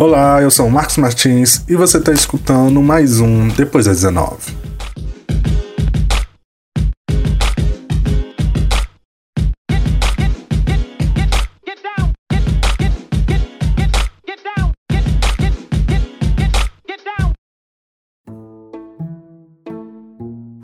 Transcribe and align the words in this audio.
Olá, 0.00 0.40
eu 0.40 0.50
sou 0.50 0.66
o 0.66 0.70
Marcos 0.70 0.96
Martins 0.96 1.62
e 1.68 1.76
você 1.76 1.98
está 1.98 2.10
escutando 2.10 2.80
mais 2.80 3.20
um 3.20 3.48
Depois 3.48 3.84
das 3.84 3.98
19. 3.98 4.56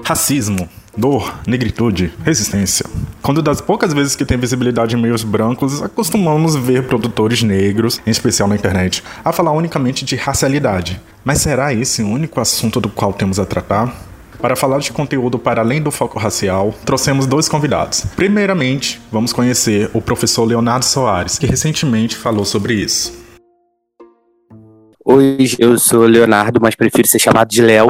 Racismo, 0.02 0.66
dor, 0.96 1.38
negritude, 1.46 2.12
resistência. 2.24 2.86
Quando 3.20 3.42
das 3.42 3.60
poucas 3.60 3.92
vezes 3.92 4.16
que 4.16 4.24
tem 4.24 4.38
visibilidade 4.38 4.96
em 4.96 5.00
meios 5.00 5.22
brancos, 5.22 5.82
acostumamos 5.82 6.56
ver 6.56 6.84
produtores 6.84 7.42
negros, 7.42 8.00
em 8.06 8.10
especial 8.10 8.48
na 8.48 8.54
internet, 8.54 9.02
a 9.24 9.32
falar 9.32 9.52
unicamente 9.52 10.04
de 10.04 10.16
racialidade. 10.16 11.00
Mas 11.24 11.38
será 11.38 11.74
esse 11.74 12.02
o 12.02 12.08
único 12.08 12.40
assunto 12.40 12.80
do 12.80 12.88
qual 12.88 13.12
temos 13.12 13.38
a 13.38 13.44
tratar? 13.44 13.94
Para 14.40 14.54
falar 14.54 14.78
de 14.78 14.92
conteúdo 14.92 15.38
para 15.38 15.62
além 15.62 15.82
do 15.82 15.90
foco 15.90 16.18
racial, 16.18 16.74
trouxemos 16.84 17.26
dois 17.26 17.48
convidados. 17.48 18.04
Primeiramente, 18.14 19.00
vamos 19.10 19.32
conhecer 19.32 19.90
o 19.94 20.00
professor 20.00 20.44
Leonardo 20.44 20.84
Soares, 20.84 21.38
que 21.38 21.46
recentemente 21.46 22.16
falou 22.16 22.44
sobre 22.44 22.74
isso. 22.74 23.26
Hoje 25.08 25.56
eu 25.60 25.78
sou 25.78 26.04
Leonardo, 26.04 26.60
mas 26.60 26.74
prefiro 26.74 27.06
ser 27.06 27.20
chamado 27.20 27.48
de 27.48 27.62
Léo. 27.62 27.86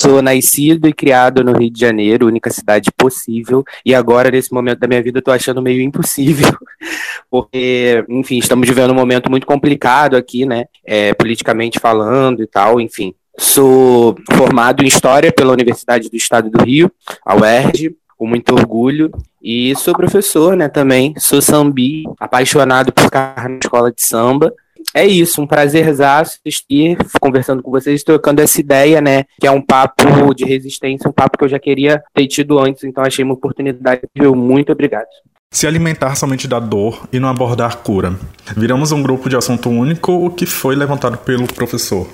Sou 0.00 0.22
nascido 0.22 0.88
e 0.88 0.92
criado 0.92 1.44
no 1.44 1.52
Rio 1.52 1.70
de 1.70 1.80
Janeiro, 1.80 2.26
única 2.26 2.50
cidade 2.50 2.90
possível. 2.96 3.64
E 3.84 3.94
agora, 3.94 4.30
nesse 4.30 4.52
momento 4.52 4.78
da 4.78 4.88
minha 4.88 5.02
vida, 5.02 5.18
eu 5.18 5.22
tô 5.22 5.30
achando 5.30 5.62
meio 5.62 5.80
impossível. 5.80 6.52
Porque, 7.30 8.04
enfim, 8.08 8.38
estamos 8.38 8.68
vivendo 8.68 8.90
um 8.90 8.94
momento 8.94 9.30
muito 9.30 9.46
complicado 9.46 10.16
aqui, 10.16 10.44
né? 10.44 10.64
É, 10.84 11.14
politicamente 11.14 11.78
falando 11.78 12.42
e 12.42 12.46
tal, 12.46 12.80
enfim. 12.80 13.14
Sou 13.38 14.16
formado 14.32 14.82
em 14.82 14.88
História 14.88 15.32
pela 15.32 15.52
Universidade 15.52 16.10
do 16.10 16.16
Estado 16.16 16.50
do 16.50 16.62
Rio, 16.64 16.90
a 17.24 17.36
UERJ, 17.36 17.94
com 18.20 18.26
muito 18.26 18.52
orgulho. 18.52 19.10
E 19.42 19.74
sou 19.76 19.94
professor, 19.94 20.54
né, 20.54 20.68
também. 20.68 21.14
Sou 21.16 21.40
sambi, 21.40 22.04
apaixonado 22.20 22.92
por 22.92 23.04
ficar 23.04 23.48
na 23.48 23.56
escola 23.56 23.90
de 23.90 24.02
samba 24.02 24.52
é 24.94 25.06
isso, 25.06 25.40
um 25.40 25.46
prazerzaço 25.46 26.38
estar 26.44 26.96
conversando 27.20 27.62
com 27.62 27.70
vocês, 27.70 28.02
trocando 28.02 28.40
essa 28.40 28.60
ideia, 28.60 29.00
né? 29.00 29.24
Que 29.38 29.46
é 29.46 29.50
um 29.50 29.60
papo 29.60 30.34
de 30.34 30.44
resistência, 30.44 31.08
um 31.08 31.12
papo 31.12 31.38
que 31.38 31.44
eu 31.44 31.48
já 31.48 31.58
queria 31.58 32.02
ter 32.14 32.26
tido 32.26 32.58
antes, 32.58 32.82
então 32.84 33.04
achei 33.04 33.24
uma 33.24 33.34
oportunidade. 33.34 34.02
Muito 34.34 34.72
obrigado. 34.72 35.06
Se 35.52 35.66
alimentar 35.66 36.14
somente 36.14 36.46
da 36.46 36.60
dor 36.60 37.08
e 37.12 37.18
não 37.18 37.28
abordar 37.28 37.78
cura. 37.78 38.14
Viramos 38.56 38.92
um 38.92 39.02
grupo 39.02 39.28
de 39.28 39.36
assunto 39.36 39.68
único, 39.68 40.12
o 40.12 40.30
que 40.30 40.46
foi 40.46 40.76
levantado 40.76 41.18
pelo 41.18 41.46
professor. 41.46 42.08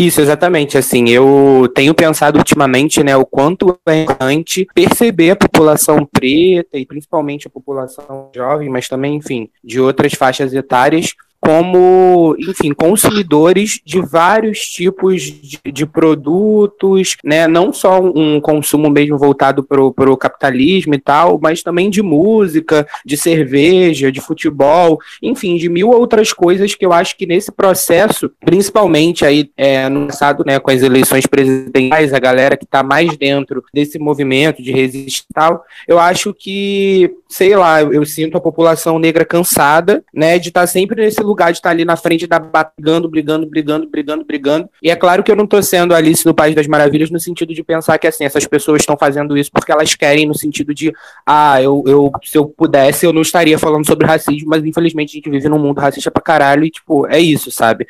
Isso, 0.00 0.20
exatamente. 0.20 0.78
Assim, 0.78 1.08
eu 1.08 1.68
tenho 1.74 1.92
pensado 1.92 2.38
ultimamente, 2.38 3.02
né, 3.02 3.16
o 3.16 3.26
quanto 3.26 3.76
é 3.84 4.02
importante 4.02 4.64
perceber 4.72 5.32
a 5.32 5.36
população 5.36 6.06
preta 6.06 6.78
e 6.78 6.86
principalmente 6.86 7.48
a 7.48 7.50
população 7.50 8.30
jovem, 8.32 8.68
mas 8.68 8.86
também, 8.86 9.16
enfim, 9.16 9.50
de 9.62 9.80
outras 9.80 10.14
faixas 10.14 10.54
etárias, 10.54 11.14
como, 11.40 12.36
enfim, 12.38 12.72
consumidores 12.72 13.80
de 13.84 14.00
vários 14.00 14.60
tipos 14.60 15.22
de, 15.22 15.58
de, 15.72 15.86
produtos, 15.86 17.16
né? 17.24 17.46
Não 17.46 17.72
só 17.72 18.00
um 18.00 18.40
consumo 18.40 18.90
mesmo 18.90 19.16
voltado 19.16 19.62
para 19.62 19.80
o 19.80 20.16
capitalismo 20.16 20.94
e 20.94 20.98
tal, 20.98 21.38
mas 21.40 21.62
também 21.62 21.90
de 21.90 22.02
música, 22.02 22.86
de 23.04 23.16
cerveja, 23.16 24.12
de 24.12 24.20
futebol, 24.20 24.98
enfim, 25.22 25.56
de 25.56 25.68
mil 25.68 25.90
outras 25.90 26.32
coisas 26.32 26.74
que 26.74 26.84
eu 26.84 26.92
acho 26.92 27.16
que 27.16 27.26
nesse 27.26 27.52
processo, 27.52 28.30
principalmente 28.44 29.24
aí 29.24 29.50
é, 29.56 29.88
no 29.88 30.06
passado, 30.06 30.44
né, 30.46 30.58
com 30.58 30.70
as 30.70 30.82
eleições 30.82 31.26
presidenciais, 31.26 32.12
a 32.12 32.18
galera 32.18 32.56
que 32.56 32.64
está 32.64 32.82
mais 32.82 33.16
dentro 33.16 33.64
desse 33.72 33.98
movimento 33.98 34.62
de 34.62 34.72
resistência 34.72 35.24
e 35.30 35.34
tal, 35.34 35.64
eu 35.86 35.98
acho 35.98 36.34
que, 36.34 37.14
sei 37.28 37.54
lá, 37.56 37.82
eu, 37.82 38.04
sinto 38.04 38.36
a 38.36 38.40
população 38.40 38.98
negra 38.98 39.24
cansada, 39.24 40.02
né, 40.12 40.38
de 40.38 40.48
estar 40.48 40.62
tá 40.62 40.66
sempre 40.66 41.02
nesse 41.02 41.22
lugar 41.28 41.52
de 41.52 41.58
estar 41.58 41.70
ali 41.70 41.84
na 41.84 41.96
frente 41.96 42.26
da 42.26 42.38
brigando, 42.38 43.08
brigando, 43.08 43.46
brigando, 43.46 43.88
brigando, 43.88 44.24
brigando. 44.24 44.70
E 44.82 44.90
é 44.90 44.96
claro 44.96 45.22
que 45.22 45.30
eu 45.30 45.36
não 45.36 45.44
estou 45.44 45.62
sendo 45.62 45.94
Alice 45.94 46.26
no 46.26 46.34
País 46.34 46.54
das 46.54 46.66
Maravilhas 46.66 47.10
no 47.10 47.20
sentido 47.20 47.54
de 47.54 47.62
pensar 47.62 47.98
que 47.98 48.06
assim, 48.06 48.24
essas 48.24 48.46
pessoas 48.46 48.82
estão 48.82 48.96
fazendo 48.96 49.36
isso 49.36 49.50
porque 49.52 49.70
elas 49.70 49.94
querem, 49.94 50.26
no 50.26 50.34
sentido 50.34 50.74
de, 50.74 50.92
ah, 51.26 51.62
eu, 51.62 51.84
eu 51.86 52.10
se 52.24 52.36
eu 52.36 52.46
pudesse, 52.46 53.06
eu 53.06 53.12
não 53.12 53.22
estaria 53.22 53.58
falando 53.58 53.86
sobre 53.86 54.06
racismo, 54.06 54.48
mas 54.48 54.64
infelizmente 54.64 55.10
a 55.10 55.16
gente 55.16 55.30
vive 55.30 55.48
num 55.48 55.58
mundo 55.58 55.80
racista 55.80 56.10
pra 56.10 56.22
caralho 56.22 56.64
e, 56.64 56.70
tipo, 56.70 57.06
é 57.06 57.18
isso, 57.18 57.50
sabe? 57.50 57.86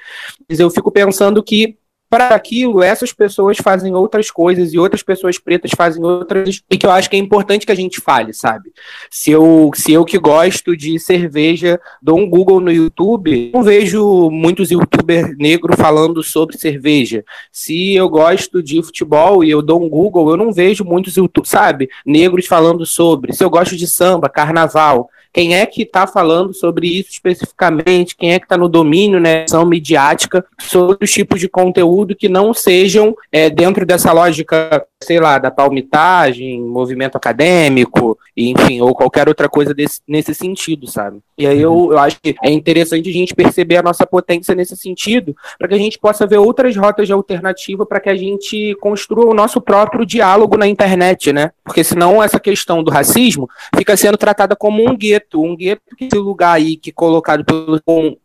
Mas 0.49 0.59
eu 0.61 0.71
fico 0.71 0.91
pensando 0.91 1.43
que 1.43 1.77
para 2.09 2.29
aquilo, 2.29 2.83
essas 2.83 3.13
pessoas 3.13 3.59
fazem 3.63 3.95
outras 3.95 4.31
coisas 4.31 4.73
e 4.73 4.79
outras 4.79 5.03
pessoas 5.03 5.39
pretas 5.39 5.71
fazem 5.77 6.03
outras, 6.03 6.63
e 6.71 6.79
que 6.79 6.87
eu 6.87 6.91
acho 6.91 7.11
que 7.11 7.17
é 7.17 7.19
importante 7.19 7.67
que 7.67 7.73
a 7.73 7.77
gente 7.77 8.01
fale, 8.01 8.33
sabe? 8.33 8.73
Se 9.11 9.31
eu, 9.31 9.71
se 9.75 9.93
eu 9.93 10.05
que 10.05 10.19
gosto 10.19 10.77
de 10.77 10.99
cerveja 10.99 11.81
dou 12.03 12.19
um 12.19 12.29
Google 12.29 12.61
no 12.61 12.73
YouTube, 12.73 13.51
não 13.53 13.63
vejo 13.63 14.31
muitos 14.31 14.71
youtubers 14.71 15.37
negros 15.37 15.77
falando 15.77 16.23
sobre 16.23 16.57
cerveja. 16.57 17.25
Se 17.53 17.95
eu 17.95 18.09
gosto 18.09 18.63
de 18.63 18.83
futebol 18.83 19.45
e 19.45 19.51
eu 19.51 19.61
dou 19.61 19.85
um 19.85 19.89
Google, 19.89 20.31
eu 20.31 20.37
não 20.37 20.53
vejo 20.53 20.85
muitos 20.85 21.17
YouTube, 21.17 21.47
sabe? 21.47 21.89
Negros 22.07 22.47
falando 22.47 22.87
sobre. 22.87 23.33
Se 23.33 23.45
eu 23.45 23.51
gosto 23.51 23.77
de 23.77 23.87
samba, 23.87 24.29
carnaval, 24.29 25.11
quem 25.39 25.55
é 25.55 25.65
que 25.65 25.83
está 25.83 26.05
falando 26.05 26.53
sobre 26.53 26.89
isso 26.89 27.11
especificamente, 27.11 28.17
quem 28.17 28.33
é 28.33 28.41
que 28.41 28.45
está 28.45 28.59
no 28.59 28.69
domínio, 28.69 29.21
né, 29.21 29.45
ação 29.45 29.65
midiática, 29.65 30.45
sobre 30.59 30.99
os 31.01 31.13
tipos 31.13 31.39
de 31.39 31.49
conteúdo 31.49 32.17
que 32.17 32.29
não 32.29 32.53
sejam 32.53 33.15
é, 33.31 33.49
dentro 33.49 33.87
dessa 33.87 34.11
lógica, 34.11 34.85
sei 35.01 35.21
lá, 35.21 35.39
da 35.39 35.51
palmitagem, 35.51 36.61
movimento 36.61 37.17
acadêmico, 37.17 38.19
enfim, 38.37 38.81
ou 38.81 38.95
qualquer 38.95 39.29
outra 39.29 39.49
coisa 39.49 39.73
desse, 39.73 40.01
nesse 40.09 40.35
sentido, 40.35 40.89
sabe? 40.89 41.21
E 41.37 41.47
aí 41.47 41.61
eu, 41.61 41.93
eu 41.93 41.99
acho 41.99 42.19
que 42.21 42.35
é 42.43 42.51
interessante 42.51 43.09
a 43.09 43.13
gente 43.13 43.35
perceber 43.35 43.77
a 43.77 43.83
nossa 43.83 44.05
potência 44.05 44.57
nesse 44.57 44.77
sentido, 44.77 45.37
para 45.57 45.69
que 45.69 45.75
a 45.75 45.79
gente 45.79 45.99
possa 45.99 46.27
ver 46.27 46.39
outras 46.39 46.77
rotas 46.77 47.07
de 47.07 47.13
alternativa 47.13 47.87
para 47.87 48.01
que 48.01 48.11
a 48.11 48.17
gente 48.17 48.75
construa 48.81 49.27
o 49.27 49.35
nosso 49.35 49.61
próprio 49.61 50.05
diálogo 50.05 50.57
na 50.57 50.67
internet, 50.67 51.33
né? 51.33 51.53
Porque 51.65 51.85
senão 51.85 52.23
essa 52.23 52.41
questão 52.41 52.83
do 52.83 52.91
racismo 52.91 53.49
fica 53.77 53.97
sendo 53.97 54.19
tratada 54.19 54.57
como 54.57 54.83
um 54.83 54.97
gueto 54.97 55.41
um 55.41 55.57
gueto 55.57 55.83
que 55.97 56.07
esse 56.07 56.19
lugar 56.19 56.55
aí 56.55 56.77
que 56.77 56.91
é 56.91 56.93
colocado 56.93 57.45
pelo 57.45 57.81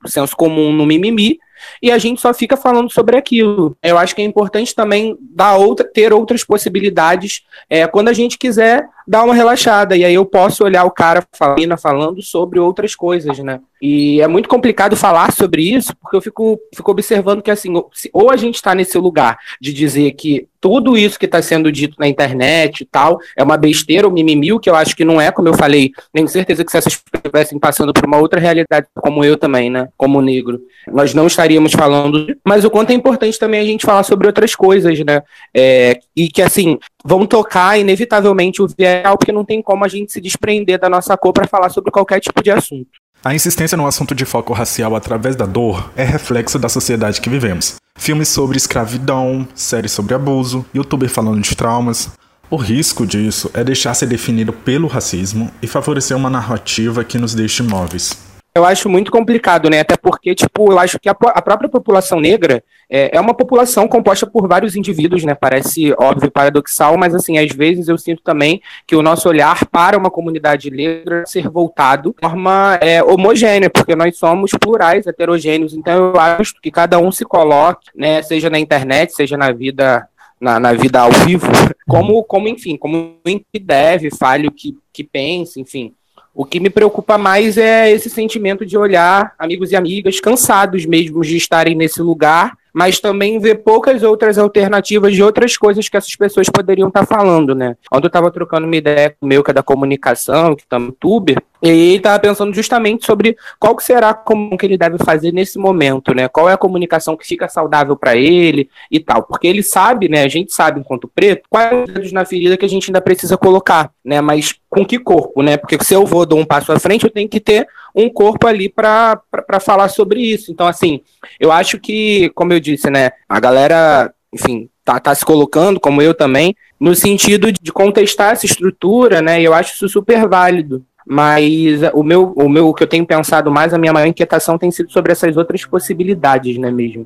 senso 0.08 0.36
comum 0.36 0.74
no 0.74 0.86
mimimi, 0.86 1.38
e 1.82 1.92
a 1.92 1.98
gente 1.98 2.22
só 2.22 2.34
fica 2.34 2.56
falando 2.56 2.92
sobre 2.92 3.18
aquilo. 3.18 3.78
Eu 3.82 3.98
acho 3.98 4.16
que 4.16 4.22
é 4.22 4.26
importante 4.26 4.74
também 4.74 5.18
dar 5.20 5.56
outra, 5.56 5.86
ter 5.86 6.14
outras 6.14 6.44
possibilidades 6.44 7.44
é, 7.70 7.86
quando 7.88 8.10
a 8.10 8.14
gente 8.14 8.38
quiser 8.38 8.88
dar 9.08 9.24
uma 9.24 9.34
relaxada. 9.34 9.96
E 9.96 10.04
aí 10.04 10.14
eu 10.14 10.26
posso 10.26 10.64
olhar 10.64 10.84
o 10.84 10.92
cara 10.92 11.24
falando, 11.32 11.78
falando 11.78 12.22
sobre 12.22 12.60
outras 12.60 12.96
coisas, 12.96 13.38
né? 13.40 13.60
E 13.82 14.22
é 14.22 14.28
muito 14.28 14.48
complicado 14.48 14.96
falar 14.96 15.34
sobre 15.34 15.62
isso, 15.62 15.94
porque 15.98 16.16
eu 16.16 16.22
fico, 16.22 16.58
fico 16.74 16.92
observando 16.92 17.42
que, 17.42 17.52
assim, 17.52 17.74
ou 18.14 18.32
a 18.32 18.38
gente 18.38 18.56
está 18.56 18.74
nesse 18.74 18.98
lugar 18.98 19.38
de 19.60 19.74
dizer 19.74 20.12
que 20.14 20.48
tudo 20.64 20.98
isso 20.98 21.20
que 21.20 21.26
está 21.26 21.42
sendo 21.42 21.70
dito 21.70 21.98
na 22.00 22.08
internet 22.08 22.80
e 22.80 22.86
tal 22.86 23.20
é 23.38 23.44
uma 23.44 23.58
besteira, 23.58 24.08
ou 24.08 24.14
mimimi, 24.14 24.58
que 24.62 24.70
eu 24.70 24.76
acho 24.76 24.96
que 24.96 25.04
não 25.04 25.20
é, 25.20 25.30
como 25.30 25.50
eu 25.50 25.54
falei, 25.54 25.92
tenho 26.14 26.26
certeza 26.30 26.64
que 26.64 26.72
se 26.72 26.78
essas 26.78 26.96
pessoas 26.96 27.22
estivessem 27.26 27.60
passando 27.60 27.92
por 27.92 28.06
uma 28.06 28.18
outra 28.18 28.40
realidade, 28.40 28.88
como 28.96 29.26
eu 29.26 29.36
também, 29.36 29.70
né, 29.70 29.90
como 29.98 30.22
negro, 30.22 30.62
nós 30.88 31.14
não 31.14 31.28
estaríamos 31.28 31.74
falando, 31.74 32.34
mas 32.48 32.64
o 32.64 32.70
quanto 32.70 32.92
é 32.92 32.94
importante 32.94 33.38
também 33.38 33.60
a 33.60 33.66
gente 33.66 33.86
falar 33.86 34.04
sobre 34.04 34.26
outras 34.26 34.56
coisas, 34.56 34.98
né, 35.00 35.22
é, 35.54 36.00
e 36.16 36.30
que, 36.30 36.42
assim, 36.42 36.80
vão 37.04 37.26
tocar 37.26 37.78
inevitavelmente 37.78 38.62
o 38.62 38.68
vial, 39.02 39.18
porque 39.18 39.32
não 39.32 39.46
tem 39.46 39.62
como 39.62 39.84
a 39.84 39.88
gente 39.88 40.12
se 40.12 40.22
desprender 40.22 40.80
da 40.80 40.90
nossa 40.90 41.18
cor 41.18 41.34
para 41.34 41.48
falar 41.48 41.70
sobre 41.70 41.92
qualquer 41.92 42.20
tipo 42.20 42.44
de 42.44 42.52
assunto. 42.52 42.90
A 43.24 43.34
insistência 43.34 43.78
no 43.78 43.88
assunto 43.88 44.14
de 44.14 44.26
foco 44.26 44.52
racial 44.52 44.96
através 44.96 45.36
da 45.36 45.46
dor 45.46 45.92
é 45.96 46.04
reflexo 46.04 46.60
da 46.60 46.68
sociedade 46.68 47.22
que 47.22 47.30
vivemos. 47.30 47.76
Filmes 47.96 48.28
sobre 48.28 48.58
escravidão, 48.58 49.48
séries 49.56 49.94
sobre 49.94 50.14
abuso, 50.14 50.66
youtuber 50.76 51.10
falando 51.10 51.42
de 51.42 51.56
traumas. 51.56 52.12
O 52.50 52.58
risco 52.58 53.08
disso 53.08 53.50
é 53.54 53.64
deixar 53.64 53.94
ser 53.94 54.08
definido 54.08 54.52
pelo 54.52 54.88
racismo 54.88 55.50
e 55.62 55.68
favorecer 55.68 56.18
uma 56.18 56.30
narrativa 56.30 57.04
que 57.04 57.18
nos 57.18 57.34
deixe 57.34 57.64
imóveis. 57.64 58.33
Eu 58.56 58.66
acho 58.66 58.88
muito 58.88 59.12
complicado, 59.12 59.68
né? 59.68 59.80
Até 59.80 59.98
porque, 59.98 60.36
tipo, 60.36 60.72
eu 60.72 60.78
acho 60.78 61.00
que 61.00 61.10
a, 61.10 61.12
a 61.12 61.42
própria 61.42 61.68
população 61.68 62.20
negra 62.20 62.64
é, 62.88 63.18
é, 63.18 63.20
uma 63.20 63.34
população 63.34 63.88
composta 63.88 64.28
por 64.28 64.48
vários 64.48 64.76
indivíduos, 64.76 65.24
né? 65.24 65.34
Parece 65.34 65.92
óbvio 65.98 66.28
e 66.28 66.32
paradoxal, 66.32 66.96
mas, 66.96 67.16
assim, 67.16 67.40
às 67.40 67.52
vezes 67.52 67.88
eu 67.88 67.98
sinto 67.98 68.22
também 68.22 68.62
que 68.86 68.96
o 68.96 69.02
nosso 69.02 69.28
olhar 69.28 69.66
para 69.66 69.98
uma 69.98 70.12
comunidade 70.12 70.70
negra 70.70 71.24
ser 71.26 71.50
voltado 71.50 72.14
de 72.14 72.28
forma 72.28 72.78
é, 72.80 73.04
homogênea, 73.04 73.72
porque 73.72 73.96
nós 73.96 74.18
somos 74.20 74.52
plurais, 74.52 75.08
heterogêneos. 75.08 75.74
Então, 75.74 76.14
eu 76.14 76.20
acho 76.20 76.54
que 76.62 76.70
cada 76.70 77.00
um 77.00 77.12
se 77.12 77.26
coloque, 77.26 77.90
né? 77.96 78.22
Seja 78.22 78.52
na 78.52 78.60
internet, 78.60 79.14
seja 79.14 79.36
na 79.36 79.52
vida 79.52 80.08
na, 80.40 80.60
na, 80.60 80.74
vida 80.74 81.00
ao 81.00 81.12
vivo, 81.26 81.48
como, 81.88 82.22
como 82.24 82.48
enfim, 82.50 82.78
como 82.78 83.16
deve, 83.62 84.12
fale 84.12 84.48
o 84.48 84.52
que, 84.52 84.78
que 84.92 85.04
pense, 85.04 85.60
enfim, 85.60 85.94
O 86.34 86.46
que 86.46 86.60
me 86.60 86.70
preocupa 86.70 87.18
mais 87.18 87.58
é 87.58 87.92
esse 87.92 88.10
sentimento 88.10 88.66
de 88.66 88.78
olhar 88.78 89.34
amigos 89.38 89.72
e 89.72 89.76
amigas 89.76 90.20
cansados 90.20 90.86
mesmo 90.86 91.22
de 91.22 91.38
estarem 91.38 91.76
nesse 91.76 92.02
lugar 92.02 92.58
mas 92.74 93.00
também 93.00 93.40
ver 93.40 93.64
poucas 93.64 94.02
outras 94.02 94.38
alternativas 94.38 95.14
de 95.14 95.22
outras 95.22 95.56
coisas 95.56 95.88
que 95.88 95.96
essas 95.96 96.16
pessoas 96.16 96.50
poderiam 96.50 96.88
estar 96.88 97.06
tá 97.06 97.16
falando, 97.16 97.54
né? 97.54 97.78
Ontem 97.92 98.06
eu 98.06 98.08
estava 98.08 98.32
trocando 98.32 98.66
uma 98.66 98.76
ideia 98.76 99.12
com 99.12 99.28
o 99.28 99.30
meu, 99.30 99.44
que 99.44 99.52
é 99.52 99.54
da 99.54 99.62
comunicação, 99.62 100.56
que 100.56 100.66
tá 100.66 100.80
no 100.80 100.88
youtuber, 100.88 101.38
e 101.64 101.70
ele 101.70 101.96
estava 101.96 102.20
pensando 102.20 102.54
justamente 102.54 103.06
sobre 103.06 103.38
qual 103.58 103.74
que 103.76 103.84
será 103.84 104.14
comunicação 104.14 104.58
que 104.58 104.66
ele 104.66 104.78
deve 104.78 104.98
fazer 104.98 105.32
nesse 105.32 105.58
momento, 105.58 106.14
né? 106.14 106.28
Qual 106.28 106.50
é 106.50 106.54
a 106.54 106.58
comunicação 106.58 107.16
que 107.16 107.26
fica 107.26 107.48
saudável 107.48 107.96
para 107.96 108.18
ele 108.18 108.70
e 108.92 109.00
tal. 109.00 109.24
Porque 109.24 109.48
ele 109.48 109.64
sabe, 109.64 110.10
né? 110.10 110.24
A 110.24 110.28
gente 110.28 110.52
sabe, 110.54 110.82
enquanto 110.82 111.08
preto, 111.08 111.44
quais 111.50 111.88
os 111.88 111.94
dedos 111.94 112.12
na 112.12 112.26
ferida 112.26 112.58
que 112.58 112.66
a 112.66 112.70
gente 112.70 112.90
ainda 112.90 113.00
precisa 113.00 113.38
colocar, 113.38 113.92
né? 114.04 114.20
Mas 114.20 114.56
com 114.70 114.86
que 114.86 115.00
corpo, 115.00 115.42
né? 115.42 115.56
Porque 115.56 115.82
se 115.82 115.94
eu 115.94 116.06
vou 116.06 116.26
dar 116.26 116.36
um 116.36 116.46
passo 116.46 116.74
à 116.74 116.80
frente, 116.80 117.06
eu 117.06 117.12
tenho 117.12 117.30
que 117.30 117.40
ter 117.40 117.66
um 117.96 118.10
corpo 118.10 118.46
ali 118.46 118.68
para 118.68 119.22
falar 119.62 119.88
sobre 119.88 120.20
isso. 120.20 120.52
Então, 120.52 120.68
assim, 120.68 121.00
eu 121.40 121.50
acho 121.50 121.80
que, 121.80 122.30
como 122.36 122.52
eu 122.52 122.60
disse, 122.60 122.90
né? 122.90 123.12
A 123.30 123.40
galera, 123.40 124.14
enfim, 124.34 124.70
tá, 124.84 125.00
tá 125.00 125.16
se 125.16 125.24
colocando, 125.24 125.80
como 125.80 126.02
eu 126.02 126.14
também, 126.14 126.56
no 126.78 126.94
sentido 126.94 127.52
de 127.54 127.72
contestar 127.72 128.34
essa 128.34 128.46
estrutura, 128.46 129.22
né? 129.22 129.40
E 129.40 129.46
eu 129.46 129.54
acho 129.54 129.74
isso 129.74 129.88
super 129.88 130.28
válido. 130.28 130.86
Mas 131.06 131.82
o 131.94 132.04
meu, 132.04 132.34
o 132.36 132.48
meu, 132.48 132.70
o 132.70 132.74
que 132.74 132.84
eu 132.84 132.88
tenho 132.88 133.06
pensado 133.06 133.52
mais, 133.52 133.74
a 133.74 133.78
minha 133.78 133.94
maior 133.94 134.08
inquietação 134.08 134.58
tem 134.58 134.72
sido 134.72 134.92
sobre 134.92 135.12
essas 135.12 135.36
outras 135.36 135.66
possibilidades, 135.66 136.58
né 136.58 136.72
mesmo? 136.72 137.06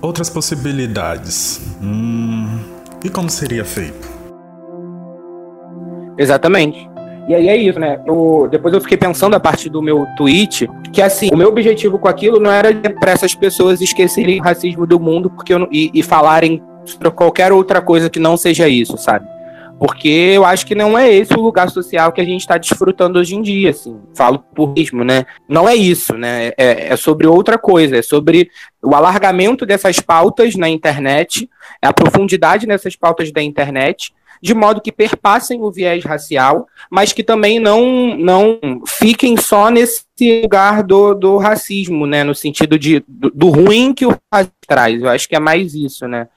Outras 0.00 0.28
possibilidades. 0.28 1.76
Hum, 1.82 2.58
e 3.04 3.08
como 3.08 3.28
seria 3.30 3.64
feito? 3.64 4.08
Exatamente. 6.18 6.88
E 7.28 7.34
aí 7.34 7.48
é 7.48 7.56
isso, 7.56 7.78
né? 7.78 8.00
Eu, 8.06 8.48
depois 8.50 8.74
eu 8.74 8.80
fiquei 8.80 8.98
pensando 8.98 9.34
a 9.34 9.40
partir 9.40 9.70
do 9.70 9.80
meu 9.80 10.06
tweet 10.16 10.68
que 10.92 11.00
assim, 11.00 11.30
o 11.32 11.36
meu 11.36 11.48
objetivo 11.48 11.98
com 11.98 12.06
aquilo 12.06 12.38
não 12.38 12.50
era 12.50 12.72
para 13.00 13.12
essas 13.12 13.34
pessoas 13.34 13.80
esquecerem 13.80 14.40
o 14.40 14.42
racismo 14.42 14.86
do 14.86 15.00
mundo 15.00 15.30
porque 15.30 15.54
eu, 15.54 15.66
e, 15.72 15.90
e 15.94 16.02
falarem 16.02 16.62
sobre 16.84 17.10
qualquer 17.10 17.50
outra 17.50 17.80
coisa 17.80 18.10
que 18.10 18.20
não 18.20 18.36
seja 18.36 18.68
isso, 18.68 18.96
sabe? 18.98 19.26
Porque 19.78 20.08
eu 20.08 20.44
acho 20.44 20.66
que 20.66 20.74
não 20.74 20.96
é 20.96 21.12
esse 21.12 21.34
o 21.34 21.40
lugar 21.40 21.68
social 21.68 22.12
que 22.12 22.20
a 22.20 22.24
gente 22.24 22.40
está 22.40 22.56
desfrutando 22.56 23.18
hoje 23.18 23.34
em 23.34 23.42
dia, 23.42 23.70
assim. 23.70 24.00
Falo 24.14 24.38
por 24.54 24.72
mesmo, 24.72 25.04
né? 25.04 25.26
Não 25.48 25.68
é 25.68 25.74
isso, 25.74 26.14
né? 26.14 26.52
É, 26.56 26.92
é, 26.92 26.96
sobre 26.96 27.26
outra 27.26 27.58
coisa, 27.58 27.96
é 27.96 28.02
sobre 28.02 28.50
o 28.82 28.94
alargamento 28.94 29.66
dessas 29.66 29.98
pautas 29.98 30.54
na 30.54 30.68
internet, 30.68 31.48
a 31.82 31.92
profundidade 31.92 32.66
nessas 32.66 32.94
pautas 32.94 33.32
da 33.32 33.42
internet, 33.42 34.14
de 34.40 34.54
modo 34.54 34.80
que 34.80 34.92
perpassem 34.92 35.60
o 35.60 35.72
viés 35.72 36.04
racial, 36.04 36.66
mas 36.90 37.12
que 37.12 37.22
também 37.22 37.58
não, 37.58 38.16
não 38.16 38.60
fiquem 38.86 39.36
só 39.36 39.70
nesse 39.70 40.04
lugar 40.42 40.82
do, 40.82 41.14
do 41.14 41.36
racismo, 41.36 42.06
né? 42.06 42.22
No 42.22 42.34
sentido 42.34 42.78
de, 42.78 43.04
do, 43.08 43.30
do 43.30 43.48
ruim 43.48 43.92
que 43.92 44.06
o 44.06 44.16
racismo 44.32 44.54
traz. 44.66 45.02
Eu 45.02 45.08
acho 45.08 45.28
que 45.28 45.34
é 45.34 45.40
mais 45.40 45.74
isso, 45.74 46.06
né? 46.06 46.28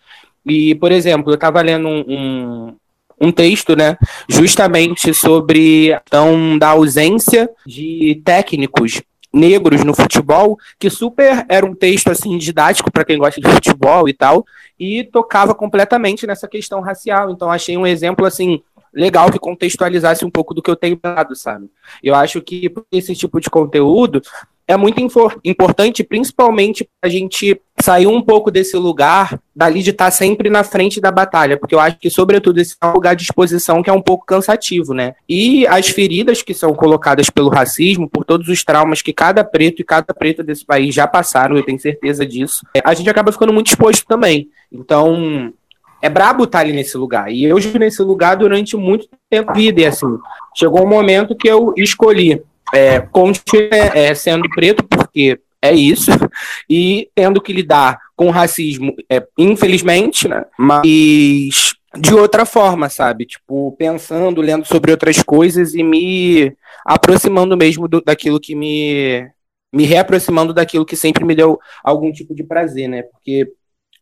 E, 0.46 0.74
por 0.76 0.92
exemplo, 0.92 1.32
eu 1.32 1.36
estava 1.36 1.62
lendo 1.62 1.88
um, 1.88 2.06
um 2.08 2.76
um 3.20 3.32
texto, 3.32 3.76
né, 3.76 3.98
justamente 4.28 5.14
sobre 5.14 5.94
a 5.94 6.00
questão 6.00 6.58
da 6.58 6.70
ausência 6.70 7.50
de 7.66 8.22
técnicos 8.24 9.02
negros 9.34 9.84
no 9.84 9.94
futebol, 9.94 10.58
que 10.80 10.90
super 10.90 11.46
era 11.50 11.66
um 11.66 11.76
texto 11.76 12.10
assim 12.10 12.38
didático 12.38 12.92
para 12.92 13.06
quem 13.06 13.18
gosta 13.18 13.42
de 13.42 13.50
futebol 13.50 14.08
e 14.08 14.14
tal, 14.14 14.46
e 14.80 15.04
tocava 15.04 15.54
completamente 15.54 16.26
nessa 16.26 16.48
questão 16.48 16.82
racial. 16.82 17.30
Então 17.30 17.52
achei 17.52 17.78
um 17.78 17.86
exemplo 17.86 18.26
assim 18.26 18.62
legal 18.94 19.32
que 19.32 19.40
contextualizasse 19.40 20.26
um 20.26 20.32
pouco 20.32 20.54
do 20.54 20.62
que 20.62 20.72
eu 20.72 20.76
tenho 20.76 20.98
pensado, 20.98 21.36
sabe? 21.36 21.70
Eu 22.02 22.16
acho 22.16 22.42
que 22.42 22.72
esse 22.92 23.14
tipo 23.16 23.40
de 23.40 23.50
conteúdo 23.50 24.22
é 24.68 24.76
muito 24.76 25.00
importante, 25.46 26.04
principalmente 26.04 26.84
para 27.00 27.10
a 27.10 27.12
gente 27.12 27.60
sair 27.80 28.06
um 28.06 28.22
pouco 28.22 28.52
desse 28.52 28.76
lugar 28.76 29.40
dali 29.56 29.82
de 29.82 29.92
estar 29.92 30.06
tá 30.06 30.12
sempre 30.12 30.50
na 30.50 30.64
frente 30.64 31.00
da 31.00 31.10
batalha, 31.10 31.58
porque 31.58 31.74
eu 31.74 31.80
acho 31.80 31.98
que, 31.98 32.10
sobretudo, 32.10 32.60
esse 32.60 32.76
é 32.82 32.86
um 32.86 32.94
lugar 32.94 33.16
de 33.16 33.24
exposição 33.24 33.82
que 33.82 33.90
é 33.90 33.94
um 33.94 34.02
pouco 34.02 34.26
cansativo, 34.26 34.94
né? 34.94 35.16
E 35.28 35.66
as 35.68 35.88
feridas 35.88 36.42
que 36.42 36.54
são 36.54 36.74
colocadas 36.74 37.30
pelo 37.30 37.50
racismo, 37.50 38.10
por 38.10 38.26
todos 38.26 38.50
os 38.50 38.64
traumas 38.64 39.02
que 39.02 39.14
cada 39.14 39.44
preto 39.44 39.82
e 39.82 39.86
cada 39.86 40.14
preta 40.14 40.44
desse 40.44 40.66
país 40.66 40.94
já 40.94 41.08
passaram, 41.08 41.56
eu 41.56 41.64
tenho 41.64 41.80
certeza 41.80 42.26
disso, 42.26 42.66
a 42.84 42.94
gente 42.94 43.10
acaba 43.10 43.32
ficando 43.32 43.54
muito 43.54 43.68
exposto 43.68 44.06
também. 44.06 44.50
Então, 44.72 45.54
é 46.02 46.10
brabo 46.10 46.44
estar 46.44 46.60
ali 46.60 46.74
nesse 46.74 46.98
lugar. 46.98 47.32
E 47.32 47.46
eu 47.46 47.58
estive 47.58 47.80
nesse 47.80 48.02
lugar 48.02 48.36
durante 48.36 48.76
muito 48.76 49.08
tempo 49.30 49.54
vida, 49.54 49.82
e 49.82 49.86
assim, 49.86 50.18
chegou 50.56 50.84
um 50.84 50.90
momento 50.90 51.36
que 51.36 51.48
eu 51.48 51.74
escolhi 51.78 52.42
é, 52.74 53.00
continuar 53.00 53.96
é, 53.96 54.14
sendo 54.14 54.50
preto, 54.50 54.84
porque 54.84 55.40
é 55.62 55.74
isso, 55.74 56.12
e 56.70 57.10
tendo 57.16 57.42
que 57.42 57.54
lidar 57.54 58.00
com 58.16 58.30
racismo, 58.30 58.96
é, 59.10 59.26
infelizmente, 59.38 60.28
né? 60.28 60.46
Mas 60.58 61.76
de 61.96 62.14
outra 62.14 62.46
forma, 62.46 62.90
sabe? 62.90 63.26
Tipo, 63.26 63.72
pensando, 63.78 64.42
lendo 64.42 64.66
sobre 64.66 64.92
outras 64.92 65.22
coisas 65.24 65.74
e 65.74 65.84
me 65.84 66.56
aproximando 66.86 67.58
mesmo 67.58 67.88
do, 67.88 68.02
daquilo 68.02 68.40
que 68.40 68.56
me. 68.56 69.28
me 69.74 69.86
reaproximando 69.86 70.54
daquilo 70.54 70.86
que 70.86 70.96
sempre 70.96 71.26
me 71.26 71.36
deu 71.36 71.60
algum 71.84 72.12
tipo 72.12 72.36
de 72.36 72.44
prazer, 72.44 72.88
né? 72.88 73.04
Porque 73.04 73.52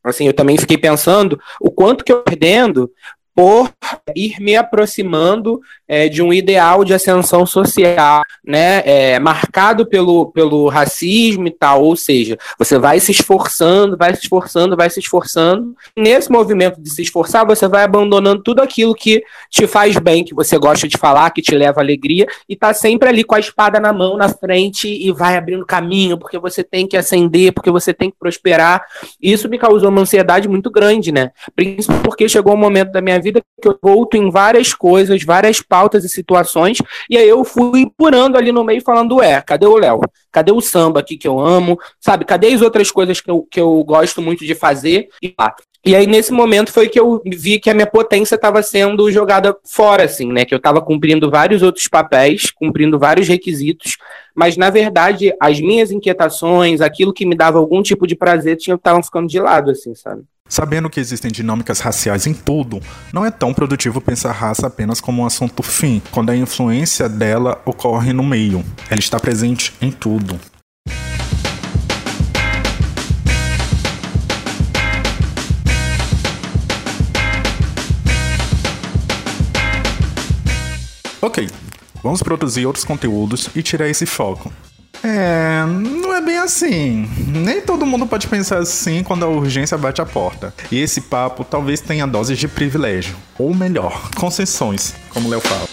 assim, 0.04 0.28
eu 0.28 0.34
também 0.34 0.58
fiquei 0.58 0.78
pensando 0.78 1.40
o 1.60 1.72
quanto 1.72 2.04
que 2.04 2.12
eu 2.12 2.22
perdendo 2.22 2.92
por 3.36 3.70
ir 4.16 4.40
me 4.40 4.56
aproximando 4.56 5.60
é, 5.88 6.08
de 6.08 6.24
um 6.24 6.32
ideal 6.32 6.86
de 6.86 6.94
ascensão 6.94 7.46
social, 7.46 8.24
né, 8.44 8.82
é, 8.86 9.20
marcado 9.20 9.86
pelo, 9.86 10.32
pelo 10.32 10.70
racismo 10.70 11.46
e 11.46 11.52
tal, 11.52 11.84
ou 11.84 11.98
seja, 11.98 12.38
você 12.58 12.80
vai 12.80 13.00
se 13.02 13.12
esforçando, 13.12 13.98
vai 13.98 14.16
se 14.16 14.22
esforçando, 14.22 14.78
vai 14.78 14.90
se 14.90 15.02
esforçando. 15.02 15.76
Nesse 15.98 16.32
movimento 16.32 16.82
de 16.82 16.90
se 16.90 17.02
esforçar, 17.02 17.46
você 17.46 17.68
vai 17.68 17.84
abandonando 17.84 18.42
tudo 18.42 18.62
aquilo 18.62 18.96
que 18.96 19.22
te 19.50 19.68
faz 19.68 19.98
bem, 19.98 20.24
que 20.24 20.34
você 20.34 20.58
gosta 20.58 20.88
de 20.88 20.98
falar, 20.98 21.30
que 21.32 21.42
te 21.42 21.54
leva 21.54 21.82
alegria, 21.82 22.26
e 22.48 22.56
tá 22.56 22.74
sempre 22.74 23.10
ali 23.10 23.24
com 23.24 23.36
a 23.36 23.40
espada 23.40 23.80
na 23.82 23.92
mão, 23.92 24.16
na 24.16 24.30
frente, 24.30 24.88
e 24.88 25.12
vai 25.12 25.36
abrindo 25.36 25.66
caminho, 25.66 26.18
porque 26.18 26.40
você 26.40 26.64
tem 26.64 26.88
que 26.88 26.96
ascender, 26.96 27.52
porque 27.52 27.70
você 27.70 27.94
tem 27.94 28.10
que 28.10 28.18
prosperar. 28.18 28.82
Isso 29.22 29.50
me 29.50 29.58
causou 29.58 29.90
uma 29.90 30.02
ansiedade 30.02 30.48
muito 30.48 30.72
grande, 30.72 31.12
né? 31.12 31.32
Principalmente 31.54 32.06
porque 32.06 32.30
chegou 32.30 32.54
um 32.54 32.58
momento 32.58 32.92
da 32.92 33.02
minha 33.02 33.20
vida 33.26 33.42
que 33.62 33.68
eu 33.68 33.78
volto 33.82 34.16
em 34.16 34.30
várias 34.30 34.74
coisas, 34.74 35.24
várias 35.24 35.60
pautas 35.62 36.04
e 36.04 36.10
situações, 36.10 36.78
e 37.10 37.18
aí 37.18 37.28
eu 37.28 37.44
fui 37.44 37.92
purando 37.98 38.38
ali 38.38 38.52
no 38.52 38.64
meio 38.64 38.82
falando, 38.82 39.18
ué, 39.18 39.42
cadê 39.42 39.66
o 39.66 39.78
Léo? 39.78 40.02
Cadê 40.32 40.52
o 40.52 40.62
samba 40.62 41.00
aqui 41.00 41.18
que 41.18 41.28
eu 41.28 41.40
amo? 41.40 41.78
Sabe, 42.00 42.26
cadê 42.26 42.54
as 42.54 42.62
outras 42.62 42.92
coisas 42.92 43.20
que 43.20 43.32
eu, 43.32 43.48
que 43.50 43.60
eu 43.60 43.84
gosto 43.84 44.22
muito 44.22 44.46
de 44.46 44.54
fazer? 44.54 45.10
E 45.22 45.30
pá. 45.30 45.56
E 45.86 45.96
aí, 45.96 46.08
nesse 46.08 46.34
momento, 46.34 46.72
foi 46.72 46.90
que 46.90 47.00
eu 47.00 47.22
vi 47.24 47.60
que 47.60 47.70
a 47.70 47.74
minha 47.74 47.86
potência 47.86 48.34
estava 48.34 48.64
sendo 48.64 49.12
jogada 49.12 49.56
fora, 49.64 50.06
assim, 50.06 50.32
né? 50.34 50.44
Que 50.44 50.52
eu 50.52 50.58
estava 50.58 50.82
cumprindo 50.82 51.30
vários 51.30 51.62
outros 51.62 51.88
papéis, 51.88 52.50
cumprindo 52.50 52.98
vários 52.98 53.28
requisitos, 53.28 53.98
mas, 54.34 54.58
na 54.58 54.72
verdade, 54.72 55.32
as 55.40 55.62
minhas 55.62 55.92
inquietações, 55.92 56.82
aquilo 56.82 57.14
que 57.14 57.24
me 57.24 57.36
dava 57.36 57.60
algum 57.60 57.84
tipo 57.84 58.08
de 58.08 58.16
prazer, 58.16 58.58
estavam 58.58 59.04
ficando 59.04 59.28
de 59.28 59.40
lado, 59.40 59.70
assim, 59.70 59.94
sabe? 59.94 60.24
Sabendo 60.48 60.92
que 60.92 61.00
existem 61.00 61.32
dinâmicas 61.32 61.80
raciais 61.80 62.28
em 62.28 62.34
tudo, 62.34 62.80
não 63.12 63.26
é 63.26 63.32
tão 63.32 63.52
produtivo 63.52 64.00
pensar 64.00 64.32
raça 64.32 64.68
apenas 64.68 65.02
como 65.02 65.24
um 65.24 65.26
assunto 65.26 65.64
fim, 65.64 66.00
quando 66.12 66.30
a 66.30 66.38
influência 66.38 67.10
dela 67.10 67.60
ocorre 67.66 68.14
no 68.14 68.24
meio. 68.24 68.64
Ela 68.88 69.00
está 69.00 69.20
presente 69.20 69.74
em 69.82 69.92
tudo. 69.92 70.40
Ok, 81.20 81.50
vamos 82.04 82.22
produzir 82.22 82.68
outros 82.68 82.86
conteúdos 82.86 83.50
e 83.56 83.64
tirar 83.64 83.90
esse 83.90 84.06
foco. 84.06 84.54
É, 85.08 85.64
não 85.68 86.16
é 86.16 86.20
bem 86.20 86.40
assim. 86.40 87.08
Nem 87.28 87.62
todo 87.62 87.86
mundo 87.86 88.08
pode 88.08 88.28
pensar 88.28 88.58
assim 88.58 89.04
quando 89.04 89.24
a 89.24 89.28
urgência 89.28 89.78
bate 89.78 90.02
a 90.02 90.06
porta. 90.06 90.52
E 90.72 90.80
esse 90.80 91.02
papo 91.02 91.44
talvez 91.44 91.80
tenha 91.80 92.08
doses 92.08 92.40
de 92.40 92.48
privilégio. 92.48 93.16
Ou 93.38 93.54
melhor, 93.54 94.10
concessões, 94.16 94.96
como 95.10 95.28
o 95.28 95.30
Léo 95.30 95.42
fala. 95.42 95.68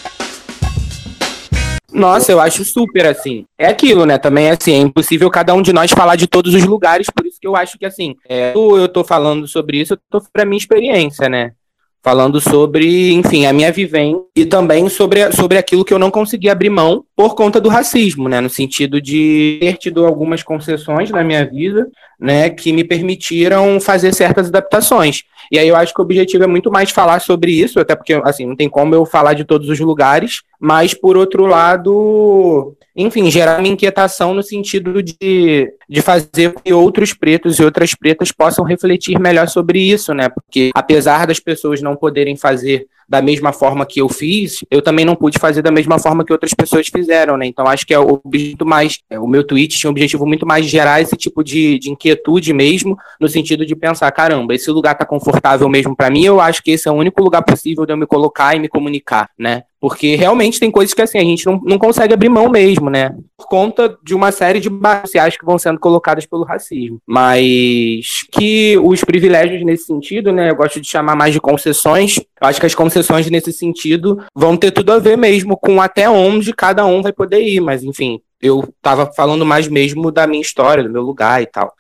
Nossa, 1.91 2.31
eu 2.31 2.41
acho 2.41 2.62
super 2.62 3.07
assim. 3.07 3.47
É 3.57 3.69
aquilo, 3.69 4.05
né? 4.05 4.19
Também 4.19 4.49
é 4.49 4.51
assim, 4.51 4.75
é 4.75 4.79
impossível 4.79 5.31
cada 5.31 5.55
um 5.55 5.62
de 5.62 5.73
nós 5.73 5.91
falar 5.91 6.17
de 6.17 6.27
todos 6.27 6.55
os 6.55 6.65
lugares, 6.65 7.07
por 7.15 7.27
isso 7.27 7.39
que 7.41 7.47
eu 7.47 7.57
acho 7.57 7.79
que 7.79 7.87
assim, 7.87 8.15
é, 8.29 8.53
eu 8.55 8.89
tô 8.89 9.03
falando 9.05 9.47
sobre 9.49 9.81
isso, 9.81 9.95
eu 9.95 9.99
tô 10.11 10.23
pra 10.33 10.45
minha 10.45 10.59
experiência, 10.59 11.29
né? 11.29 11.53
Falando 12.02 12.40
sobre, 12.40 13.12
enfim, 13.12 13.47
a 13.47 13.52
minha 13.52 13.71
vivência 13.71 14.21
e 14.35 14.44
também 14.44 14.88
sobre, 14.88 15.30
sobre 15.32 15.56
aquilo 15.56 15.85
que 15.85 15.94
eu 15.94 15.99
não 15.99 16.11
consegui 16.11 16.49
abrir 16.49 16.68
mão 16.68 17.04
por 17.14 17.37
conta 17.37 17.61
do 17.61 17.68
racismo, 17.68 18.28
né, 18.28 18.40
no 18.40 18.50
sentido 18.50 19.00
de 19.00 19.59
ter 19.61 19.76
tido 19.76 20.04
algumas 20.04 20.42
concessões 20.42 21.11
na 21.11 21.23
minha 21.23 21.44
vida, 21.44 21.87
né, 22.18 22.50
que 22.50 22.73
me 22.73 22.82
permitiram 22.82 23.80
fazer 23.80 24.12
certas 24.12 24.49
adaptações. 24.49 25.23
E 25.50 25.59
aí 25.59 25.68
eu 25.68 25.76
acho 25.76 25.94
que 25.94 26.00
o 26.00 26.04
objetivo 26.04 26.42
é 26.42 26.47
muito 26.49 26.73
mais 26.73 26.90
falar 26.90 27.21
sobre 27.21 27.52
isso, 27.52 27.78
até 27.78 27.94
porque, 27.94 28.14
assim, 28.25 28.47
não 28.47 28.56
tem 28.56 28.68
como 28.68 28.94
eu 28.94 29.06
falar 29.06 29.35
de 29.35 29.44
todos 29.44 29.68
os 29.68 29.78
lugares, 29.78 30.42
mas, 30.59 30.94
por 30.94 31.16
outro 31.16 31.47
lado, 31.47 32.75
enfim, 32.94 33.30
gerar 33.30 33.58
uma 33.58 33.68
inquietação 33.68 34.34
no 34.34 34.42
sentido 34.42 35.02
de, 35.02 35.72
de 35.88 36.02
fazer 36.02 36.54
que 36.62 36.72
outros 36.72 37.14
pretos 37.14 37.58
e 37.58 37.64
outras 37.64 37.94
pretas 37.94 38.30
possam 38.30 38.64
refletir 38.64 39.18
melhor 39.18 39.49
sobre 39.49 39.80
isso, 39.80 40.12
né? 40.12 40.28
Porque 40.28 40.70
apesar 40.75 41.26
das 41.26 41.40
pessoas 41.40 41.80
não 41.80 41.96
poderem 41.96 42.37
fazer 42.37 42.87
da 43.08 43.20
mesma 43.20 43.52
forma 43.52 43.84
que 43.84 44.00
eu 44.00 44.08
fiz, 44.08 44.61
eu 44.70 44.80
também 44.80 45.04
não 45.04 45.14
pude 45.14 45.38
fazer 45.38 45.61
da 45.61 45.70
mesma 45.70 45.99
forma 45.99 46.25
que 46.25 46.32
outras 46.32 46.54
pessoas 46.54 46.88
fizeram, 46.88 47.37
né? 47.37 47.46
Então 47.46 47.66
acho 47.66 47.87
que 47.87 47.92
é 47.92 47.99
o 47.99 48.20
objetivo 48.25 48.64
mais. 48.64 49.00
É, 49.11 49.18
o 49.18 49.26
meu 49.26 49.44
tweet 49.44 49.76
tinha 49.76 49.90
um 49.90 49.92
objetivo 49.92 50.26
muito 50.26 50.46
mais 50.46 50.66
gerar 50.66 51.00
esse 51.00 51.16
tipo 51.16 51.42
de, 51.42 51.78
de 51.78 51.90
inquietude 51.90 52.52
mesmo, 52.52 52.96
no 53.20 53.28
sentido 53.28 53.66
de 53.66 53.76
pensar, 53.76 54.11
caramba, 54.12 54.54
esse 54.54 54.70
lugar 54.70 54.94
tá 54.94 55.04
confortável 55.04 55.68
mesmo 55.68 55.94
para 55.94 56.11
mim, 56.11 56.25
eu 56.25 56.40
acho 56.40 56.62
que 56.62 56.70
esse 56.70 56.88
é 56.88 56.90
o 56.90 56.94
único 56.94 57.22
lugar 57.22 57.42
possível 57.42 57.84
de 57.84 57.92
eu 57.92 57.96
me 57.96 58.06
colocar 58.06 58.54
e 58.56 58.61
me 58.61 58.68
comunicar, 58.68 59.28
né? 59.38 59.64
Porque 59.83 60.15
realmente 60.15 60.61
tem 60.61 60.71
coisas 60.71 60.95
que 60.95 61.03
assim, 61.03 61.19
a 61.19 61.25
gente 61.25 61.45
não, 61.45 61.61
não 61.65 61.77
consegue 61.77 62.15
abrir 62.15 62.29
mão 62.29 62.49
mesmo, 62.49 62.89
né? 62.89 63.17
Por 63.37 63.49
conta 63.49 63.99
de 64.01 64.15
uma 64.15 64.31
série 64.31 64.61
de 64.61 64.71
bases 64.71 65.01
sociais 65.11 65.37
que 65.37 65.45
vão 65.45 65.59
sendo 65.59 65.81
colocadas 65.81 66.25
pelo 66.25 66.45
racismo. 66.45 67.01
Mas 67.05 68.25
que 68.31 68.79
os 68.79 69.03
privilégios 69.03 69.65
nesse 69.65 69.87
sentido, 69.87 70.31
né? 70.31 70.51
Eu 70.51 70.55
gosto 70.55 70.81
de 70.81 70.89
chamar 70.89 71.17
mais 71.17 71.33
de 71.33 71.41
concessões. 71.41 72.21
Eu 72.41 72.47
acho 72.47 72.61
que 72.61 72.67
as 72.67 72.77
concessões 72.77 73.29
nesse 73.29 73.53
sentido 73.53 74.25
vão 74.33 74.57
ter 74.57 74.71
tudo 74.71 74.93
a 74.93 75.01
ver 75.01 75.19
mesmo 75.19 75.57
com 75.57 75.83
até 75.83 76.09
onde 76.09 76.55
cada 76.55 76.87
um 76.87 77.03
vai 77.03 77.12
poder 77.12 77.43
ir. 77.43 77.61
Mas, 77.61 77.83
enfim, 77.83 78.21
eu 78.41 78.73
tava 78.81 79.11
falando 79.17 79.45
mais 79.45 79.67
mesmo 79.67 80.12
da 80.12 80.29
minha 80.29 80.41
história, 80.43 80.85
do 80.85 80.91
meu 80.91 81.03
lugar 81.03 81.43
e 81.43 81.47
tal. 81.47 81.75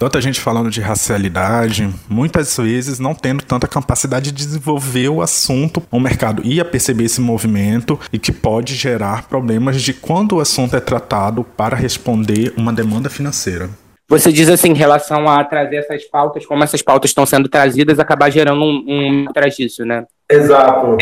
Tanta 0.00 0.18
gente 0.18 0.40
falando 0.40 0.70
de 0.70 0.80
racialidade, 0.80 1.86
muitas 2.08 2.56
vezes 2.56 2.98
não 2.98 3.14
tendo 3.14 3.44
tanta 3.44 3.68
capacidade 3.68 4.32
de 4.32 4.46
desenvolver 4.46 5.10
o 5.10 5.20
assunto, 5.20 5.82
o 5.90 6.00
mercado 6.00 6.42
ia 6.42 6.64
perceber 6.64 7.04
esse 7.04 7.20
movimento 7.20 8.00
e 8.10 8.18
que 8.18 8.32
pode 8.32 8.74
gerar 8.76 9.28
problemas 9.28 9.82
de 9.82 9.92
quando 9.92 10.36
o 10.36 10.40
assunto 10.40 10.74
é 10.74 10.80
tratado 10.80 11.44
para 11.44 11.76
responder 11.76 12.54
uma 12.56 12.72
demanda 12.72 13.10
financeira. 13.10 13.68
Você 14.08 14.32
diz 14.32 14.48
assim, 14.48 14.70
em 14.70 14.74
relação 14.74 15.28
a 15.28 15.44
trazer 15.44 15.76
essas 15.76 16.02
pautas, 16.06 16.46
como 16.46 16.64
essas 16.64 16.80
pautas 16.80 17.10
estão 17.10 17.26
sendo 17.26 17.46
trazidas, 17.46 17.98
acabar 17.98 18.30
gerando 18.30 18.64
um, 18.64 18.84
um 18.88 19.26
atrás 19.28 19.54
disso, 19.54 19.84
né? 19.84 20.06
Exato. 20.30 20.96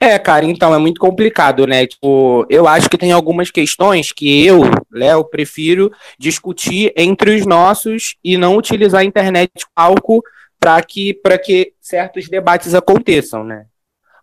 É, 0.00 0.18
cara, 0.18 0.44
então 0.44 0.74
é 0.74 0.78
muito 0.78 1.00
complicado, 1.00 1.66
né? 1.66 1.86
Tipo, 1.86 2.46
eu 2.50 2.66
acho 2.68 2.88
que 2.90 2.98
tem 2.98 3.12
algumas 3.12 3.50
questões 3.50 4.12
que 4.12 4.44
eu, 4.44 4.62
Léo, 4.92 5.24
prefiro 5.24 5.90
discutir 6.18 6.92
entre 6.96 7.34
os 7.34 7.46
nossos 7.46 8.16
e 8.22 8.36
não 8.36 8.56
utilizar 8.56 9.00
a 9.00 9.04
internet 9.04 9.50
como 9.74 9.74
palco 9.74 10.22
para 10.60 10.82
que, 10.82 11.14
que 11.44 11.72
certos 11.80 12.28
debates 12.28 12.74
aconteçam, 12.74 13.44
né? 13.44 13.66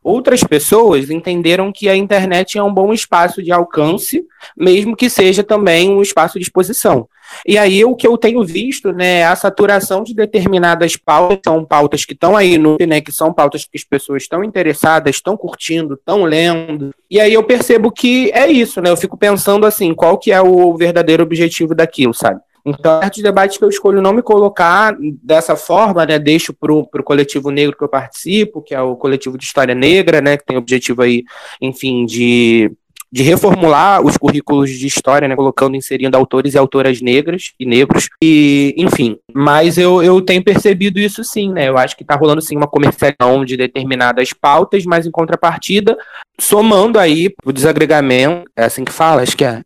Outras 0.03 0.43
pessoas 0.43 1.12
entenderam 1.12 1.72
que 1.72 1.88
a 1.88 1.96
internet 1.96 2.58
é 2.58 2.63
um 2.63 2.74
bom 2.74 2.91
espaço 2.91 3.41
de 3.43 3.51
alcance, 3.51 4.25
mesmo 4.58 4.96
que 4.96 5.10
seja 5.10 5.43
também 5.43 5.91
um 5.91 6.01
espaço 6.01 6.39
de 6.39 6.43
exposição. 6.43 7.08
E 7.46 7.58
aí 7.58 7.86
o 7.86 7.96
que 7.96 8.08
eu 8.08 8.17
tenho 8.17 8.43
visto, 8.43 8.91
né, 8.91 9.20
é 9.20 9.25
a 9.25 9.36
saturação 9.36 10.03
de 10.03 10.13
determinadas 10.13 10.96
pautas, 10.98 11.39
são 11.46 11.63
pautas 11.63 12.03
que 12.03 12.13
estão 12.13 12.36
aí 12.36 12.58
no, 12.58 12.77
né, 12.88 13.00
que 13.00 13.12
são 13.12 13.31
pautas 13.31 13.63
que 13.63 13.77
as 13.77 13.84
pessoas 13.84 14.24
estão 14.24 14.43
interessadas, 14.43 15.15
estão 15.15 15.38
curtindo, 15.38 15.93
estão 15.93 16.24
lendo. 16.24 16.91
E 17.10 17.20
aí 17.20 17.34
eu 17.34 17.43
percebo 17.43 17.91
que 17.91 18.31
é 18.34 18.51
isso, 18.51 18.81
né? 18.81 18.89
Eu 18.89 18.98
fico 18.98 19.17
pensando 19.17 19.65
assim, 19.65 19.93
qual 19.93 20.17
que 20.17 20.31
é 20.31 20.41
o 20.41 20.75
verdadeiro 20.75 21.24
objetivo 21.24 21.75
daquilo, 21.75 22.13
sabe? 22.13 22.41
Então, 22.65 22.99
certos 22.99 23.23
debates 23.23 23.57
que 23.57 23.63
eu 23.63 23.69
escolho 23.69 24.01
não 24.01 24.13
me 24.13 24.21
colocar 24.21 24.95
dessa 25.23 25.55
forma, 25.55 26.05
né? 26.05 26.19
Deixo 26.19 26.53
para 26.53 26.71
o 26.71 26.85
coletivo 27.03 27.49
negro 27.49 27.77
que 27.77 27.83
eu 27.83 27.89
participo, 27.89 28.61
que 28.61 28.73
é 28.73 28.81
o 28.81 28.95
coletivo 28.95 29.37
de 29.37 29.43
História 29.43 29.75
Negra, 29.75 30.21
né? 30.21 30.37
Que 30.37 30.45
tem 30.45 30.55
o 30.55 30.59
objetivo 30.59 31.01
aí, 31.01 31.23
enfim, 31.61 32.05
de 32.05 32.71
de 33.11 33.23
reformular 33.23 34.01
os 34.01 34.17
currículos 34.17 34.69
de 34.69 34.87
história, 34.87 35.27
né, 35.27 35.35
colocando, 35.35 35.75
inserindo 35.75 36.15
autores 36.15 36.53
e 36.53 36.57
autoras 36.57 37.01
negras 37.01 37.51
e 37.59 37.65
negros, 37.65 38.07
e 38.23 38.73
enfim. 38.77 39.17
Mas 39.33 39.77
eu, 39.77 40.01
eu 40.01 40.21
tenho 40.21 40.41
percebido 40.41 40.97
isso 40.97 41.21
sim, 41.23 41.51
né? 41.51 41.67
Eu 41.67 41.77
acho 41.77 41.97
que 41.97 42.03
está 42.03 42.15
rolando 42.15 42.41
sim 42.41 42.55
uma 42.55 42.67
comercialização 42.67 43.43
de 43.43 43.57
determinadas 43.57 44.31
pautas, 44.31 44.85
mas 44.85 45.05
em 45.05 45.11
contrapartida, 45.11 45.97
somando 46.39 46.97
aí 46.97 47.33
o 47.43 47.51
desagregamento, 47.51 48.49
é 48.55 48.63
assim 48.63 48.85
que 48.85 48.93
fala, 48.93 49.23
acho 49.23 49.35
que 49.35 49.43
é. 49.43 49.61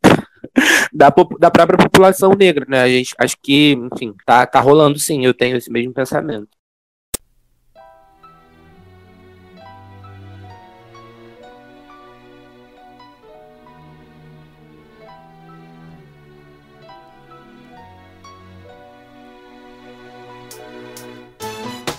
Da, 0.95 1.13
da 1.39 1.51
própria 1.51 1.77
população 1.77 2.31
negra, 2.31 2.65
né? 2.69 2.81
A 2.81 2.87
gente, 2.87 3.13
acho 3.17 3.35
que, 3.43 3.73
enfim, 3.73 4.13
tá, 4.25 4.45
tá 4.47 4.61
rolando 4.61 4.97
sim, 4.97 5.25
eu 5.25 5.33
tenho 5.33 5.57
esse 5.57 5.69
mesmo 5.69 5.93
pensamento. 5.93 6.47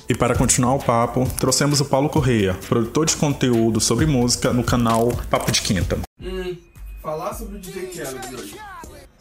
E 0.08 0.14
para 0.14 0.36
continuar 0.36 0.74
o 0.74 0.78
papo, 0.78 1.28
trouxemos 1.38 1.80
o 1.80 1.84
Paulo 1.84 2.08
Correia, 2.08 2.54
produtor 2.68 3.06
de 3.06 3.16
conteúdo 3.16 3.80
sobre 3.80 4.06
música 4.06 4.52
no 4.52 4.62
canal 4.62 5.08
Papo 5.28 5.50
de 5.50 5.60
Quinta. 5.60 5.98
Hum, 6.22 6.56
falar 7.02 7.34
sobre 7.34 7.56
o 7.56 7.58
DJ 7.58 7.88
Khaled 7.88 8.34
hoje. 8.34 8.55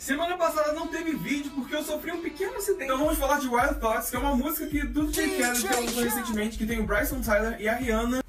Semana 0.06 0.38
passada 0.38 0.72
não 0.72 0.86
teve 0.86 1.16
vídeo 1.16 1.52
porque 1.56 1.74
eu 1.74 1.82
sofri 1.82 2.12
um 2.12 2.22
pequeno 2.22 2.58
acidente. 2.58 2.84
Então 2.84 3.00
vamos 3.00 3.18
falar 3.18 3.40
de 3.40 3.48
Wild 3.48 3.80
Thoughts, 3.80 4.12
que 4.12 4.16
é 4.16 4.20
uma 4.20 4.36
música 4.36 4.68
que 4.68 4.86
do 4.86 5.08
DJ 5.08 5.42
Khaled 5.42 5.68
que 5.68 5.82
lançou 5.82 6.04
recentemente, 6.04 6.58
que 6.60 6.68
tem 6.68 6.80
o 6.80 6.86
Bryson 6.86 7.22
Tyler 7.22 7.60
e 7.60 7.68
a 7.68 7.74
Rihanna. 7.74 8.20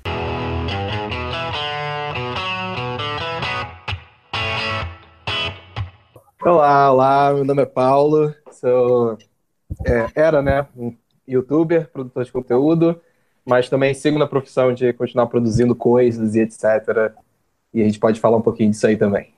Olá, 6.43 6.91
olá, 6.91 7.35
meu 7.35 7.45
nome 7.45 7.61
é 7.61 7.67
Paulo, 7.67 8.35
sou 8.53 9.19
é, 9.85 10.07
era, 10.15 10.41
né, 10.41 10.67
um 10.75 10.97
youtuber, 11.29 11.91
produtor 11.91 12.25
de 12.25 12.33
conteúdo, 12.33 12.99
mas 13.45 13.69
também 13.69 13.93
sigo 13.93 14.19
na 14.19 14.27
profissão 14.27 14.73
de 14.73 14.95
continuar 14.95 15.27
produzindo 15.27 15.77
coisas 15.77 16.35
e 16.35 16.41
etc. 16.41 17.13
E 17.75 17.83
a 17.83 17.85
gente 17.85 17.99
pode 17.99 18.19
falar 18.19 18.39
um 18.39 18.43
pouquinho 18.43 18.71
disso 18.71 18.87
aí 18.87 18.97
também. 18.97 19.36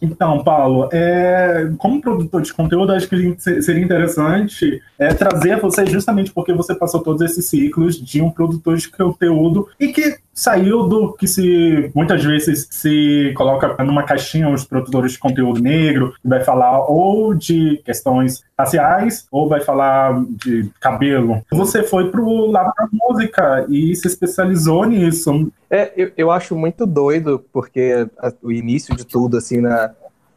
Então, 0.00 0.42
Paulo, 0.42 0.88
é, 0.92 1.70
como 1.78 2.00
produtor 2.00 2.42
de 2.42 2.52
conteúdo, 2.52 2.92
acho 2.92 3.08
que 3.08 3.36
seria 3.38 3.82
interessante 3.82 4.82
é, 4.98 5.14
trazer 5.14 5.60
você 5.60 5.86
justamente 5.86 6.32
porque 6.32 6.52
você 6.52 6.74
passou 6.74 7.02
todos 7.02 7.22
esses 7.22 7.46
ciclos 7.46 7.96
de 7.96 8.20
um 8.20 8.30
produtor 8.30 8.76
de 8.76 8.90
conteúdo 8.90 9.68
e 9.78 9.88
que 9.88 10.18
saiu 10.34 10.88
do 10.88 11.12
que 11.12 11.28
se 11.28 11.90
muitas 11.94 12.22
vezes 12.24 12.66
se 12.70 13.32
coloca 13.36 13.82
numa 13.84 14.02
caixinha 14.02 14.48
os 14.48 14.64
produtores 14.64 15.12
de 15.12 15.18
conteúdo 15.18 15.62
negro, 15.62 16.12
que 16.20 16.28
vai 16.28 16.42
falar 16.42 16.84
ou 16.90 17.32
de 17.32 17.80
questões 17.84 18.42
raciais 18.58 19.26
ou 19.30 19.48
vai 19.48 19.60
falar 19.60 20.24
de 20.44 20.68
cabelo. 20.80 21.40
Você 21.52 21.84
foi 21.84 22.10
pro 22.10 22.46
lado 22.46 22.72
da 22.76 22.88
música 22.92 23.64
e 23.68 23.94
se 23.94 24.08
especializou 24.08 24.84
nisso. 24.84 25.50
É, 25.70 25.92
eu, 25.96 26.10
eu 26.16 26.30
acho 26.30 26.56
muito 26.56 26.84
doido 26.84 27.44
porque 27.52 28.08
a, 28.18 28.32
o 28.42 28.50
início 28.50 28.94
de 28.96 29.04
tudo 29.06 29.36
assim 29.36 29.60
na 29.60 29.92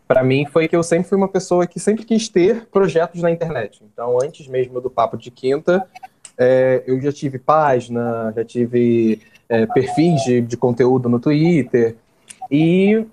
para 0.08 0.24
mim 0.24 0.46
foi 0.46 0.70
que 0.70 0.76
eu 0.76 0.84
sempre 0.84 1.10
fui 1.10 1.18
uma 1.18 1.28
pessoa 1.28 1.68
que 1.68 1.82
sempre 1.82 2.06
quis 2.06 2.30
ter 2.30 2.66
projetos 2.72 3.22
na 3.22 3.30
internet. 3.30 3.84
Então, 3.92 4.18
antes 4.24 4.48
mesmo 4.48 4.80
do 4.80 4.90
Papo 4.90 5.18
de 5.18 5.30
Quinta, 5.30 5.86
é, 6.38 6.82
eu 6.88 7.02
já 7.02 7.12
tive 7.12 7.38
página, 7.38 8.32
já 8.34 8.46
tive 8.46 9.20
é, 9.50 9.66
perfis 9.66 10.22
de, 10.24 10.42
de 10.42 10.58
conteúdo 10.58 11.10
no 11.10 11.20
Twitter. 11.20 11.96
E 12.50 13.06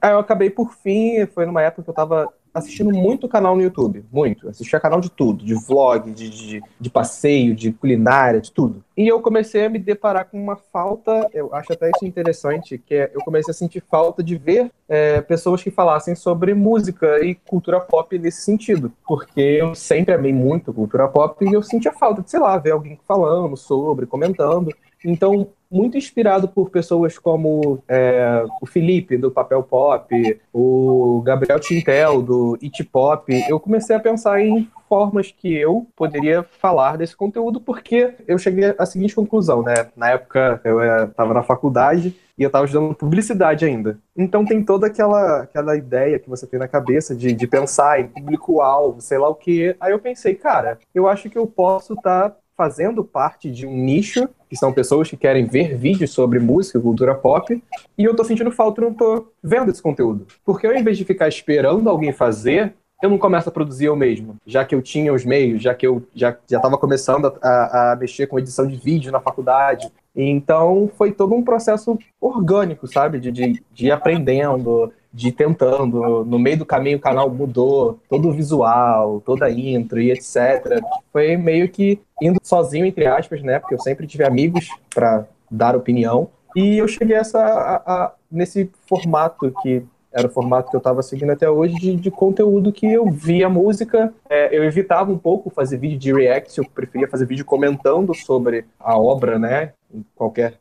aí 0.00 0.12
eu 0.12 0.18
acabei 0.18 0.50
por 0.50 0.72
fim, 0.74 1.26
foi 1.26 1.46
numa 1.46 1.62
época 1.62 1.82
que 1.82 1.90
eu 1.90 1.92
estava 1.92 2.32
assistindo 2.52 2.92
muito 2.92 3.28
canal 3.28 3.54
no 3.54 3.62
YouTube, 3.62 4.04
muito. 4.12 4.48
Assistia 4.48 4.80
canal 4.80 5.00
de 5.00 5.10
tudo, 5.10 5.44
de 5.44 5.54
vlog, 5.54 6.10
de, 6.10 6.28
de, 6.28 6.62
de, 6.80 6.90
passeio, 6.90 7.54
de 7.54 7.72
culinária, 7.72 8.40
de 8.40 8.50
tudo. 8.50 8.84
E 8.96 9.06
eu 9.06 9.20
comecei 9.20 9.64
a 9.64 9.68
me 9.68 9.78
deparar 9.78 10.26
com 10.28 10.42
uma 10.42 10.56
falta, 10.56 11.28
eu 11.32 11.54
acho 11.54 11.72
até 11.72 11.90
isso 11.94 12.04
interessante, 12.04 12.76
que 12.76 12.94
é, 12.94 13.10
eu 13.14 13.20
comecei 13.20 13.52
a 13.52 13.54
sentir 13.54 13.82
falta 13.88 14.22
de 14.22 14.36
ver 14.36 14.70
é, 14.88 15.20
pessoas 15.20 15.62
que 15.62 15.70
falassem 15.70 16.14
sobre 16.14 16.52
música 16.54 17.24
e 17.24 17.34
cultura 17.34 17.80
pop 17.80 18.18
nesse 18.18 18.42
sentido. 18.42 18.92
Porque 19.06 19.40
eu 19.40 19.74
sempre 19.74 20.14
amei 20.14 20.32
muito 20.32 20.72
cultura 20.72 21.08
pop 21.08 21.44
e 21.44 21.52
eu 21.52 21.62
sentia 21.62 21.92
falta 21.92 22.22
de, 22.22 22.30
sei 22.30 22.40
lá, 22.40 22.58
ver 22.58 22.72
alguém 22.72 22.98
falando 23.06 23.56
sobre, 23.56 24.06
comentando. 24.06 24.74
Então, 25.04 25.48
muito 25.70 25.96
inspirado 25.96 26.48
por 26.48 26.70
pessoas 26.70 27.16
como 27.18 27.82
é, 27.88 28.44
o 28.60 28.66
Felipe, 28.66 29.16
do 29.16 29.30
Papel 29.30 29.62
Pop, 29.62 30.40
o 30.52 31.22
Gabriel 31.24 31.60
Tintel, 31.60 32.20
do 32.22 32.58
It 32.60 32.82
Pop, 32.84 33.32
eu 33.48 33.60
comecei 33.60 33.94
a 33.94 34.00
pensar 34.00 34.40
em 34.40 34.68
formas 34.88 35.30
que 35.30 35.54
eu 35.54 35.86
poderia 35.94 36.42
falar 36.42 36.98
desse 36.98 37.16
conteúdo, 37.16 37.60
porque 37.60 38.12
eu 38.26 38.36
cheguei 38.36 38.74
à 38.76 38.84
seguinte 38.84 39.14
conclusão, 39.14 39.62
né? 39.62 39.88
Na 39.96 40.10
época 40.10 40.60
eu 40.64 40.80
estava 41.04 41.32
na 41.32 41.44
faculdade 41.44 42.16
e 42.36 42.42
eu 42.42 42.48
estava 42.48 42.64
estudando 42.64 42.94
publicidade 42.94 43.64
ainda. 43.64 43.98
Então 44.16 44.44
tem 44.44 44.64
toda 44.64 44.86
aquela, 44.88 45.42
aquela 45.42 45.76
ideia 45.76 46.18
que 46.18 46.28
você 46.28 46.46
tem 46.46 46.58
na 46.58 46.66
cabeça 46.66 47.14
de, 47.14 47.32
de 47.32 47.46
pensar 47.46 48.00
em 48.00 48.08
público-alvo, 48.08 49.00
sei 49.00 49.18
lá 49.18 49.28
o 49.28 49.34
que. 49.34 49.76
Aí 49.78 49.92
eu 49.92 49.98
pensei, 49.98 50.34
cara, 50.34 50.78
eu 50.94 51.06
acho 51.06 51.28
que 51.30 51.38
eu 51.38 51.46
posso 51.46 51.92
estar 51.92 52.30
tá 52.30 52.36
fazendo 52.60 53.02
parte 53.02 53.50
de 53.50 53.66
um 53.66 53.74
nicho, 53.74 54.28
que 54.46 54.54
são 54.54 54.70
pessoas 54.70 55.08
que 55.08 55.16
querem 55.16 55.46
ver 55.46 55.78
vídeos 55.78 56.10
sobre 56.10 56.38
música 56.38 56.78
e 56.78 56.82
cultura 56.82 57.14
pop, 57.14 57.64
e 57.96 58.04
eu 58.04 58.14
tô 58.14 58.22
sentindo 58.22 58.52
falta 58.52 58.82
e 58.82 58.84
não 58.84 58.92
tô 58.92 59.28
vendo 59.42 59.70
esse 59.70 59.80
conteúdo. 59.80 60.26
Porque 60.44 60.66
ao 60.66 60.74
invés 60.74 60.98
de 60.98 61.06
ficar 61.06 61.26
esperando 61.26 61.88
alguém 61.88 62.12
fazer, 62.12 62.74
eu 63.02 63.08
não 63.08 63.16
começo 63.16 63.48
a 63.48 63.52
produzir 63.52 63.86
eu 63.86 63.96
mesmo, 63.96 64.36
já 64.44 64.62
que 64.62 64.74
eu 64.74 64.82
tinha 64.82 65.10
os 65.10 65.24
meios, 65.24 65.62
já 65.62 65.74
que 65.74 65.86
eu 65.86 66.06
já 66.14 66.36
estava 66.50 66.76
começando 66.76 67.32
a, 67.40 67.92
a, 67.92 67.96
mexer 67.96 68.26
com 68.26 68.38
edição 68.38 68.66
de 68.66 68.76
vídeo 68.76 69.10
na 69.10 69.20
faculdade. 69.20 69.90
Então 70.14 70.90
foi 70.98 71.12
todo 71.12 71.34
um 71.34 71.42
processo 71.42 71.98
orgânico, 72.20 72.86
sabe? 72.86 73.18
De, 73.18 73.32
de, 73.32 73.64
de 73.72 73.90
aprendendo, 73.90 74.92
de 75.12 75.28
ir 75.28 75.32
tentando. 75.32 76.24
No 76.24 76.38
meio 76.38 76.58
do 76.58 76.66
caminho 76.66 76.98
o 76.98 77.00
canal 77.00 77.30
mudou, 77.30 77.98
todo 78.08 78.28
o 78.28 78.32
visual, 78.32 79.20
toda 79.24 79.46
a 79.46 79.50
intro 79.50 80.00
e 80.00 80.10
etc. 80.10 80.80
Foi 81.12 81.36
meio 81.36 81.68
que 81.68 82.00
indo 82.20 82.38
sozinho, 82.42 82.86
entre 82.86 83.06
aspas, 83.06 83.42
né? 83.42 83.58
Porque 83.58 83.74
eu 83.74 83.80
sempre 83.80 84.06
tive 84.06 84.24
amigos 84.24 84.68
para 84.94 85.26
dar 85.50 85.76
opinião. 85.76 86.28
E 86.54 86.78
eu 86.78 86.88
cheguei 86.88 87.16
a 87.16 87.20
essa, 87.20 87.38
a, 87.38 87.76
a, 87.76 88.12
nesse 88.30 88.70
formato 88.86 89.52
que 89.62 89.84
era 90.12 90.26
o 90.26 90.30
formato 90.30 90.70
que 90.70 90.76
eu 90.76 90.78
estava 90.78 91.02
seguindo 91.02 91.30
até 91.30 91.48
hoje 91.48 91.74
de, 91.76 91.94
de, 91.94 92.10
conteúdo 92.10 92.72
que 92.72 92.84
eu 92.84 93.08
via 93.08 93.48
música. 93.48 94.12
É, 94.28 94.56
eu 94.56 94.64
evitava 94.64 95.12
um 95.12 95.18
pouco 95.18 95.50
fazer 95.50 95.76
vídeo 95.76 95.98
de 95.98 96.12
react, 96.12 96.58
eu 96.58 96.64
preferia 96.64 97.08
fazer 97.08 97.26
vídeo 97.26 97.44
comentando 97.44 98.12
sobre 98.14 98.64
a 98.78 98.98
obra, 98.98 99.38
né? 99.38 99.72
Qualquer, 100.16 100.54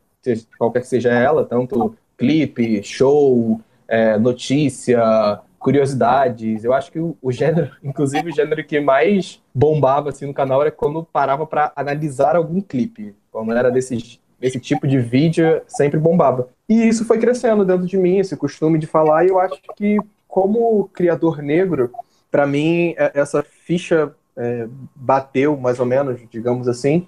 qualquer 0.57 0.81
que 0.81 0.87
seja 0.87 1.09
ela, 1.09 1.43
tanto 1.43 1.95
clipe, 2.15 2.83
show, 2.83 3.59
é, 3.89 4.17
notícia, 4.17 5.41
curiosidades. 5.57 6.63
Eu 6.63 6.73
acho 6.73 6.91
que 6.91 6.99
o, 6.99 7.17
o, 7.21 7.31
gênero, 7.31 7.71
inclusive 7.83 8.29
o 8.29 8.33
gênero 8.33 8.63
que 8.63 8.79
mais 8.79 9.41
bombava 9.53 10.09
assim 10.09 10.25
no 10.25 10.33
canal 10.33 10.61
era 10.61 10.71
quando 10.71 11.03
parava 11.03 11.45
para 11.45 11.73
analisar 11.75 12.35
algum 12.35 12.61
clipe. 12.61 13.15
Quando 13.31 13.51
era 13.51 13.69
desses 13.69 14.19
esse 14.41 14.59
tipo 14.59 14.87
de 14.87 14.99
vídeo 14.99 15.61
sempre 15.67 15.99
bombava. 15.99 16.47
E 16.67 16.87
isso 16.87 17.03
foi 17.03 17.19
crescendo 17.19 17.65
dentro 17.65 17.85
de 17.85 17.97
mim, 17.97 18.19
esse 18.19 18.37
costume 18.37 18.79
de 18.79 18.87
falar, 18.87 19.25
e 19.25 19.29
eu 19.29 19.37
acho 19.37 19.59
que, 19.75 19.97
como 20.27 20.89
criador 20.93 21.41
negro, 21.41 21.91
para 22.31 22.47
mim, 22.47 22.93
é, 22.97 23.11
essa 23.15 23.43
ficha 23.43 24.13
é, 24.37 24.67
bateu, 24.95 25.57
mais 25.57 25.79
ou 25.79 25.85
menos, 25.85 26.21
digamos 26.31 26.67
assim, 26.69 27.05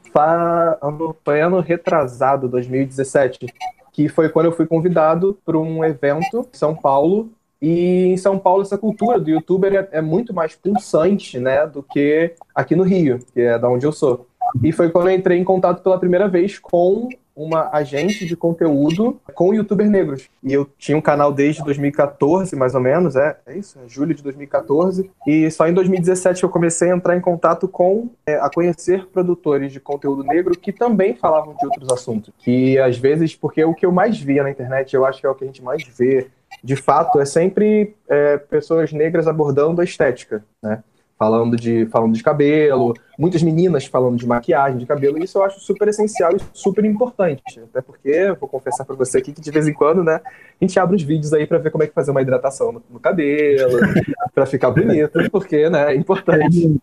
foi 1.24 1.40
ano 1.40 1.62
retrasado, 1.62 2.50
2017, 2.50 3.46
que 3.92 4.08
foi 4.08 4.30
quando 4.30 4.48
eu 4.48 4.52
fui 4.52 4.66
convidado 4.66 5.38
para 5.46 5.58
um 5.58 5.84
evento 5.84 6.48
em 6.54 6.58
São 6.58 6.76
Paulo, 6.76 7.30
e 7.62 8.06
em 8.06 8.18
São 8.18 8.40
Paulo, 8.40 8.64
essa 8.64 8.78
cultura 8.78 9.20
do 9.20 9.30
youtuber 9.30 9.74
é, 9.76 10.00
é, 10.00 10.02
muito 10.02 10.34
mais 10.34 10.56
pulsante, 10.56 11.38
né, 11.38 11.68
do 11.68 11.84
que 11.84 12.34
aqui 12.56 12.76
no 12.76 12.84
Rio, 12.84 13.20
que 13.34 13.42
é 13.42 13.60
da 13.60 13.70
onde 13.70 13.86
eu 13.86 13.92
sou. 13.92 14.26
E 14.64 14.72
foi 14.72 14.90
quando 14.90 15.10
eu 15.10 15.16
entrei 15.16 15.38
em 15.38 15.44
contato 15.44 15.84
pela 15.84 16.00
primeira 16.00 16.28
vez 16.28 16.58
com 16.58 17.08
uma 17.44 17.70
agente 17.72 18.26
de 18.26 18.36
conteúdo 18.36 19.20
com 19.34 19.54
youtubers 19.54 19.90
negros. 19.90 20.30
E 20.44 20.54
eu 20.54 20.68
tinha 20.78 20.98
um 20.98 21.02
canal 21.02 21.32
desde 21.32 21.64
2014, 21.64 22.56
mais 22.56 22.76
ou 22.76 22.82
menos, 22.82 23.16
é, 23.16 23.38
é 23.46 23.58
isso, 23.58 23.80
é 23.84 23.88
julho 23.88 24.14
de 24.14 24.24
2014. 24.24 25.10
E 25.28 25.50
só 25.52 25.68
em 25.68 25.74
2017 25.74 26.44
eu 26.44 26.50
comecei 26.50 26.92
a 26.92 26.96
entrar 26.96 27.16
em 27.16 27.22
contato 27.22 27.68
com, 27.68 28.10
é, 28.26 28.36
a 28.36 28.50
conhecer 28.50 29.08
produtores 29.08 29.72
de 29.72 29.80
conteúdo 29.80 30.24
negro 30.24 30.58
que 30.58 30.72
também 30.72 31.16
falavam 31.16 31.56
de 31.56 31.66
outros 31.66 31.92
assuntos. 31.92 32.34
Que 32.38 32.78
às 32.80 32.98
vezes, 32.98 33.36
porque 33.36 33.64
o 33.64 33.74
que 33.74 33.86
eu 33.86 33.92
mais 33.92 34.20
via 34.20 34.44
na 34.44 34.52
internet, 34.52 34.96
eu 34.96 35.06
acho 35.06 35.20
que 35.20 35.26
é 35.26 35.30
o 35.30 35.36
que 35.36 35.44
a 35.44 35.48
gente 35.48 35.64
mais 35.64 35.84
vê, 35.84 36.28
de 36.64 36.76
fato, 36.76 37.20
é 37.20 37.26
sempre 37.26 37.96
é, 38.10 38.38
pessoas 38.38 38.92
negras 38.92 39.28
abordando 39.28 39.82
a 39.82 39.84
estética, 39.84 40.44
né? 40.62 40.84
Falando 41.22 41.56
de, 41.56 41.86
falando 41.86 42.16
de 42.16 42.24
cabelo, 42.24 42.96
muitas 43.16 43.44
meninas 43.44 43.86
falando 43.86 44.18
de 44.18 44.26
maquiagem, 44.26 44.80
de 44.80 44.88
cabelo, 44.88 45.20
e 45.20 45.26
isso 45.26 45.38
eu 45.38 45.44
acho 45.44 45.60
super 45.60 45.88
essencial 45.88 46.36
e 46.36 46.40
super 46.52 46.84
importante. 46.84 47.60
Até 47.60 47.80
porque, 47.80 48.36
vou 48.40 48.50
confessar 48.50 48.86
para 48.86 48.96
você 48.96 49.20
aqui 49.20 49.32
que 49.32 49.40
de 49.40 49.52
vez 49.52 49.68
em 49.68 49.74
quando, 49.74 50.04
né, 50.04 50.20
a 50.26 50.66
gente 50.66 50.80
abre 50.80 50.96
uns 50.96 51.04
vídeos 51.04 51.32
aí 51.32 51.46
para 51.46 51.60
ver 51.60 51.70
como 51.70 51.84
é 51.84 51.88
que 51.88 51.94
fazer 51.94 52.10
uma 52.10 52.24
hidratação 52.24 52.72
no, 52.72 52.82
no 52.90 53.00
cabelo, 53.00 53.78
para 54.34 54.48
ficar 54.48 54.72
bonito, 54.72 55.12
porque, 55.30 55.70
né, 55.70 55.94
é 55.94 55.96
importante. 55.96 56.82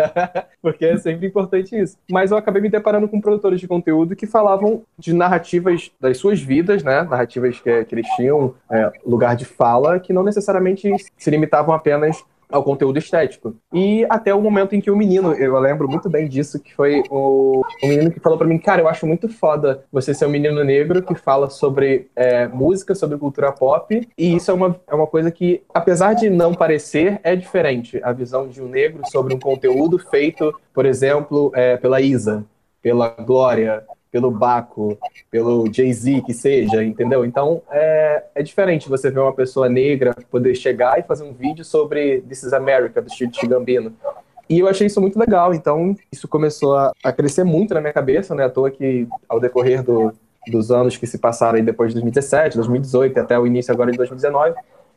porque 0.62 0.86
é 0.86 0.96
sempre 0.96 1.26
importante 1.26 1.78
isso. 1.78 1.98
Mas 2.10 2.30
eu 2.30 2.38
acabei 2.38 2.62
me 2.62 2.70
deparando 2.70 3.06
com 3.06 3.20
produtores 3.20 3.60
de 3.60 3.68
conteúdo 3.68 4.16
que 4.16 4.26
falavam 4.26 4.84
de 4.98 5.12
narrativas 5.12 5.92
das 6.00 6.16
suas 6.16 6.40
vidas, 6.40 6.82
né, 6.82 7.02
narrativas 7.02 7.60
que, 7.60 7.84
que 7.84 7.94
eles 7.94 8.06
tinham 8.16 8.54
é, 8.70 8.90
lugar 9.04 9.36
de 9.36 9.44
fala, 9.44 10.00
que 10.00 10.14
não 10.14 10.22
necessariamente 10.22 10.90
se 11.18 11.30
limitavam 11.30 11.74
apenas 11.74 12.24
ao 12.50 12.62
conteúdo 12.62 12.98
estético. 12.98 13.56
E 13.72 14.06
até 14.08 14.34
o 14.34 14.40
momento 14.40 14.74
em 14.74 14.80
que 14.80 14.90
o 14.90 14.96
menino, 14.96 15.32
eu 15.34 15.58
lembro 15.58 15.88
muito 15.88 16.08
bem 16.08 16.28
disso, 16.28 16.60
que 16.60 16.74
foi 16.74 17.02
o, 17.10 17.62
o 17.82 17.86
menino 17.86 18.10
que 18.10 18.20
falou 18.20 18.38
para 18.38 18.46
mim, 18.46 18.58
cara, 18.58 18.82
eu 18.82 18.88
acho 18.88 19.06
muito 19.06 19.28
foda 19.28 19.84
você 19.92 20.14
ser 20.14 20.26
um 20.26 20.30
menino 20.30 20.62
negro 20.64 21.02
que 21.02 21.14
fala 21.14 21.50
sobre 21.50 22.08
é, 22.14 22.46
música, 22.48 22.94
sobre 22.94 23.18
cultura 23.18 23.52
pop, 23.52 24.08
e 24.16 24.34
isso 24.34 24.50
é 24.50 24.54
uma, 24.54 24.80
é 24.86 24.94
uma 24.94 25.06
coisa 25.06 25.30
que, 25.30 25.62
apesar 25.72 26.14
de 26.14 26.30
não 26.30 26.54
parecer, 26.54 27.20
é 27.22 27.34
diferente. 27.34 28.00
A 28.02 28.12
visão 28.12 28.48
de 28.48 28.62
um 28.62 28.68
negro 28.68 29.02
sobre 29.10 29.34
um 29.34 29.38
conteúdo 29.38 29.98
feito, 29.98 30.54
por 30.72 30.86
exemplo, 30.86 31.50
é, 31.54 31.76
pela 31.76 32.00
Isa, 32.00 32.44
pela 32.82 33.08
Glória, 33.08 33.84
pelo 34.16 34.30
Baco, 34.30 34.98
pelo 35.30 35.70
Jay-Z, 35.70 36.22
que 36.22 36.32
seja, 36.32 36.82
entendeu? 36.82 37.22
Então 37.22 37.60
é, 37.70 38.24
é 38.34 38.42
diferente 38.42 38.88
você 38.88 39.10
ver 39.10 39.20
uma 39.20 39.34
pessoa 39.34 39.68
negra 39.68 40.16
poder 40.30 40.54
chegar 40.54 40.98
e 40.98 41.02
fazer 41.02 41.22
um 41.22 41.34
vídeo 41.34 41.62
sobre 41.62 42.22
This 42.22 42.44
is 42.44 42.54
America, 42.54 43.02
do 43.02 43.10
Steve 43.12 43.46
Gambino. 43.46 43.92
E 44.48 44.58
eu 44.58 44.68
achei 44.68 44.86
isso 44.86 45.02
muito 45.02 45.18
legal, 45.18 45.52
então 45.52 45.94
isso 46.10 46.26
começou 46.26 46.74
a, 46.78 46.92
a 47.04 47.12
crescer 47.12 47.44
muito 47.44 47.74
na 47.74 47.80
minha 47.82 47.92
cabeça, 47.92 48.34
né? 48.34 48.46
À 48.46 48.48
toa 48.48 48.70
que 48.70 49.06
ao 49.28 49.38
decorrer 49.38 49.82
do, 49.82 50.10
dos 50.50 50.70
anos 50.70 50.96
que 50.96 51.06
se 51.06 51.18
passaram 51.18 51.58
aí 51.58 51.62
depois 51.62 51.90
de 51.90 51.96
2017, 51.96 52.56
2018 52.56 53.20
até 53.20 53.38
o 53.38 53.46
início 53.46 53.70
agora 53.70 53.90
de 53.90 53.98
2019, 53.98 54.54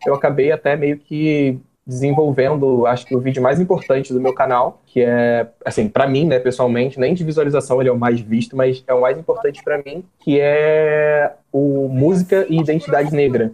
eu 0.07 0.15
acabei 0.15 0.49
até 0.49 0.77
meio 0.77 0.97
que 0.97 1.59
desenvolvendo, 1.89 2.85
acho 2.85 3.03
que 3.03 3.15
o 3.15 3.19
vídeo 3.19 3.41
mais 3.41 3.59
importante 3.59 4.13
do 4.13 4.21
meu 4.21 4.31
canal, 4.31 4.79
que 4.85 5.01
é, 5.01 5.47
assim, 5.65 5.89
para 5.89 6.05
mim, 6.05 6.23
né, 6.23 6.37
pessoalmente, 6.37 6.99
nem 6.99 7.15
de 7.15 7.23
visualização 7.23 7.81
ele 7.81 7.89
é 7.89 7.91
o 7.91 7.97
mais 7.97 8.21
visto, 8.21 8.55
mas 8.55 8.83
é 8.85 8.93
o 8.93 9.01
mais 9.01 9.17
importante 9.17 9.63
para 9.63 9.79
mim, 9.79 10.05
que 10.19 10.39
é 10.39 11.33
o 11.51 11.87
música 11.87 12.45
e 12.47 12.59
identidade 12.59 13.11
negra. 13.11 13.51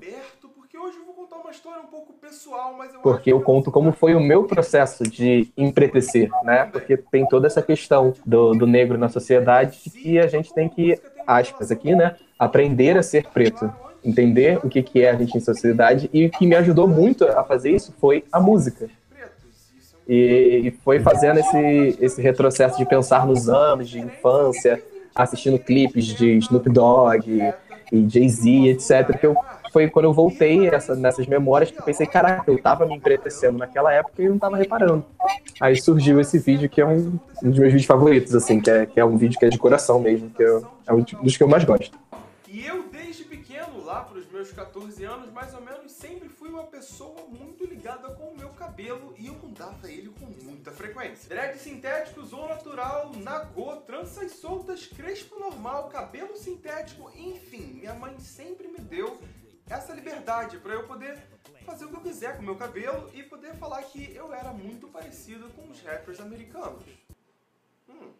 Porque 3.01 3.31
eu 3.31 3.39
conto 3.39 3.71
como 3.71 3.93
foi 3.93 4.13
o 4.15 4.19
meu 4.19 4.43
processo 4.43 5.03
de 5.03 5.49
empretecer, 5.55 6.29
né? 6.43 6.65
Porque 6.65 6.97
tem 6.97 7.25
toda 7.25 7.47
essa 7.47 7.61
questão 7.61 8.13
do, 8.25 8.51
do 8.53 8.67
negro 8.67 8.97
na 8.97 9.07
sociedade 9.07 9.89
que 9.89 10.19
a 10.19 10.27
gente 10.27 10.53
tem 10.53 10.67
que, 10.67 10.99
aspas 11.25 11.71
aqui, 11.71 11.95
né? 11.95 12.15
Aprender 12.37 12.97
a 12.97 13.03
ser 13.03 13.27
preto 13.27 13.71
entender 14.05 14.59
o 14.63 14.69
que, 14.69 14.81
que 14.83 15.01
é 15.01 15.09
a 15.09 15.15
gente 15.15 15.37
em 15.37 15.41
sociedade, 15.41 16.09
e 16.13 16.25
o 16.25 16.29
que 16.29 16.45
me 16.45 16.55
ajudou 16.55 16.87
muito 16.87 17.25
a 17.25 17.43
fazer 17.43 17.71
isso 17.71 17.93
foi 17.99 18.23
a 18.31 18.39
música. 18.39 18.87
E, 20.07 20.61
e 20.65 20.71
foi 20.83 20.99
fazendo 20.99 21.39
esse, 21.39 21.97
esse 21.99 22.21
retrocesso 22.21 22.77
de 22.77 22.85
pensar 22.85 23.25
nos 23.25 23.49
anos 23.49 23.89
de 23.89 23.99
infância, 23.99 24.81
assistindo 25.15 25.57
clipes 25.57 26.05
de 26.05 26.37
Snoop 26.37 26.69
Dogg 26.69 27.53
e 27.91 28.09
Jay-Z, 28.09 28.67
etc., 28.67 29.17
que 29.19 29.25
eu, 29.25 29.35
foi 29.71 29.89
quando 29.89 30.05
eu 30.05 30.13
voltei 30.13 30.67
essa, 30.67 30.95
nessas 30.95 31.25
memórias 31.25 31.71
que 31.71 31.79
eu 31.79 31.83
pensei, 31.83 32.05
caraca, 32.05 32.49
eu 32.51 32.61
tava 32.61 32.85
me 32.85 32.95
empretecendo 32.95 33.57
naquela 33.57 33.91
época 33.91 34.21
e 34.21 34.29
não 34.29 34.37
tava 34.37 34.57
reparando. 34.57 35.03
Aí 35.59 35.75
surgiu 35.75 36.19
esse 36.19 36.37
vídeo 36.37 36.69
que 36.69 36.81
é 36.81 36.85
um, 36.85 37.19
um 37.43 37.49
dos 37.49 37.59
meus 37.59 37.71
vídeos 37.73 37.85
favoritos, 37.85 38.35
assim, 38.35 38.59
que 38.59 38.69
é, 38.69 38.85
que 38.85 38.99
é 38.99 39.05
um 39.05 39.17
vídeo 39.17 39.39
que 39.39 39.45
é 39.45 39.49
de 39.49 39.57
coração 39.57 39.99
mesmo, 39.99 40.29
que 40.29 40.43
eu, 40.43 40.65
é 40.87 40.93
um 40.93 41.03
dos 41.21 41.35
que 41.35 41.43
eu 41.43 41.47
mais 41.47 41.63
gosto. 41.63 41.97
Meus 44.35 44.51
14 44.51 45.01
anos, 45.05 45.31
mais 45.31 45.53
ou 45.53 45.61
menos, 45.61 45.93
sempre 45.93 46.27
fui 46.27 46.49
uma 46.49 46.65
pessoa 46.65 47.25
muito 47.29 47.65
ligada 47.65 48.09
com 48.15 48.31
o 48.31 48.37
meu 48.37 48.49
cabelo 48.49 49.15
e 49.17 49.27
eu 49.27 49.33
mudava 49.35 49.89
ele 49.89 50.09
com 50.09 50.25
muita 50.25 50.71
frequência. 50.71 51.29
Dread 51.29 51.57
sintéticos 51.57 52.33
ou 52.33 52.49
natural, 52.49 53.13
nagô, 53.15 53.77
tranças 53.77 54.33
soltas, 54.33 54.87
crespo 54.87 55.39
normal, 55.39 55.87
cabelo 55.87 56.35
sintético, 56.35 57.09
enfim, 57.15 57.75
minha 57.75 57.93
mãe 57.93 58.19
sempre 58.19 58.67
me 58.67 58.79
deu 58.79 59.17
essa 59.69 59.93
liberdade 59.93 60.57
para 60.57 60.73
eu 60.73 60.85
poder 60.85 61.17
fazer 61.65 61.85
o 61.85 61.89
que 61.89 61.95
eu 61.95 62.01
quiser 62.01 62.35
com 62.35 62.41
o 62.41 62.45
meu 62.45 62.57
cabelo 62.57 63.09
e 63.13 63.23
poder 63.23 63.55
falar 63.55 63.83
que 63.83 64.13
eu 64.13 64.33
era 64.33 64.51
muito 64.51 64.89
parecido 64.89 65.47
com 65.51 65.69
os 65.69 65.79
rappers 65.79 66.19
americanos. 66.19 66.83
Hum. 67.87 68.11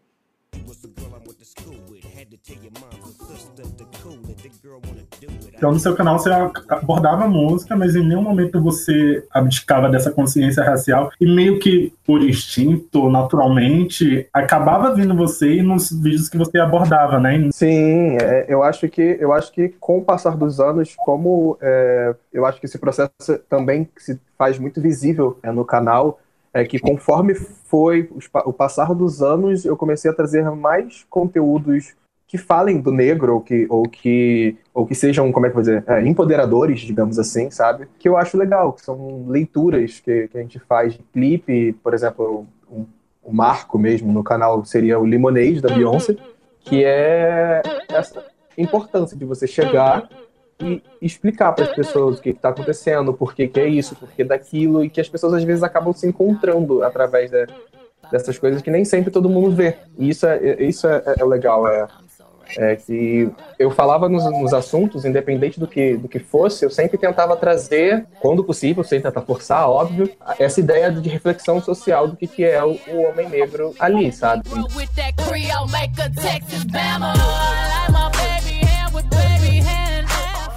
Então, 5.56 5.72
no 5.72 5.80
seu 5.80 5.96
canal 5.96 6.20
você 6.20 6.30
abordava 6.70 7.28
música, 7.28 7.76
mas 7.76 7.96
em 7.96 8.06
nenhum 8.06 8.22
momento 8.22 8.62
você 8.62 9.26
abdicava 9.32 9.90
dessa 9.90 10.12
consciência 10.12 10.64
racial. 10.64 11.12
E 11.20 11.26
meio 11.26 11.60
que 11.60 11.94
por 12.06 12.22
instinto, 12.22 13.10
naturalmente, 13.10 14.28
acabava 14.34 14.94
vindo 14.94 15.16
você 15.16 15.62
nos 15.62 15.92
vídeos 15.92 16.30
que 16.30 16.38
você 16.38 16.60
abordava, 16.60 17.20
né? 17.20 17.50
Sim, 17.52 18.18
é, 18.22 18.46
eu 18.48 18.64
acho 18.64 18.88
que 18.90 19.18
eu 19.20 19.34
acho 19.34 19.52
que 19.52 19.70
com 19.80 20.00
o 20.00 20.04
passar 20.04 20.38
dos 20.38 20.60
anos, 20.60 20.94
como 20.96 21.58
é, 21.62 22.16
eu 22.34 22.46
acho 22.46 22.60
que 22.60 22.66
esse 22.66 22.78
processo 22.78 23.12
também 23.50 23.90
se 23.98 24.20
faz 24.38 24.60
muito 24.60 24.82
visível 24.82 25.40
é, 25.42 25.52
no 25.52 25.66
canal, 25.66 26.20
é 26.56 26.64
que 26.64 26.80
conforme 26.80 27.36
foi 27.36 28.10
o 28.46 28.54
passar 28.54 28.96
dos 28.96 29.22
anos, 29.22 29.66
eu 29.66 29.76
comecei 29.76 30.10
a 30.10 30.14
trazer 30.14 30.50
mais 30.52 31.06
conteúdos 31.10 31.94
que 32.26 32.38
falem 32.38 32.80
do 32.80 32.94
negro 32.94 33.34
ou 33.36 33.42
que, 33.42 33.68
ou 33.70 33.84
que, 33.84 34.56
ou 34.74 34.86
que 34.86 34.96
sejam, 34.96 35.30
como 35.34 35.46
é 35.46 35.50
que 35.50 35.52
eu 35.52 35.56
vou 35.56 35.62
dizer, 35.64 35.84
é, 35.86 36.02
empoderadores, 36.08 36.80
digamos 36.80 37.20
assim, 37.20 37.52
sabe? 37.52 37.90
Que 38.00 38.08
eu 38.08 38.16
acho 38.16 38.38
legal, 38.38 38.72
que 38.72 38.82
são 38.82 39.26
leituras 39.28 40.00
que, 40.00 40.30
que 40.30 40.38
a 40.38 40.42
gente 40.42 40.58
faz 40.60 40.94
de 40.94 41.04
clipe, 41.12 41.74
por 41.84 41.94
exemplo, 41.94 42.48
o, 42.70 42.86
o 43.22 43.34
marco 43.34 43.78
mesmo 43.78 44.14
no 44.14 44.24
canal 44.24 44.64
seria 44.64 44.98
o 44.98 45.06
Limonade 45.06 45.60
da 45.60 45.76
Beyoncé, 45.76 46.16
que 46.62 46.86
é 46.86 47.62
essa 47.90 48.24
importância 48.58 49.18
de 49.18 49.26
você 49.26 49.46
chegar 49.46 50.08
e 50.60 50.82
explicar 51.02 51.52
para 51.52 51.66
as 51.66 51.76
pessoas 51.76 52.18
o 52.18 52.22
que 52.22 52.30
está 52.30 52.50
acontecendo, 52.50 53.14
por 53.14 53.34
que, 53.34 53.48
que 53.48 53.60
é 53.60 53.68
isso, 53.68 53.96
por 53.96 54.10
que 54.10 54.24
daquilo, 54.24 54.84
e 54.84 54.90
que 54.90 55.02
as 55.02 55.10
pessoas 55.10 55.34
às 55.34 55.44
vezes 55.44 55.64
acabam 55.64 55.94
se 55.94 56.08
encontrando 56.08 56.84
através 56.84 57.30
de, 57.30 57.46
dessas 58.12 58.38
coisas 58.38 58.62
que 58.62 58.72
nem 58.72 58.86
sempre 58.86 59.12
todo 59.12 59.30
mundo 59.30 59.56
vê. 59.56 59.78
E 59.98 60.10
isso 60.10 60.26
é, 60.26 60.64
isso 60.64 60.88
é, 60.88 61.04
é 61.20 61.26
legal, 61.26 61.68
é, 61.68 61.88
é 62.58 62.76
que 62.76 63.30
eu 63.60 63.72
falava 63.72 64.08
nos, 64.08 64.24
nos, 64.24 64.54
assuntos, 64.54 65.04
independente 65.04 65.60
do 65.60 65.68
que, 65.68 65.98
do 65.98 66.08
que 66.08 66.20
fosse, 66.20 66.64
eu 66.64 66.70
sempre 66.70 66.98
tentava 66.98 67.36
trazer, 67.36 68.06
quando 68.22 68.44
possível, 68.44 68.84
sem 68.84 69.02
tentar 69.02 69.22
forçar, 69.22 69.70
óbvio, 69.70 70.10
essa 70.40 70.60
ideia 70.60 70.92
de 70.92 71.10
reflexão 71.10 71.62
social 71.62 72.08
do 72.08 72.16
que, 72.16 72.28
que 72.28 72.44
é 72.46 72.64
o, 72.64 72.80
o 72.88 73.02
homem 73.10 73.28
negro 73.28 73.74
ali, 73.80 74.12
sabe? 74.12 74.48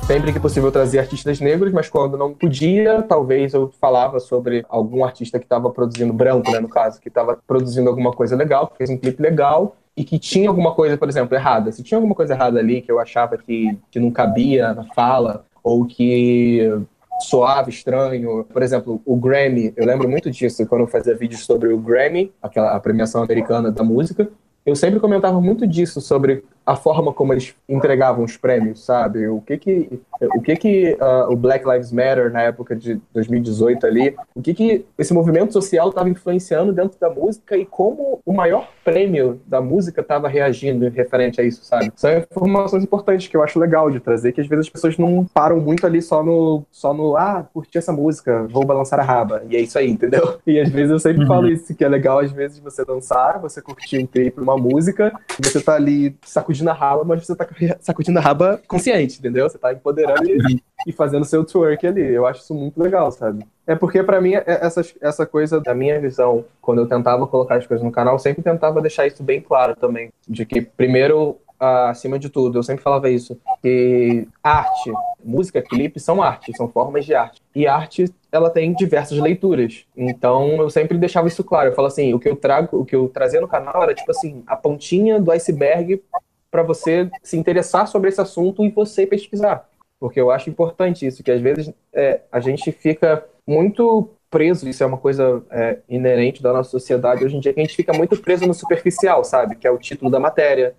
Sempre 0.08 0.32
que 0.32 0.40
possível 0.40 0.68
eu 0.68 0.72
trazia 0.72 1.02
artistas 1.02 1.38
negros, 1.38 1.70
mas 1.70 1.86
quando 1.90 2.16
não 2.16 2.32
podia, 2.32 3.02
talvez 3.02 3.52
eu 3.52 3.70
falava 3.78 4.18
sobre 4.18 4.64
algum 4.66 5.04
artista 5.04 5.38
que 5.38 5.44
estava 5.44 5.68
produzindo 5.68 6.14
branco, 6.14 6.50
né, 6.50 6.60
no 6.60 6.68
caso, 6.68 6.98
que 6.98 7.08
estava 7.08 7.38
produzindo 7.46 7.90
alguma 7.90 8.10
coisa 8.10 8.34
legal, 8.34 8.72
fez 8.78 8.88
um 8.88 8.96
clipe 8.96 9.22
legal 9.22 9.76
e 9.94 10.02
que 10.04 10.18
tinha 10.18 10.48
alguma 10.48 10.74
coisa, 10.74 10.96
por 10.96 11.10
exemplo, 11.10 11.36
errada. 11.36 11.70
Se 11.72 11.82
tinha 11.82 11.98
alguma 11.98 12.14
coisa 12.14 12.32
errada 12.32 12.58
ali 12.58 12.80
que 12.80 12.90
eu 12.90 12.98
achava 12.98 13.36
que, 13.36 13.76
que 13.90 14.00
não 14.00 14.10
cabia 14.10 14.72
na 14.72 14.84
fala, 14.94 15.44
ou 15.62 15.84
que 15.84 16.72
soava 17.20 17.68
estranho. 17.68 18.44
Por 18.44 18.62
exemplo, 18.62 19.02
o 19.04 19.14
Grammy, 19.14 19.74
eu 19.76 19.84
lembro 19.84 20.08
muito 20.08 20.30
disso 20.30 20.66
quando 20.66 20.82
eu 20.82 20.88
fazia 20.88 21.14
vídeos 21.14 21.44
sobre 21.44 21.68
o 21.68 21.76
Grammy, 21.76 22.32
aquela 22.42 22.80
premiação 22.80 23.22
americana 23.22 23.70
da 23.70 23.84
música. 23.84 24.26
Eu 24.64 24.74
sempre 24.74 25.00
comentava 25.00 25.38
muito 25.38 25.66
disso 25.66 26.00
sobre 26.00 26.44
a 26.68 26.76
forma 26.76 27.14
como 27.14 27.32
eles 27.32 27.54
entregavam 27.66 28.22
os 28.22 28.36
prêmios, 28.36 28.84
sabe? 28.84 29.26
O 29.26 29.40
que 29.40 29.56
que 29.56 30.00
o 30.20 30.40
que 30.40 30.56
que 30.56 30.98
uh, 31.00 31.32
o 31.32 31.36
Black 31.36 31.68
Lives 31.68 31.92
Matter 31.92 32.32
na 32.32 32.42
época 32.42 32.74
de 32.74 33.00
2018 33.12 33.86
ali, 33.86 34.16
o 34.34 34.42
que 34.42 34.54
que 34.54 34.84
esse 34.98 35.12
movimento 35.14 35.52
social 35.52 35.88
estava 35.88 36.08
influenciando 36.08 36.72
dentro 36.72 36.98
da 36.98 37.10
música 37.10 37.56
e 37.56 37.64
como 37.64 38.20
o 38.24 38.32
maior 38.32 38.68
prêmio 38.84 39.40
da 39.46 39.60
música 39.60 40.00
estava 40.00 40.28
reagindo 40.28 40.88
referente 40.88 41.40
a 41.40 41.44
isso, 41.44 41.64
sabe? 41.64 41.92
São 41.94 42.10
informações 42.18 42.82
importantes 42.82 43.28
que 43.28 43.36
eu 43.36 43.42
acho 43.42 43.58
legal 43.58 43.90
de 43.90 44.00
trazer, 44.00 44.32
que 44.32 44.40
às 44.40 44.46
vezes 44.46 44.66
as 44.66 44.70
pessoas 44.70 44.96
não 44.96 45.24
param 45.32 45.60
muito 45.60 45.86
ali 45.86 46.00
só 46.02 46.22
no 46.22 46.64
só 46.70 46.92
no 46.92 47.16
ah, 47.16 47.46
curti 47.52 47.78
essa 47.78 47.92
música, 47.92 48.46
vou 48.50 48.64
balançar 48.64 48.98
a 49.00 49.02
raba 49.02 49.42
e 49.48 49.56
é 49.56 49.60
isso 49.60 49.78
aí, 49.78 49.90
entendeu? 49.90 50.38
E 50.48 50.58
às 50.58 50.70
vezes 50.70 50.90
eu 50.90 50.98
sempre 50.98 51.22
uhum. 51.22 51.28
falo 51.28 51.48
isso 51.48 51.74
que 51.74 51.84
é 51.84 51.88
legal 51.88 52.20
às 52.20 52.32
vezes 52.32 52.58
você 52.58 52.82
dançar, 52.84 53.38
você 53.38 53.60
curtir 53.60 53.98
um 53.98 54.06
clipe, 54.06 54.40
uma 54.40 54.56
música, 54.56 55.12
você 55.38 55.60
tá 55.60 55.74
ali 55.74 56.16
sacudindo 56.22 56.70
a 56.70 56.72
raba, 56.72 57.04
mas 57.04 57.26
você 57.26 57.36
tá 57.36 57.46
sacudindo 57.80 58.18
a 58.18 58.22
raba 58.22 58.60
consciente, 58.66 59.18
entendeu? 59.18 59.48
Você 59.48 59.58
tá 59.58 59.72
empoderando 60.10 60.50
e, 60.50 60.62
e 60.86 60.92
fazendo 60.92 61.24
seu 61.24 61.44
twerk 61.44 61.86
ali. 61.86 62.06
Eu 62.12 62.26
acho 62.26 62.42
isso 62.42 62.54
muito 62.54 62.80
legal, 62.80 63.10
sabe? 63.10 63.46
É 63.66 63.74
porque 63.74 64.02
para 64.02 64.20
mim, 64.20 64.34
é, 64.34 64.44
essa, 64.46 64.82
essa 65.00 65.26
coisa 65.26 65.60
da 65.60 65.74
minha 65.74 66.00
visão, 66.00 66.44
quando 66.60 66.80
eu 66.80 66.88
tentava 66.88 67.26
colocar 67.26 67.56
as 67.56 67.66
coisas 67.66 67.84
no 67.84 67.92
canal, 67.92 68.14
eu 68.14 68.18
sempre 68.18 68.42
tentava 68.42 68.80
deixar 68.80 69.06
isso 69.06 69.22
bem 69.22 69.40
claro 69.40 69.76
também. 69.76 70.10
De 70.26 70.46
que, 70.46 70.60
primeiro, 70.60 71.36
acima 71.58 72.18
de 72.18 72.28
tudo, 72.28 72.58
eu 72.58 72.62
sempre 72.62 72.82
falava 72.82 73.10
isso, 73.10 73.38
que 73.60 74.26
arte, 74.42 74.92
música, 75.24 75.60
clipe 75.60 75.98
são 75.98 76.22
arte, 76.22 76.56
são 76.56 76.68
formas 76.68 77.04
de 77.04 77.14
arte. 77.14 77.42
E 77.54 77.66
arte, 77.66 78.04
ela 78.30 78.48
tem 78.48 78.72
diversas 78.72 79.18
leituras. 79.18 79.84
Então, 79.96 80.56
eu 80.62 80.70
sempre 80.70 80.96
deixava 80.96 81.28
isso 81.28 81.42
claro. 81.42 81.70
Eu 81.70 81.74
falo 81.74 81.88
assim, 81.88 82.14
o 82.14 82.20
que 82.20 82.28
eu 82.28 82.36
trago, 82.36 82.78
o 82.78 82.84
que 82.84 82.94
eu 82.94 83.08
trazia 83.08 83.40
no 83.40 83.48
canal 83.48 83.82
era 83.82 83.94
tipo 83.94 84.10
assim, 84.10 84.42
a 84.46 84.56
pontinha 84.56 85.20
do 85.20 85.32
iceberg 85.32 86.02
para 86.50 86.62
você 86.62 87.10
se 87.22 87.36
interessar 87.36 87.86
sobre 87.86 88.08
esse 88.08 88.20
assunto 88.20 88.64
e 88.64 88.70
você 88.70 89.06
pesquisar. 89.06 89.68
Porque 90.00 90.20
eu 90.20 90.30
acho 90.30 90.48
importante 90.48 91.06
isso, 91.06 91.22
que 91.22 91.30
às 91.30 91.40
vezes 91.40 91.72
é, 91.92 92.20
a 92.30 92.40
gente 92.40 92.70
fica 92.70 93.24
muito 93.46 94.10
preso, 94.30 94.68
isso 94.68 94.82
é 94.82 94.86
uma 94.86 94.98
coisa 94.98 95.42
é, 95.50 95.78
inerente 95.88 96.42
da 96.42 96.52
nossa 96.52 96.70
sociedade 96.70 97.24
hoje 97.24 97.36
em 97.36 97.40
dia, 97.40 97.52
que 97.52 97.60
a 97.60 97.64
gente 97.64 97.76
fica 97.76 97.92
muito 97.92 98.16
preso 98.20 98.46
no 98.46 98.54
superficial, 98.54 99.24
sabe? 99.24 99.56
Que 99.56 99.66
é 99.66 99.70
o 99.70 99.78
título 99.78 100.10
da 100.10 100.20
matéria, 100.20 100.74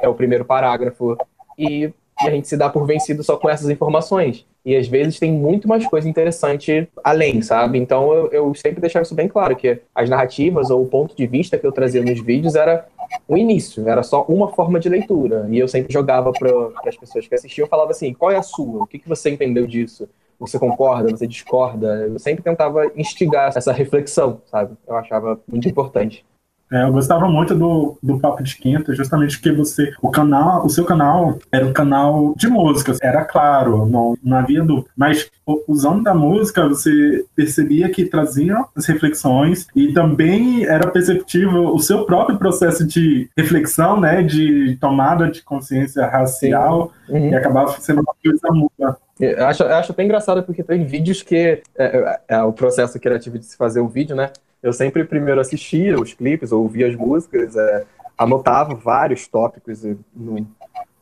é 0.00 0.08
o 0.08 0.14
primeiro 0.14 0.44
parágrafo, 0.44 1.16
e, 1.58 1.92
e 2.24 2.28
a 2.28 2.30
gente 2.30 2.48
se 2.48 2.56
dá 2.56 2.68
por 2.68 2.86
vencido 2.86 3.22
só 3.22 3.36
com 3.36 3.48
essas 3.48 3.68
informações. 3.68 4.46
E 4.64 4.76
às 4.76 4.86
vezes 4.86 5.18
tem 5.18 5.32
muito 5.32 5.66
mais 5.66 5.86
coisa 5.86 6.08
interessante 6.08 6.88
além, 7.02 7.42
sabe? 7.42 7.78
Então 7.78 8.12
eu, 8.12 8.28
eu 8.28 8.54
sempre 8.54 8.80
deixava 8.80 9.02
isso 9.02 9.14
bem 9.14 9.28
claro, 9.28 9.56
que 9.56 9.80
as 9.94 10.08
narrativas 10.08 10.70
ou 10.70 10.82
o 10.82 10.86
ponto 10.86 11.16
de 11.16 11.26
vista 11.26 11.58
que 11.58 11.66
eu 11.66 11.72
trazia 11.72 12.02
nos 12.02 12.20
vídeos 12.20 12.54
era 12.54 12.86
o 13.28 13.36
início, 13.36 13.86
era 13.88 14.02
só 14.02 14.24
uma 14.28 14.48
forma 14.48 14.78
de 14.78 14.88
leitura. 14.88 15.46
E 15.50 15.58
eu 15.58 15.68
sempre 15.68 15.92
jogava 15.92 16.32
para 16.32 16.50
as 16.86 16.96
pessoas 16.96 17.26
que 17.26 17.34
assistiam, 17.34 17.66
eu 17.66 17.70
falava 17.70 17.90
assim, 17.90 18.12
qual 18.12 18.30
é 18.30 18.36
a 18.36 18.42
sua? 18.42 18.84
O 18.84 18.86
que, 18.86 18.98
que 18.98 19.08
você 19.08 19.30
entendeu 19.30 19.66
disso? 19.66 20.08
Você 20.38 20.58
concorda? 20.58 21.10
Você 21.10 21.26
discorda? 21.26 22.08
Eu 22.08 22.18
sempre 22.18 22.42
tentava 22.42 22.90
instigar 22.96 23.52
essa 23.54 23.72
reflexão, 23.72 24.40
sabe? 24.46 24.76
Eu 24.86 24.96
achava 24.96 25.40
muito 25.46 25.68
importante. 25.68 26.24
É, 26.72 26.84
eu 26.84 26.92
gostava 26.92 27.28
muito 27.28 27.54
do, 27.54 27.98
do 28.02 28.18
Papo 28.18 28.42
de 28.42 28.56
Quinta, 28.56 28.94
justamente 28.94 29.36
porque 29.38 29.52
você, 29.52 29.92
o 30.00 30.10
canal, 30.10 30.64
o 30.64 30.70
seu 30.70 30.86
canal 30.86 31.38
era 31.52 31.66
um 31.66 31.72
canal 31.72 32.34
de 32.34 32.48
músicas, 32.48 32.98
era 33.02 33.24
claro, 33.24 33.84
não, 33.84 34.16
não 34.24 34.38
havia 34.38 34.64
dúvida. 34.64 34.88
Mas 34.96 35.30
usando 35.68 36.02
da 36.02 36.14
música, 36.14 36.66
você 36.66 37.26
percebia 37.36 37.90
que 37.90 38.06
trazia 38.06 38.56
as 38.74 38.86
reflexões 38.86 39.66
e 39.76 39.92
também 39.92 40.64
era 40.64 40.90
perceptível 40.90 41.74
o 41.74 41.78
seu 41.78 42.06
próprio 42.06 42.38
processo 42.38 42.86
de 42.86 43.28
reflexão, 43.36 44.00
né, 44.00 44.22
de 44.22 44.76
tomada 44.80 45.30
de 45.30 45.42
consciência 45.42 46.06
racial, 46.06 46.90
uhum. 47.08 47.28
e 47.28 47.34
acabava 47.34 47.78
sendo 47.80 48.00
uma 48.00 48.14
coisa 48.22 48.48
muda. 48.50 48.96
Eu 49.20 49.46
acho, 49.46 49.62
eu 49.62 49.74
acho 49.74 49.92
até 49.92 50.02
engraçado 50.02 50.42
porque 50.42 50.62
tem 50.62 50.84
vídeos 50.84 51.22
que 51.22 51.36
é, 51.36 51.62
é, 51.76 52.20
é, 52.28 52.42
o 52.42 52.52
processo 52.52 52.98
criativo 52.98 53.38
de 53.38 53.44
se 53.44 53.56
fazer 53.56 53.80
um 53.80 53.88
vídeo, 53.88 54.16
né? 54.16 54.30
Eu 54.62 54.72
sempre 54.72 55.04
primeiro 55.04 55.40
assistia 55.40 56.00
os 56.00 56.14
clipes, 56.14 56.52
ouvia 56.52 56.88
as 56.88 56.94
músicas, 56.94 57.56
é, 57.56 57.84
anotava 58.16 58.74
vários 58.74 59.26
tópicos 59.26 59.82
no, 60.14 60.46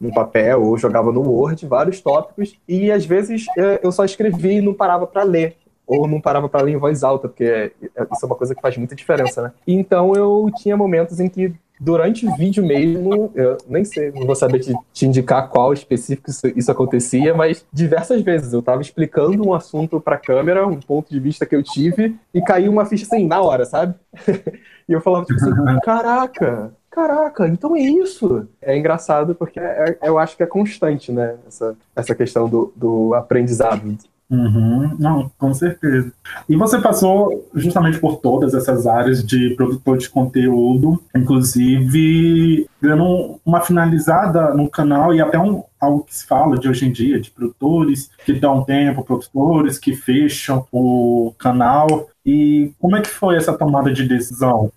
no 0.00 0.14
papel 0.14 0.62
ou 0.62 0.78
jogava 0.78 1.12
no 1.12 1.20
Word, 1.20 1.66
vários 1.66 2.00
tópicos, 2.00 2.58
e 2.66 2.90
às 2.90 3.04
vezes 3.04 3.46
é, 3.58 3.80
eu 3.82 3.92
só 3.92 4.04
escrevia 4.04 4.54
e 4.54 4.60
não 4.60 4.72
parava 4.72 5.06
para 5.06 5.22
ler 5.22 5.56
ou 5.86 6.06
não 6.06 6.20
parava 6.20 6.48
para 6.48 6.62
ler 6.62 6.72
em 6.72 6.76
voz 6.76 7.02
alta, 7.02 7.28
porque 7.28 7.44
é, 7.44 7.72
isso 8.12 8.24
é 8.24 8.26
uma 8.26 8.36
coisa 8.36 8.54
que 8.54 8.62
faz 8.62 8.76
muita 8.76 8.94
diferença, 8.94 9.42
né? 9.42 9.52
Então 9.66 10.14
eu 10.14 10.48
tinha 10.56 10.76
momentos 10.76 11.18
em 11.18 11.28
que 11.28 11.52
durante 11.80 12.26
o 12.26 12.36
vídeo 12.36 12.64
mesmo, 12.64 13.32
eu 13.34 13.56
nem 13.66 13.84
sei, 13.86 14.12
não 14.12 14.26
vou 14.26 14.36
saber 14.36 14.58
te, 14.58 14.74
te 14.92 15.06
indicar 15.06 15.48
qual 15.48 15.72
específico 15.72 16.28
isso, 16.28 16.46
isso, 16.54 16.70
acontecia, 16.70 17.34
mas 17.34 17.64
diversas 17.72 18.20
vezes 18.20 18.52
eu 18.52 18.60
tava 18.60 18.82
explicando 18.82 19.48
um 19.48 19.54
assunto 19.54 19.98
pra 19.98 20.18
câmera, 20.18 20.66
um 20.66 20.78
ponto 20.78 21.08
de 21.08 21.18
vista 21.18 21.46
que 21.46 21.56
eu 21.56 21.62
tive, 21.62 22.16
e 22.34 22.42
caiu 22.42 22.70
uma 22.70 22.84
ficha 22.84 23.06
assim, 23.06 23.26
na 23.26 23.40
hora, 23.40 23.64
sabe? 23.64 23.94
e 24.86 24.92
eu 24.92 25.00
falava 25.00 25.24
tipo 25.24 25.40
assim, 25.40 25.50
caraca, 25.82 26.74
caraca, 26.90 27.48
então 27.48 27.74
é 27.74 27.80
isso. 27.80 28.46
É 28.60 28.76
engraçado 28.76 29.34
porque 29.34 29.58
é, 29.58 29.96
é, 30.02 30.08
eu 30.08 30.18
acho 30.18 30.36
que 30.36 30.42
é 30.42 30.46
constante, 30.46 31.10
né? 31.10 31.36
Essa, 31.48 31.74
essa 31.96 32.14
questão 32.14 32.46
do, 32.46 32.72
do 32.76 33.14
aprendizado. 33.14 33.96
Uhum, 34.30 34.96
não, 34.96 35.30
com 35.36 35.52
certeza. 35.52 36.12
E 36.48 36.54
você 36.54 36.80
passou 36.80 37.50
justamente 37.52 37.98
por 37.98 38.18
todas 38.18 38.54
essas 38.54 38.86
áreas 38.86 39.24
de 39.24 39.54
produtor 39.56 39.98
de 39.98 40.08
conteúdo, 40.08 41.02
inclusive 41.16 42.68
dando 42.80 43.40
uma 43.44 43.60
finalizada 43.60 44.54
no 44.54 44.70
canal 44.70 45.12
e 45.12 45.20
até 45.20 45.36
um, 45.36 45.64
algo 45.80 46.04
que 46.04 46.14
se 46.14 46.24
fala 46.26 46.56
de 46.56 46.68
hoje 46.68 46.86
em 46.86 46.92
dia, 46.92 47.20
de 47.20 47.30
produtores 47.32 48.08
que 48.24 48.32
dão 48.34 48.62
tempo, 48.62 49.02
produtores 49.02 49.78
que 49.78 49.96
fecham 49.96 50.64
o 50.70 51.34
canal. 51.36 52.08
E 52.24 52.72
como 52.78 52.96
é 52.96 53.00
que 53.00 53.10
foi 53.10 53.36
essa 53.36 53.52
tomada 53.52 53.92
de 53.92 54.06
decisão? 54.06 54.70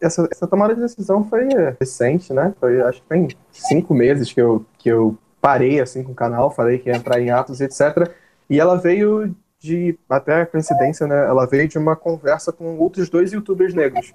essa, 0.00 0.28
essa 0.30 0.46
tomada 0.46 0.74
de 0.74 0.80
decisão 0.80 1.24
foi 1.24 1.48
recente, 1.78 2.32
né? 2.32 2.52
Foi, 2.60 2.80
acho 2.82 3.00
que 3.02 3.08
tem 3.08 3.28
cinco 3.50 3.94
meses 3.94 4.32
que 4.32 4.40
eu, 4.40 4.64
que 4.78 4.88
eu 4.88 5.16
parei 5.40 5.80
assim 5.80 6.02
com 6.02 6.12
o 6.12 6.14
canal, 6.14 6.50
falei 6.50 6.78
que 6.78 6.90
ia 6.90 6.96
entrar 6.96 7.20
em 7.20 7.30
atos, 7.30 7.60
etc. 7.60 8.10
E 8.48 8.60
ela 8.60 8.76
veio 8.76 9.34
de, 9.58 9.98
até 10.08 10.44
coincidência, 10.44 11.06
né? 11.06 11.26
Ela 11.26 11.46
veio 11.46 11.68
de 11.68 11.78
uma 11.78 11.96
conversa 11.96 12.52
com 12.52 12.78
outros 12.78 13.08
dois 13.08 13.32
youtubers 13.32 13.74
negros, 13.74 14.12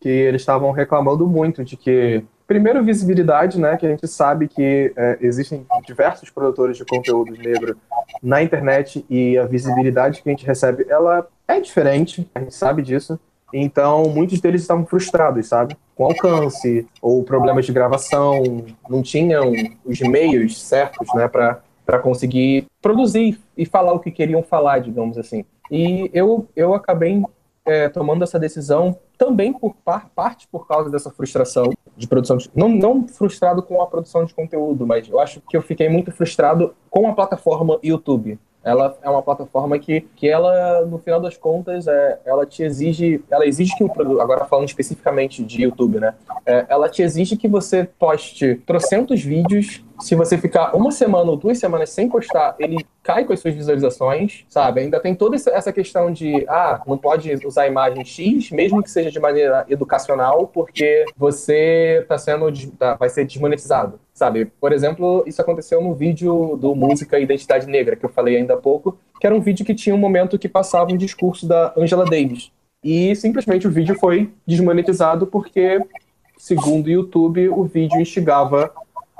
que 0.00 0.08
eles 0.08 0.42
estavam 0.42 0.72
reclamando 0.72 1.26
muito 1.26 1.64
de 1.64 1.76
que, 1.76 2.24
primeiro, 2.46 2.82
visibilidade, 2.82 3.60
né? 3.60 3.76
Que 3.76 3.86
a 3.86 3.90
gente 3.90 4.08
sabe 4.08 4.48
que 4.48 4.92
é, 4.96 5.18
existem 5.20 5.66
diversos 5.86 6.30
produtores 6.30 6.76
de 6.76 6.84
conteúdo 6.84 7.32
negro 7.32 7.76
na 8.22 8.42
internet 8.42 9.04
e 9.08 9.38
a 9.38 9.46
visibilidade 9.46 10.22
que 10.22 10.28
a 10.28 10.32
gente 10.32 10.46
recebe, 10.46 10.86
ela 10.88 11.26
é 11.46 11.60
diferente, 11.60 12.28
a 12.34 12.40
gente 12.40 12.54
sabe 12.54 12.82
disso. 12.82 13.18
Então, 13.52 14.04
muitos 14.04 14.40
deles 14.40 14.62
estavam 14.62 14.86
frustrados, 14.86 15.46
sabe? 15.46 15.76
Com 15.94 16.06
alcance, 16.06 16.86
ou 17.02 17.22
problemas 17.22 17.66
de 17.66 17.72
gravação, 17.72 18.64
não 18.88 19.02
tinham 19.02 19.52
os 19.84 20.00
meios 20.00 20.60
certos, 20.62 21.06
né, 21.14 21.28
para 21.28 21.60
conseguir 22.02 22.66
produzir 22.80 23.38
e 23.56 23.66
falar 23.66 23.92
o 23.92 24.00
que 24.00 24.10
queriam 24.10 24.42
falar, 24.42 24.80
digamos 24.80 25.18
assim. 25.18 25.44
E 25.70 26.10
eu, 26.12 26.46
eu 26.54 26.74
acabei 26.74 27.22
é, 27.64 27.88
tomando 27.88 28.24
essa 28.24 28.38
decisão 28.38 28.96
também 29.16 29.52
por 29.52 29.74
par, 29.84 30.08
parte 30.14 30.48
por 30.48 30.66
causa 30.66 30.90
dessa 30.90 31.10
frustração 31.10 31.72
de 31.96 32.06
produção. 32.06 32.36
De, 32.36 32.50
não, 32.54 32.68
não 32.68 33.06
frustrado 33.06 33.62
com 33.62 33.80
a 33.80 33.86
produção 33.86 34.24
de 34.24 34.34
conteúdo, 34.34 34.86
mas 34.86 35.08
eu 35.08 35.20
acho 35.20 35.40
que 35.48 35.56
eu 35.56 35.62
fiquei 35.62 35.88
muito 35.88 36.10
frustrado 36.10 36.74
com 36.90 37.08
a 37.08 37.12
plataforma 37.12 37.78
YouTube. 37.82 38.38
Ela 38.64 38.96
é 39.02 39.10
uma 39.10 39.22
plataforma 39.22 39.76
que, 39.78 40.02
que 40.14 40.28
ela, 40.28 40.86
no 40.86 40.98
final 40.98 41.20
das 41.20 41.36
contas, 41.36 41.88
é, 41.88 42.20
ela 42.24 42.46
te 42.46 42.62
exige, 42.62 43.22
ela 43.28 43.44
exige 43.44 43.74
que 43.76 43.82
o 43.82 43.88
produto, 43.88 44.20
agora 44.20 44.44
falando 44.44 44.68
especificamente 44.68 45.42
de 45.42 45.62
YouTube, 45.62 45.98
né? 45.98 46.14
É, 46.46 46.66
ela 46.68 46.88
te 46.88 47.02
exige 47.02 47.36
que 47.36 47.48
você 47.48 47.88
poste 47.98 48.62
trocentos 48.64 49.20
vídeos 49.20 49.84
se 50.02 50.16
você 50.16 50.36
ficar 50.36 50.74
uma 50.74 50.90
semana 50.90 51.30
ou 51.30 51.36
duas 51.36 51.58
semanas 51.58 51.90
sem 51.90 52.08
postar, 52.08 52.56
ele 52.58 52.84
cai 53.02 53.24
com 53.24 53.32
as 53.32 53.40
suas 53.40 53.54
visualizações, 53.54 54.44
sabe? 54.48 54.80
Ainda 54.80 54.98
tem 55.00 55.14
toda 55.14 55.36
essa 55.36 55.72
questão 55.72 56.12
de, 56.12 56.44
ah, 56.48 56.82
não 56.86 56.98
pode 56.98 57.34
usar 57.46 57.66
imagem 57.66 58.04
X, 58.04 58.50
mesmo 58.50 58.82
que 58.82 58.90
seja 58.90 59.10
de 59.10 59.20
maneira 59.20 59.64
educacional, 59.68 60.48
porque 60.48 61.04
você 61.16 62.04
tá 62.08 62.18
sendo, 62.18 62.50
tá, 62.76 62.94
vai 62.94 63.08
ser 63.08 63.24
desmonetizado, 63.24 63.98
sabe? 64.12 64.46
Por 64.60 64.72
exemplo, 64.72 65.22
isso 65.26 65.40
aconteceu 65.40 65.80
no 65.80 65.94
vídeo 65.94 66.56
do 66.56 66.74
Música 66.74 67.18
Identidade 67.18 67.66
Negra, 67.66 67.96
que 67.96 68.04
eu 68.04 68.10
falei 68.10 68.36
ainda 68.36 68.54
há 68.54 68.58
pouco, 68.58 68.98
que 69.20 69.26
era 69.26 69.34
um 69.34 69.40
vídeo 69.40 69.64
que 69.64 69.74
tinha 69.74 69.94
um 69.94 69.98
momento 69.98 70.38
que 70.38 70.48
passava 70.48 70.92
um 70.92 70.96
discurso 70.96 71.46
da 71.46 71.72
Angela 71.76 72.04
Davis. 72.04 72.50
E 72.82 73.14
simplesmente 73.14 73.68
o 73.68 73.70
vídeo 73.70 73.96
foi 73.98 74.32
desmonetizado 74.44 75.28
porque, 75.28 75.80
segundo 76.36 76.86
o 76.86 76.90
YouTube, 76.90 77.48
o 77.48 77.62
vídeo 77.62 78.00
instigava 78.00 78.72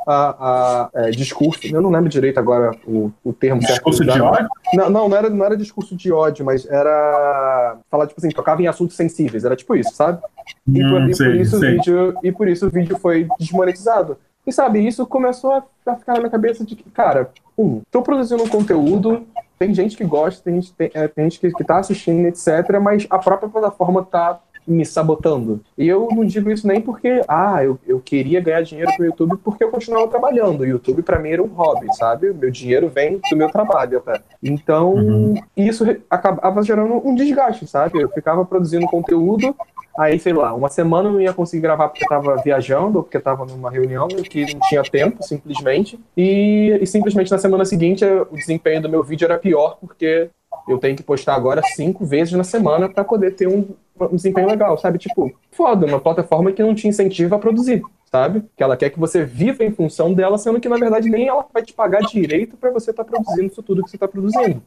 a, 0.06 0.90
a 0.94 1.08
é, 1.08 1.10
discurso, 1.10 1.66
eu 1.66 1.80
não 1.80 1.90
lembro 1.90 2.08
direito 2.08 2.38
agora 2.38 2.72
o, 2.86 3.10
o 3.24 3.32
termo 3.32 3.60
discurso 3.60 4.04
de 4.04 4.20
ódio? 4.20 4.48
Não, 4.74 4.90
não, 4.90 5.08
não, 5.08 5.16
era, 5.16 5.30
não 5.30 5.44
era 5.44 5.56
discurso 5.56 5.96
de 5.96 6.12
ódio, 6.12 6.44
mas 6.44 6.66
era 6.66 7.78
falar, 7.90 8.06
tipo 8.06 8.20
assim, 8.20 8.30
tocava 8.30 8.62
em 8.62 8.66
assuntos 8.66 8.96
sensíveis, 8.96 9.44
era 9.44 9.56
tipo 9.56 9.74
isso, 9.74 9.94
sabe? 9.94 10.20
E, 10.66 10.82
hum, 10.82 10.90
por, 10.90 11.10
e 11.10 11.16
por, 11.16 11.34
isso 11.36 11.56
O 11.56 11.60
vídeo, 11.60 12.14
e 12.22 12.32
por 12.32 12.48
isso 12.48 12.66
o 12.66 12.70
vídeo 12.70 12.98
foi 12.98 13.28
desmonetizado. 13.38 14.16
E 14.46 14.52
sabe, 14.52 14.84
isso 14.84 15.06
começou 15.06 15.62
a 15.86 15.96
ficar 15.96 16.14
na 16.14 16.18
minha 16.18 16.30
cabeça 16.30 16.64
de 16.64 16.74
que, 16.74 16.90
cara, 16.90 17.30
um, 17.56 17.80
tô 17.90 18.02
produzindo 18.02 18.42
um 18.42 18.48
conteúdo, 18.48 19.24
tem 19.56 19.72
gente 19.72 19.96
que 19.96 20.04
gosta, 20.04 20.42
tem 20.42 20.60
gente, 20.60 20.72
tem, 20.74 20.90
é, 20.92 21.06
tem 21.06 21.24
gente 21.24 21.38
que, 21.38 21.52
que 21.52 21.62
tá 21.62 21.78
assistindo, 21.78 22.26
etc., 22.26 22.80
mas 22.82 23.06
a 23.08 23.18
própria 23.18 23.48
plataforma 23.48 24.04
tá 24.04 24.40
me 24.66 24.84
sabotando. 24.84 25.60
E 25.76 25.88
eu 25.88 26.08
não 26.10 26.24
digo 26.24 26.50
isso 26.50 26.66
nem 26.66 26.80
porque, 26.80 27.22
ah, 27.28 27.62
eu, 27.62 27.78
eu 27.86 28.00
queria 28.00 28.40
ganhar 28.40 28.62
dinheiro 28.62 28.90
com 28.96 29.02
o 29.02 29.06
YouTube 29.06 29.36
porque 29.42 29.64
eu 29.64 29.70
continuava 29.70 30.08
trabalhando. 30.08 30.60
O 30.60 30.66
YouTube 30.66 31.02
para 31.02 31.18
mim 31.18 31.30
era 31.30 31.42
um 31.42 31.48
hobby, 31.48 31.86
sabe? 31.96 32.32
Meu 32.32 32.50
dinheiro 32.50 32.88
vem 32.88 33.20
do 33.30 33.36
meu 33.36 33.50
trabalho 33.50 33.98
até. 33.98 34.20
Então, 34.42 34.94
uhum. 34.94 35.34
isso 35.56 35.84
acabava 36.08 36.62
gerando 36.62 37.06
um 37.06 37.14
desgaste, 37.14 37.66
sabe? 37.66 38.00
Eu 38.00 38.08
ficava 38.08 38.44
produzindo 38.44 38.86
conteúdo, 38.86 39.54
aí, 39.96 40.18
sei 40.18 40.32
lá, 40.32 40.54
uma 40.54 40.68
semana 40.68 41.08
eu 41.08 41.12
não 41.12 41.20
ia 41.20 41.32
conseguir 41.32 41.62
gravar 41.62 41.88
porque 41.88 42.04
eu 42.04 42.08
tava 42.08 42.36
viajando 42.42 42.98
ou 42.98 43.04
porque 43.04 43.16
eu 43.16 43.22
tava 43.22 43.44
numa 43.44 43.70
reunião 43.70 44.08
que 44.08 44.52
não 44.52 44.60
tinha 44.68 44.82
tempo, 44.82 45.22
simplesmente. 45.22 45.98
E, 46.16 46.78
e 46.80 46.86
simplesmente 46.86 47.30
na 47.30 47.38
semana 47.38 47.64
seguinte 47.64 48.04
o 48.04 48.36
desempenho 48.36 48.82
do 48.82 48.88
meu 48.88 49.02
vídeo 49.02 49.24
era 49.24 49.38
pior 49.38 49.76
porque 49.80 50.30
eu 50.68 50.78
tenho 50.78 50.96
que 50.96 51.02
postar 51.02 51.34
agora 51.34 51.62
cinco 51.74 52.04
vezes 52.04 52.32
na 52.34 52.44
semana 52.44 52.88
para 52.88 53.04
poder 53.04 53.32
ter 53.32 53.48
um, 53.48 53.66
um, 54.10 54.16
desempenho 54.16 54.48
legal, 54.48 54.76
sabe? 54.78 54.98
Tipo, 54.98 55.32
foda, 55.50 55.86
uma 55.86 56.00
plataforma 56.00 56.52
que 56.52 56.62
não 56.62 56.74
te 56.74 56.88
incentiva 56.88 57.36
a 57.36 57.38
produzir, 57.38 57.82
sabe? 58.10 58.44
Que 58.56 58.62
ela 58.62 58.76
quer 58.76 58.90
que 58.90 58.98
você 58.98 59.24
viva 59.24 59.64
em 59.64 59.72
função 59.72 60.12
dela, 60.12 60.38
sendo 60.38 60.60
que 60.60 60.68
na 60.68 60.76
verdade 60.76 61.08
nem 61.08 61.28
ela 61.28 61.46
vai 61.52 61.62
te 61.62 61.72
pagar 61.72 62.00
direito 62.00 62.56
para 62.56 62.70
você 62.70 62.90
estar 62.90 63.04
tá 63.04 63.10
produzindo 63.10 63.46
isso 63.46 63.62
tudo 63.62 63.82
que 63.82 63.90
você 63.90 63.96
está 63.96 64.08
produzindo. 64.08 64.62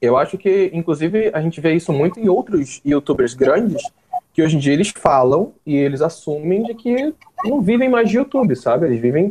Eu 0.00 0.16
acho 0.16 0.38
que, 0.38 0.70
inclusive, 0.72 1.30
a 1.34 1.40
gente 1.42 1.60
vê 1.60 1.74
isso 1.74 1.92
muito 1.92 2.18
em 2.18 2.28
outros 2.28 2.80
youtubers 2.84 3.34
grandes, 3.34 3.82
que 4.32 4.42
hoje 4.42 4.56
em 4.56 4.58
dia 4.58 4.72
eles 4.72 4.88
falam 4.88 5.52
e 5.66 5.76
eles 5.76 6.00
assumem 6.00 6.62
de 6.62 6.74
que 6.74 7.14
não 7.44 7.60
vivem 7.60 7.88
mais 7.88 8.08
de 8.08 8.16
YouTube, 8.16 8.56
sabe? 8.56 8.86
Eles 8.86 9.00
vivem 9.00 9.28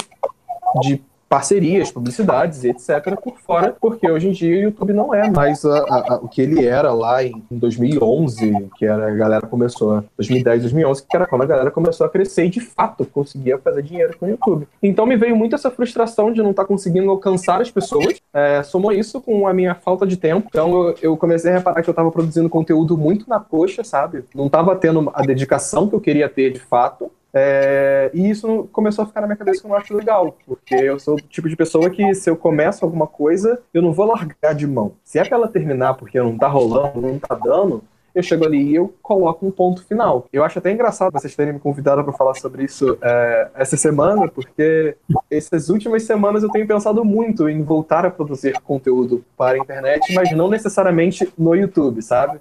de 0.81 1.01
parcerias, 1.29 1.91
publicidades, 1.91 2.63
etc., 2.63 3.15
por 3.23 3.37
fora, 3.37 3.75
porque 3.79 4.09
hoje 4.09 4.29
em 4.29 4.31
dia 4.31 4.57
o 4.57 4.63
YouTube 4.63 4.93
não 4.93 5.13
é 5.13 5.29
mais 5.29 5.63
a, 5.63 5.77
a, 5.77 6.13
a, 6.13 6.15
o 6.15 6.27
que 6.27 6.41
ele 6.41 6.65
era 6.65 6.91
lá 6.91 7.23
em 7.23 7.43
2011, 7.51 8.69
que 8.75 8.85
era 8.85 9.07
a 9.07 9.15
galera 9.15 9.45
começou, 9.45 10.03
2010, 10.17 10.63
2011, 10.63 11.03
que 11.07 11.15
era 11.15 11.27
quando 11.27 11.43
a 11.43 11.45
galera 11.45 11.69
começou 11.69 12.07
a 12.07 12.09
crescer 12.09 12.45
e 12.45 12.49
de 12.49 12.59
fato 12.59 13.05
conseguia 13.05 13.59
fazer 13.59 13.83
dinheiro 13.83 14.17
com 14.17 14.25
o 14.25 14.29
YouTube. 14.29 14.67
Então 14.81 15.05
me 15.05 15.15
veio 15.15 15.35
muito 15.35 15.53
essa 15.53 15.69
frustração 15.69 16.33
de 16.33 16.41
não 16.41 16.49
estar 16.49 16.63
tá 16.63 16.67
conseguindo 16.67 17.09
alcançar 17.11 17.61
as 17.61 17.69
pessoas, 17.69 18.19
é, 18.33 18.63
somou 18.63 18.91
isso 18.91 19.21
com 19.21 19.47
a 19.47 19.53
minha 19.53 19.75
falta 19.75 20.07
de 20.07 20.17
tempo, 20.17 20.47
então 20.49 20.87
eu, 20.87 20.95
eu 21.01 21.17
comecei 21.17 21.51
a 21.51 21.57
reparar 21.57 21.83
que 21.83 21.89
eu 21.89 21.91
estava 21.91 22.11
produzindo 22.11 22.49
conteúdo 22.49 22.97
muito 22.97 23.29
na 23.29 23.39
coxa, 23.39 23.83
sabe? 23.83 24.23
Não 24.33 24.47
estava 24.47 24.75
tendo 24.75 25.11
a 25.13 25.21
dedicação 25.21 25.87
que 25.87 25.93
eu 25.93 26.01
queria 26.01 26.27
ter 26.27 26.51
de 26.51 26.59
fato, 26.59 27.11
é, 27.33 28.09
e 28.13 28.29
isso 28.29 28.67
começou 28.71 29.03
a 29.03 29.07
ficar 29.07 29.21
na 29.21 29.27
minha 29.27 29.37
cabeça 29.37 29.61
que 29.61 29.67
eu 29.67 29.69
não 29.69 29.77
acho 29.77 29.95
legal, 29.95 30.35
porque 30.45 30.75
eu 30.75 30.99
sou 30.99 31.15
o 31.15 31.21
tipo 31.21 31.47
de 31.47 31.55
pessoa 31.55 31.89
que 31.89 32.13
se 32.15 32.29
eu 32.29 32.35
começo 32.35 32.83
alguma 32.83 33.07
coisa, 33.07 33.61
eu 33.73 33.81
não 33.81 33.93
vou 33.93 34.07
largar 34.07 34.55
de 34.55 34.65
mão. 34.65 34.93
Se 35.03 35.19
é 35.19 35.25
pra 35.25 35.37
ela 35.37 35.47
terminar 35.47 35.93
porque 35.93 36.19
não 36.19 36.37
tá 36.37 36.47
rolando, 36.47 37.01
não 37.01 37.19
tá 37.19 37.35
dando, 37.35 37.83
eu 38.13 38.23
chego 38.23 38.45
ali 38.45 38.71
e 38.71 38.75
eu 38.75 38.93
coloco 39.01 39.45
um 39.45 39.51
ponto 39.51 39.85
final. 39.85 40.27
Eu 40.33 40.43
acho 40.43 40.57
até 40.57 40.71
engraçado 40.71 41.13
vocês 41.13 41.35
terem 41.35 41.53
me 41.53 41.59
convidado 41.59 42.03
para 42.03 42.13
falar 42.13 42.33
sobre 42.35 42.63
isso 42.63 42.97
é, 43.01 43.49
essa 43.55 43.77
semana, 43.77 44.27
porque 44.27 44.95
essas 45.29 45.69
últimas 45.69 46.03
semanas 46.03 46.41
eu 46.41 46.49
tenho 46.49 46.67
pensado 46.67 47.05
muito 47.05 47.47
em 47.47 47.61
voltar 47.63 48.05
a 48.05 48.11
produzir 48.11 48.59
conteúdo 48.61 49.23
para 49.37 49.57
a 49.57 49.59
internet, 49.59 50.13
mas 50.15 50.31
não 50.31 50.49
necessariamente 50.49 51.31
no 51.37 51.55
YouTube, 51.55 52.01
sabe? 52.01 52.39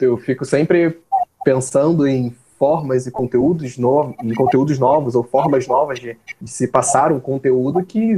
Eu 0.00 0.18
fico 0.18 0.44
sempre 0.44 0.98
pensando 1.44 2.06
em 2.06 2.34
formas 2.58 3.06
e 3.06 3.10
conteúdos 3.10 3.76
novos, 3.76 4.14
e 4.22 4.34
conteúdos 4.34 4.78
novos 4.78 5.14
ou 5.14 5.22
formas 5.22 5.66
novas 5.66 5.98
de, 5.98 6.16
de 6.40 6.50
se 6.50 6.68
passar 6.68 7.12
um 7.12 7.20
conteúdo 7.20 7.84
que 7.84 8.16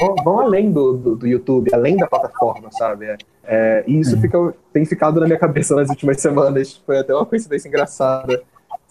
vão, 0.00 0.14
vão 0.24 0.40
além 0.40 0.70
do, 0.70 0.96
do, 0.96 1.16
do, 1.16 1.26
YouTube, 1.26 1.70
além 1.72 1.96
da 1.96 2.06
plataforma, 2.06 2.70
sabe? 2.72 3.06
É, 3.06 3.16
é, 3.44 3.84
e 3.86 3.98
isso 3.98 4.20
fica, 4.20 4.54
tem 4.72 4.84
ficado 4.84 5.20
na 5.20 5.26
minha 5.26 5.38
cabeça 5.38 5.74
nas 5.74 5.88
últimas 5.88 6.20
semanas. 6.20 6.82
Foi 6.86 6.98
até 6.98 7.14
uma 7.14 7.26
coincidência 7.26 7.68
engraçada 7.68 8.42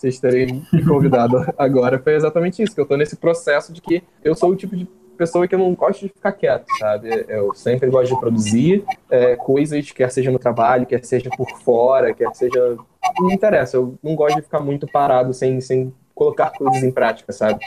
vocês 0.02 0.20
terem 0.20 0.66
me 0.74 0.84
convidado 0.84 1.46
agora. 1.58 2.00
Foi 2.00 2.16
exatamente 2.16 2.62
isso, 2.64 2.74
que 2.74 2.82
eu 2.82 2.86
tô 2.86 2.98
nesse 2.98 3.16
processo 3.16 3.72
de 3.72 3.82
que 3.82 4.04
eu 4.24 4.34
sou 4.34 4.50
o 4.50 4.56
tipo 4.56 4.76
de 4.76 4.88
pessoa 5.22 5.48
que 5.48 5.54
eu 5.54 5.60
não 5.60 5.76
gosto 5.76 6.02
de 6.02 6.10
ficar 6.10 6.32
quieto, 6.32 6.66
sabe? 6.80 7.26
Eu 7.28 7.54
sempre 7.54 7.90
gosto 7.92 8.16
de 8.16 8.20
produzir 8.20 8.84
é, 9.08 9.36
coisas, 9.36 9.92
quer 9.92 10.10
seja 10.12 10.32
no 10.32 10.40
trabalho, 10.40 10.88
quer 10.88 11.04
seja 11.06 11.30
por 11.30 11.48
fora, 11.60 12.12
quer 12.12 12.34
seja. 12.34 12.76
Não 13.20 13.32
interessa, 13.32 13.78
eu 13.78 13.96
não 14.02 14.16
gosto 14.16 14.38
de 14.38 14.42
ficar 14.42 14.60
muito 14.60 14.88
parado 14.88 15.32
sem, 15.34 15.62
sem 15.62 15.94
colocar 16.16 16.50
coisas 16.52 16.82
em 16.82 16.92
prática, 16.92 17.32
sabe? 17.32 17.60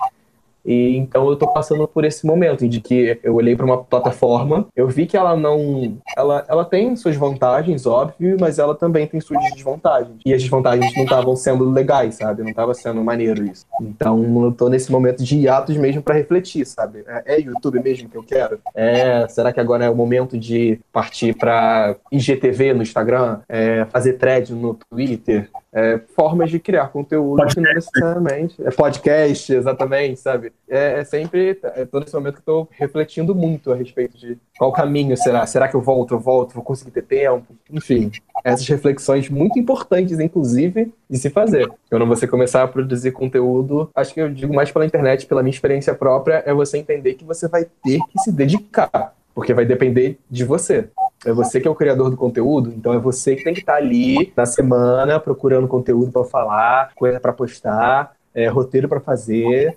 E 0.64 0.96
então 0.96 1.28
eu 1.28 1.36
tô 1.36 1.46
passando 1.48 1.86
por 1.86 2.04
esse 2.04 2.26
momento 2.26 2.68
de 2.68 2.80
que 2.80 3.18
eu 3.22 3.34
olhei 3.34 3.54
para 3.54 3.66
uma 3.66 3.82
plataforma, 3.82 4.66
eu 4.74 4.88
vi 4.88 5.06
que 5.06 5.16
ela 5.16 5.36
não, 5.36 5.98
ela, 6.16 6.44
ela 6.48 6.64
tem 6.64 6.94
suas 6.96 7.16
vantagens, 7.16 7.86
óbvio, 7.86 8.36
mas 8.40 8.58
ela 8.58 8.74
também 8.74 9.06
tem 9.06 9.20
suas 9.20 9.42
desvantagens. 9.52 10.16
E 10.24 10.32
as 10.32 10.42
desvantagens 10.42 10.94
não 10.96 11.04
estavam 11.04 11.36
sendo 11.36 11.68
legais, 11.70 12.16
sabe? 12.16 12.42
Não 12.42 12.50
estava 12.50 12.74
sendo 12.74 13.02
maneiro 13.02 13.44
isso. 13.44 13.66
Então 13.80 14.44
eu 14.44 14.52
tô 14.52 14.68
nesse 14.68 14.90
momento 14.90 15.22
de 15.22 15.36
hiatos 15.36 15.76
mesmo 15.76 16.02
para 16.02 16.14
refletir, 16.14 16.66
sabe? 16.66 17.04
É, 17.06 17.34
é 17.34 17.40
YouTube 17.40 17.80
mesmo 17.80 18.08
que 18.08 18.16
eu 18.16 18.22
quero? 18.22 18.58
É, 18.74 19.26
será 19.28 19.52
que 19.52 19.60
agora 19.60 19.84
é 19.84 19.90
o 19.90 19.94
momento 19.94 20.38
de 20.38 20.80
partir 20.92 21.34
para 21.34 21.96
IGTV 22.10 22.74
no 22.74 22.82
Instagram, 22.82 23.40
é, 23.48 23.84
fazer 23.86 24.14
thread 24.14 24.52
no 24.54 24.74
Twitter? 24.74 25.50
É, 25.74 26.00
formas 26.14 26.50
de 26.50 26.60
criar 26.60 26.86
conteúdo 26.88 27.38
podcast. 27.38 27.60
que 27.60 27.66
não 27.66 27.74
necessariamente. 27.74 28.62
É 28.64 28.70
podcast, 28.70 29.52
exatamente, 29.52 30.20
sabe? 30.20 30.52
É, 30.68 31.00
é 31.00 31.04
sempre. 31.04 31.58
É 31.74 31.84
todo 31.84 32.04
esse 32.04 32.14
momento 32.14 32.34
que 32.34 32.40
eu 32.40 32.44
tô 32.44 32.68
refletindo 32.70 33.34
muito 33.34 33.72
a 33.72 33.74
respeito 33.74 34.16
de 34.16 34.38
qual 34.56 34.72
caminho 34.72 35.16
será. 35.16 35.44
Será 35.46 35.66
que 35.66 35.74
eu 35.74 35.80
volto? 35.80 36.14
Eu 36.14 36.20
volto? 36.20 36.54
Vou 36.54 36.62
conseguir 36.62 36.92
ter 36.92 37.02
tempo? 37.02 37.56
Enfim, 37.72 38.12
essas 38.44 38.66
reflexões 38.68 39.28
muito 39.28 39.58
importantes, 39.58 40.20
inclusive, 40.20 40.94
de 41.10 41.18
se 41.18 41.28
fazer. 41.28 41.68
Quando 41.90 42.06
você 42.06 42.28
começar 42.28 42.62
a 42.62 42.68
produzir 42.68 43.10
conteúdo, 43.10 43.90
acho 43.96 44.14
que 44.14 44.20
eu 44.20 44.30
digo 44.30 44.54
mais 44.54 44.70
pela 44.70 44.86
internet, 44.86 45.26
pela 45.26 45.42
minha 45.42 45.52
experiência 45.52 45.92
própria, 45.92 46.42
é 46.46 46.54
você 46.54 46.78
entender 46.78 47.14
que 47.14 47.24
você 47.24 47.48
vai 47.48 47.66
ter 47.82 47.98
que 48.10 48.18
se 48.20 48.30
dedicar. 48.30 49.12
Porque 49.34 49.52
vai 49.52 49.66
depender 49.66 50.20
de 50.30 50.44
você. 50.44 50.88
É 51.24 51.32
você 51.32 51.60
que 51.60 51.66
é 51.66 51.70
o 51.70 51.74
criador 51.74 52.10
do 52.10 52.16
conteúdo, 52.16 52.72
então 52.76 52.92
é 52.92 52.98
você 52.98 53.34
que 53.34 53.44
tem 53.44 53.54
que 53.54 53.60
estar 53.60 53.76
ali 53.76 54.32
na 54.36 54.46
semana 54.46 55.18
procurando 55.18 55.66
conteúdo 55.66 56.12
para 56.12 56.24
falar, 56.24 56.92
coisa 56.94 57.18
para 57.18 57.32
postar, 57.32 58.12
é, 58.34 58.48
roteiro 58.48 58.88
para 58.88 59.00
fazer. 59.00 59.74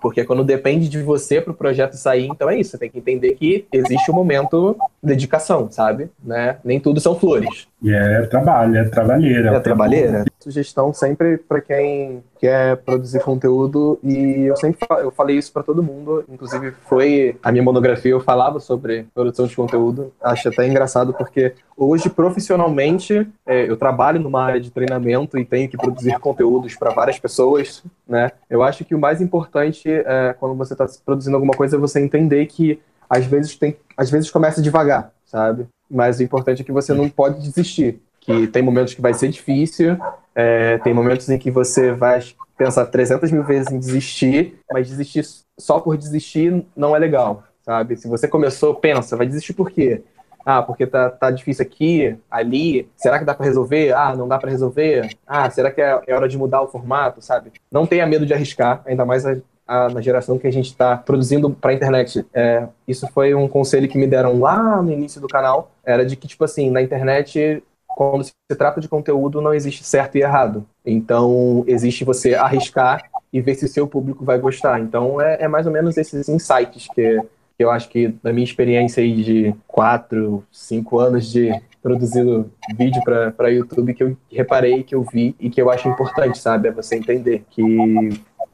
Porque 0.00 0.24
quando 0.24 0.44
depende 0.44 0.88
de 0.88 1.02
você 1.02 1.40
para 1.40 1.52
o 1.52 1.56
projeto 1.56 1.94
sair, 1.94 2.26
então 2.26 2.50
é 2.50 2.58
isso. 2.58 2.72
Você 2.72 2.78
tem 2.78 2.90
que 2.90 2.98
entender 2.98 3.32
que 3.36 3.66
existe 3.72 4.10
um 4.10 4.14
momento 4.14 4.76
de 5.02 5.08
dedicação, 5.08 5.70
sabe? 5.70 6.10
Né? 6.22 6.58
Nem 6.62 6.78
tudo 6.78 7.00
são 7.00 7.18
flores. 7.18 7.66
E 7.84 7.92
é 7.92 8.22
trabalho, 8.22 8.78
é 8.78 8.84
trabalheira. 8.84 9.54
É 9.54 9.60
trabalheira. 9.60 10.24
Sugestão 10.40 10.94
sempre 10.94 11.36
para 11.36 11.60
quem 11.60 12.24
quer 12.40 12.78
produzir 12.78 13.20
conteúdo 13.20 13.98
e 14.02 14.46
eu 14.46 14.56
sempre 14.56 14.78
eu 15.00 15.10
falei 15.10 15.36
isso 15.36 15.52
para 15.52 15.62
todo 15.62 15.82
mundo, 15.82 16.24
inclusive 16.26 16.72
foi 16.88 17.36
a 17.42 17.52
minha 17.52 17.62
monografia 17.62 18.12
eu 18.12 18.20
falava 18.20 18.58
sobre 18.58 19.06
produção 19.14 19.46
de 19.46 19.54
conteúdo. 19.54 20.10
Acho 20.22 20.48
até 20.48 20.66
engraçado 20.66 21.12
porque 21.12 21.52
hoje 21.76 22.08
profissionalmente 22.08 23.28
é, 23.44 23.68
eu 23.68 23.76
trabalho 23.76 24.18
numa 24.18 24.42
área 24.42 24.60
de 24.60 24.70
treinamento 24.70 25.36
e 25.36 25.44
tenho 25.44 25.68
que 25.68 25.76
produzir 25.76 26.18
conteúdos 26.20 26.74
para 26.74 26.90
várias 26.90 27.18
pessoas, 27.18 27.84
né? 28.08 28.32
Eu 28.48 28.62
acho 28.62 28.82
que 28.82 28.94
o 28.94 28.98
mais 28.98 29.20
importante 29.20 29.90
é, 29.90 30.34
quando 30.40 30.54
você 30.54 30.72
está 30.72 30.86
produzindo 31.04 31.36
alguma 31.36 31.52
coisa 31.54 31.76
é 31.76 31.78
você 31.78 32.00
entender 32.00 32.46
que 32.46 32.80
às 33.10 33.26
vezes 33.26 33.56
tem, 33.56 33.76
às 33.94 34.10
vezes 34.10 34.30
começa 34.30 34.62
devagar, 34.62 35.12
sabe? 35.34 35.66
Mas 35.90 36.20
o 36.20 36.22
importante 36.22 36.62
é 36.62 36.64
que 36.64 36.70
você 36.70 36.94
não 36.94 37.08
pode 37.08 37.40
desistir. 37.40 38.00
Que 38.20 38.46
tem 38.46 38.62
momentos 38.62 38.94
que 38.94 39.02
vai 39.02 39.12
ser 39.12 39.28
difícil, 39.28 39.98
é, 40.32 40.78
tem 40.78 40.94
momentos 40.94 41.28
em 41.28 41.36
que 41.36 41.50
você 41.50 41.90
vai 41.90 42.22
pensar 42.56 42.86
300 42.86 43.32
mil 43.32 43.42
vezes 43.42 43.70
em 43.70 43.78
desistir, 43.78 44.60
mas 44.72 44.88
desistir 44.88 45.26
só 45.58 45.80
por 45.80 45.96
desistir 45.96 46.64
não 46.76 46.94
é 46.94 46.98
legal, 47.00 47.42
sabe? 47.62 47.96
Se 47.96 48.08
você 48.08 48.28
começou, 48.28 48.76
pensa, 48.76 49.16
vai 49.16 49.26
desistir 49.26 49.52
por 49.52 49.70
quê? 49.70 50.02
Ah, 50.46 50.62
porque 50.62 50.86
tá, 50.86 51.10
tá 51.10 51.30
difícil 51.30 51.64
aqui, 51.64 52.16
ali. 52.30 52.88
Será 52.96 53.18
que 53.18 53.24
dá 53.24 53.34
para 53.34 53.46
resolver? 53.46 53.92
Ah, 53.92 54.14
não 54.14 54.28
dá 54.28 54.38
para 54.38 54.50
resolver. 54.50 55.16
Ah, 55.26 55.50
será 55.50 55.70
que 55.70 55.80
é, 55.80 56.00
é 56.06 56.14
hora 56.14 56.28
de 56.28 56.38
mudar 56.38 56.62
o 56.62 56.68
formato, 56.68 57.20
sabe? 57.20 57.52
Não 57.72 57.86
tenha 57.86 58.06
medo 58.06 58.24
de 58.24 58.34
arriscar, 58.34 58.82
ainda 58.86 59.04
mais 59.04 59.24
a, 59.66 59.88
na 59.88 60.00
geração 60.00 60.38
que 60.38 60.46
a 60.46 60.52
gente 60.52 60.66
está 60.66 60.96
produzindo 60.96 61.50
para 61.50 61.70
a 61.70 61.74
internet. 61.74 62.24
É, 62.32 62.66
isso 62.86 63.06
foi 63.08 63.34
um 63.34 63.48
conselho 63.48 63.88
que 63.88 63.98
me 63.98 64.06
deram 64.06 64.40
lá 64.40 64.82
no 64.82 64.92
início 64.92 65.20
do 65.20 65.28
canal. 65.28 65.70
Era 65.84 66.04
de 66.04 66.16
que, 66.16 66.28
tipo 66.28 66.44
assim, 66.44 66.70
na 66.70 66.82
internet, 66.82 67.62
quando 67.86 68.24
se 68.24 68.32
trata 68.56 68.80
de 68.80 68.88
conteúdo, 68.88 69.40
não 69.40 69.54
existe 69.54 69.84
certo 69.84 70.16
e 70.16 70.22
errado. 70.22 70.66
Então, 70.84 71.64
existe 71.66 72.04
você 72.04 72.34
arriscar 72.34 73.02
e 73.32 73.40
ver 73.40 73.54
se 73.54 73.64
o 73.64 73.68
seu 73.68 73.86
público 73.86 74.24
vai 74.24 74.38
gostar. 74.38 74.80
Então, 74.80 75.20
é, 75.20 75.42
é 75.42 75.48
mais 75.48 75.66
ou 75.66 75.72
menos 75.72 75.96
esses 75.96 76.28
insights 76.28 76.88
que, 76.94 77.20
que 77.56 77.64
eu 77.64 77.70
acho 77.70 77.88
que, 77.88 78.08
da 78.22 78.32
minha 78.32 78.44
experiência 78.44 79.02
aí 79.02 79.22
de 79.22 79.54
quatro, 79.66 80.44
cinco 80.52 80.98
anos 80.98 81.30
de 81.30 81.50
produzindo 81.84 82.50
vídeo 82.78 83.02
para 83.04 83.50
YouTube, 83.50 83.92
que 83.92 84.02
eu 84.02 84.16
reparei, 84.32 84.82
que 84.82 84.94
eu 84.94 85.02
vi 85.02 85.36
e 85.38 85.50
que 85.50 85.60
eu 85.60 85.68
acho 85.68 85.86
importante, 85.86 86.38
sabe? 86.38 86.68
É 86.68 86.72
você 86.72 86.96
entender 86.96 87.44
que 87.50 87.62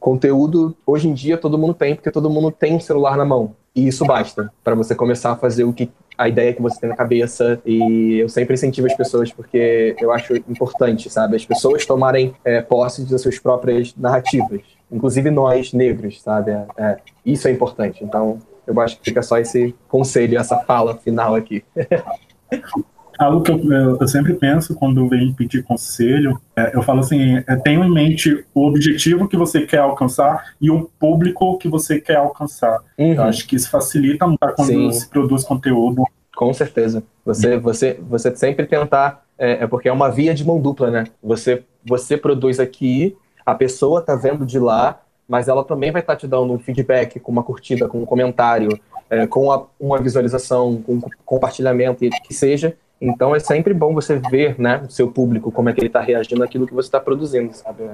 conteúdo, 0.01 0.75
hoje 0.87 1.09
em 1.09 1.15
dia, 1.15 1.37
todo 1.37 1.59
mundo 1.59 1.75
tem, 1.75 1.95
porque 1.95 2.11
todo 2.11 2.31
mundo 2.31 2.51
tem 2.51 2.75
um 2.75 2.81
celular 2.81 3.17
na 3.17 3.25
mão. 3.25 3.55
E 3.77 3.87
isso 3.87 4.05
basta 4.05 4.53
para 4.65 4.75
você 4.75 4.95
começar 4.95 5.31
a 5.31 5.37
fazer 5.37 5.63
o 5.63 5.73
que 5.73 5.91
a 6.19 6.29
ideia 6.29 6.53
que 6.53 6.61
você 6.61 6.81
tem 6.81 6.91
na 6.91 6.97
cabeça. 6.97 7.61
E 7.65 8.19
eu 8.19 8.29
sempre 8.29 8.55
incentivo 8.55 8.87
as 8.87 8.95
pessoas 8.95 9.33
porque 9.33 9.95
eu 10.01 10.11
acho 10.11 10.35
importante, 10.37 11.09
sabe? 11.09 11.37
As 11.37 11.47
pessoas 11.47 11.87
tomarem 11.87 12.35
é, 12.45 12.61
posse 12.61 13.09
das 13.09 13.23
suas 13.23 13.39
próprias 13.39 13.95
narrativas. 13.97 14.63
Inclusive 14.91 15.31
nós, 15.31 15.73
negros, 15.73 16.21
sabe? 16.21 16.51
É, 16.51 16.67
é, 16.77 16.97
isso 17.25 17.47
é 17.47 17.51
importante. 17.51 18.03
Então, 18.03 18.39
eu 18.67 18.79
acho 18.81 18.99
que 18.99 19.05
fica 19.05 19.23
só 19.23 19.39
esse 19.39 19.75
conselho, 19.89 20.39
essa 20.39 20.59
fala 20.59 20.97
final 20.97 21.35
aqui. 21.35 21.63
Algo 23.21 23.43
que 23.43 23.53
eu, 23.53 23.59
eu, 23.71 23.99
eu, 24.01 24.09
sempre 24.09 24.33
penso 24.33 24.75
quando 24.75 25.07
vem 25.07 25.31
pedir 25.35 25.63
conselho, 25.63 26.41
é, 26.57 26.75
eu 26.75 26.83
falo 26.83 27.01
assim, 27.01 27.37
é, 27.47 27.55
tenha 27.57 27.85
em 27.85 27.93
mente 27.93 28.47
o 28.55 28.67
objetivo 28.67 29.29
que 29.29 29.37
você 29.37 29.67
quer 29.67 29.81
alcançar 29.81 30.55
e 30.59 30.71
o 30.71 30.91
público 30.99 31.59
que 31.59 31.69
você 31.69 32.01
quer 32.01 32.17
alcançar. 32.17 32.81
Uhum. 32.97 33.13
Eu 33.13 33.23
acho 33.25 33.47
que 33.47 33.57
isso 33.57 33.71
facilita 33.71 34.27
muito 34.27 34.41
quando 34.57 34.69
Sim. 34.69 34.93
se 34.93 35.07
produz 35.07 35.45
conteúdo. 35.45 36.03
Com 36.35 36.55
certeza. 36.55 37.03
Você, 37.23 37.59
você, 37.59 38.01
você 38.09 38.35
sempre 38.35 38.65
tentar, 38.65 39.23
é, 39.39 39.65
é, 39.65 39.67
porque 39.67 39.91
é 39.91 39.93
uma 39.93 40.11
via 40.11 40.33
de 40.33 40.43
mão 40.43 40.59
dupla, 40.59 40.91
né? 40.91 41.05
Você, 41.23 41.63
você 41.85 42.17
produz 42.17 42.59
aqui, 42.59 43.15
a 43.45 43.55
pessoa 43.55 44.01
tá 44.01 44.17
vendo 44.17 44.47
de 44.47 44.59
lá, 44.59 44.99
mas 45.29 45.47
ela 45.47 45.63
também 45.63 45.93
vai 45.93 46.01
estar 46.01 46.15
tá 46.15 46.19
te 46.21 46.27
dando 46.27 46.55
um 46.55 46.59
feedback 46.59 47.21
com 47.21 47.31
uma 47.31 47.43
curtida, 47.43 47.87
com 47.87 48.01
um 48.01 48.07
comentário, 48.07 48.81
é, 49.11 49.27
com 49.27 49.53
a, 49.53 49.67
uma 49.79 49.99
visualização, 49.99 50.81
com 50.81 50.95
um 50.95 51.01
compartilhamento, 51.27 52.09
que 52.25 52.33
seja. 52.33 52.75
Então 53.01 53.35
é 53.35 53.39
sempre 53.39 53.73
bom 53.73 53.95
você 53.95 54.21
ver, 54.31 54.59
né, 54.59 54.83
o 54.87 54.91
seu 54.91 55.11
público, 55.11 55.51
como 55.51 55.69
é 55.69 55.73
que 55.73 55.81
ele 55.81 55.87
está 55.87 56.01
reagindo 56.01 56.45
àquilo 56.45 56.67
que 56.67 56.75
você 56.75 56.89
está 56.89 57.01
produzindo, 57.01 57.55
sabe? 57.55 57.85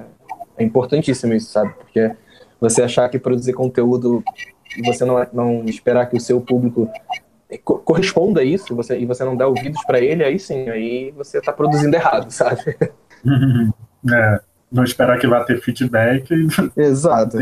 É 0.57 0.63
importantíssimo 0.63 1.33
isso, 1.33 1.51
sabe? 1.51 1.73
Porque 1.75 2.11
você 2.59 2.81
achar 2.81 3.07
que 3.07 3.17
produzir 3.17 3.53
conteúdo 3.53 4.23
e 4.77 4.81
você 4.85 5.05
não, 5.05 5.25
não 5.31 5.65
esperar 5.65 6.07
que 6.07 6.17
o 6.17 6.19
seu 6.19 6.41
público 6.41 6.89
corresponda 7.63 8.41
a 8.41 8.43
isso 8.43 8.75
você, 8.75 8.99
e 8.99 9.05
você 9.05 9.23
não 9.23 9.37
dá 9.37 9.47
ouvidos 9.47 9.81
para 9.85 10.01
ele, 10.01 10.23
aí 10.23 10.37
sim, 10.37 10.69
aí 10.69 11.11
você 11.11 11.37
está 11.37 11.53
produzindo 11.53 11.95
errado, 11.95 12.29
sabe? 12.31 12.75
É, 14.09 14.39
não 14.71 14.83
esperar 14.83 15.19
que 15.19 15.27
vá 15.27 15.43
ter 15.43 15.59
feedback. 15.59 16.29
Exato. 16.77 17.39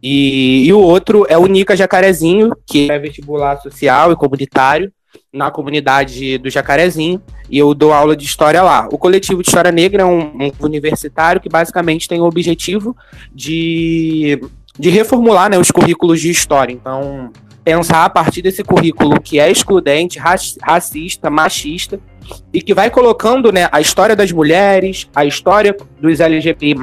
e, 0.02 0.64
e 0.66 0.72
o 0.72 0.80
outro 0.80 1.26
é 1.28 1.36
o 1.36 1.46
Nica 1.46 1.76
Jacarezinho, 1.76 2.52
que 2.66 2.90
é 2.90 2.98
vestibular 2.98 3.58
social 3.58 4.12
e 4.12 4.16
comunitário 4.16 4.90
na 5.30 5.50
comunidade 5.50 6.38
do 6.38 6.48
Jacarezinho 6.48 7.20
e 7.50 7.58
eu 7.58 7.74
dou 7.74 7.92
aula 7.92 8.16
de 8.16 8.24
história 8.24 8.62
lá. 8.62 8.88
O 8.90 8.96
coletivo 8.96 9.42
de 9.42 9.48
História 9.48 9.70
Negra 9.70 10.02
é 10.02 10.06
um, 10.06 10.32
um 10.38 10.50
universitário 10.60 11.40
que 11.40 11.48
basicamente 11.50 12.08
tem 12.08 12.18
o 12.18 12.24
objetivo 12.24 12.96
de, 13.30 14.40
de 14.78 14.88
reformular 14.88 15.50
né, 15.50 15.58
os 15.58 15.70
currículos 15.70 16.18
de 16.18 16.30
história. 16.30 16.72
Então, 16.72 17.30
pensar 17.64 18.04
a 18.04 18.10
partir 18.10 18.42
desse 18.42 18.62
currículo 18.62 19.20
que 19.20 19.38
é 19.38 19.50
excludente, 19.50 20.18
racista, 20.18 21.30
machista 21.30 22.00
e 22.52 22.62
que 22.62 22.74
vai 22.74 22.90
colocando 22.90 23.52
né, 23.52 23.68
a 23.72 23.80
história 23.80 24.14
das 24.14 24.30
mulheres, 24.30 25.08
a 25.14 25.24
história 25.24 25.76
dos 26.00 26.20
LGBTI+, 26.20 26.76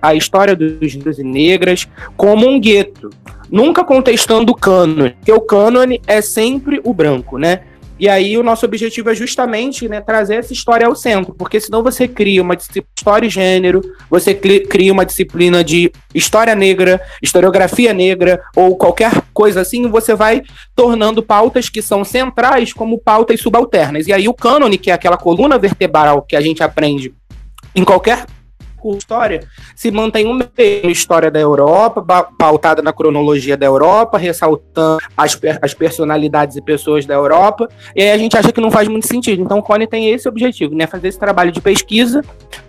a 0.00 0.14
história 0.14 0.54
dos 0.54 0.94
negros 0.94 1.18
e 1.18 1.24
negras 1.24 1.88
como 2.16 2.46
um 2.48 2.60
gueto 2.60 3.10
nunca 3.50 3.84
contestando 3.84 4.52
o 4.52 4.54
cânone, 4.54 5.10
porque 5.10 5.32
o 5.32 5.40
cânone 5.40 6.00
é 6.06 6.22
sempre 6.22 6.80
o 6.84 6.94
branco, 6.94 7.36
né? 7.36 7.60
E 8.02 8.08
aí 8.08 8.36
o 8.36 8.42
nosso 8.42 8.66
objetivo 8.66 9.10
é 9.10 9.14
justamente 9.14 9.88
né, 9.88 10.00
trazer 10.00 10.34
essa 10.34 10.52
história 10.52 10.88
ao 10.88 10.96
centro, 10.96 11.32
porque 11.32 11.60
senão 11.60 11.84
você 11.84 12.08
cria 12.08 12.42
uma 12.42 12.56
disciplina 12.56 12.82
de 12.84 12.98
história 12.98 13.26
e 13.28 13.30
gênero, 13.30 13.80
você 14.10 14.34
cria 14.34 14.92
uma 14.92 15.06
disciplina 15.06 15.62
de 15.62 15.92
história 16.12 16.52
negra, 16.56 17.00
historiografia 17.22 17.94
negra 17.94 18.42
ou 18.56 18.76
qualquer 18.76 19.22
coisa 19.32 19.60
assim, 19.60 19.88
você 19.88 20.16
vai 20.16 20.42
tornando 20.74 21.22
pautas 21.22 21.68
que 21.68 21.80
são 21.80 22.02
centrais 22.02 22.72
como 22.72 22.98
pautas 22.98 23.40
subalternas. 23.40 24.08
E 24.08 24.12
aí 24.12 24.28
o 24.28 24.34
cânone, 24.34 24.78
que 24.78 24.90
é 24.90 24.94
aquela 24.94 25.16
coluna 25.16 25.56
vertebral 25.56 26.22
que 26.22 26.34
a 26.34 26.40
gente 26.40 26.60
aprende 26.60 27.14
em 27.72 27.84
qualquer 27.84 28.26
história 28.96 29.46
se 29.74 29.90
mantém 29.90 30.26
uma 30.26 30.48
história 30.84 31.30
da 31.30 31.40
Europa, 31.40 32.02
pautada 32.38 32.82
na 32.82 32.92
cronologia 32.92 33.56
da 33.56 33.66
Europa, 33.66 34.18
ressaltando 34.18 34.98
as, 35.16 35.38
as 35.60 35.74
personalidades 35.74 36.56
e 36.56 36.62
pessoas 36.62 37.06
da 37.06 37.14
Europa, 37.14 37.68
e 37.94 38.02
aí 38.02 38.10
a 38.10 38.18
gente 38.18 38.36
acha 38.36 38.52
que 38.52 38.60
não 38.60 38.70
faz 38.70 38.88
muito 38.88 39.06
sentido. 39.06 39.42
Então 39.42 39.58
o 39.58 39.62
Cone 39.62 39.86
tem 39.86 40.10
esse 40.10 40.28
objetivo, 40.28 40.74
né? 40.74 40.86
Fazer 40.86 41.08
esse 41.08 41.18
trabalho 41.18 41.52
de 41.52 41.60
pesquisa, 41.60 42.22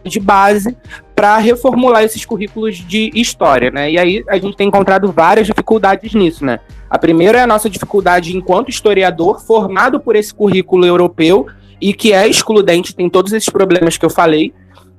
de 0.03 0.19
base, 0.19 0.75
para 1.15 1.37
reformular 1.37 2.03
esses 2.03 2.25
currículos 2.25 2.77
de 2.77 3.11
história, 3.13 3.69
né? 3.71 3.91
E 3.91 3.97
aí 3.97 4.23
a 4.27 4.37
gente 4.37 4.57
tem 4.57 4.67
encontrado 4.67 5.11
várias 5.11 5.47
dificuldades 5.47 6.13
nisso, 6.13 6.45
né? 6.45 6.59
A 6.89 6.97
primeira 6.97 7.39
é 7.39 7.41
a 7.41 7.47
nossa 7.47 7.69
dificuldade 7.69 8.35
enquanto 8.35 8.69
historiador 8.69 9.39
formado 9.39 9.99
por 9.99 10.15
esse 10.15 10.33
currículo 10.33 10.85
europeu 10.85 11.47
e 11.81 11.93
que 11.93 12.13
é 12.13 12.27
excludente, 12.27 12.95
tem 12.95 13.09
todos 13.09 13.33
esses 13.33 13.49
problemas 13.49 13.97
que 13.97 14.05
eu 14.05 14.09
falei, 14.09 14.53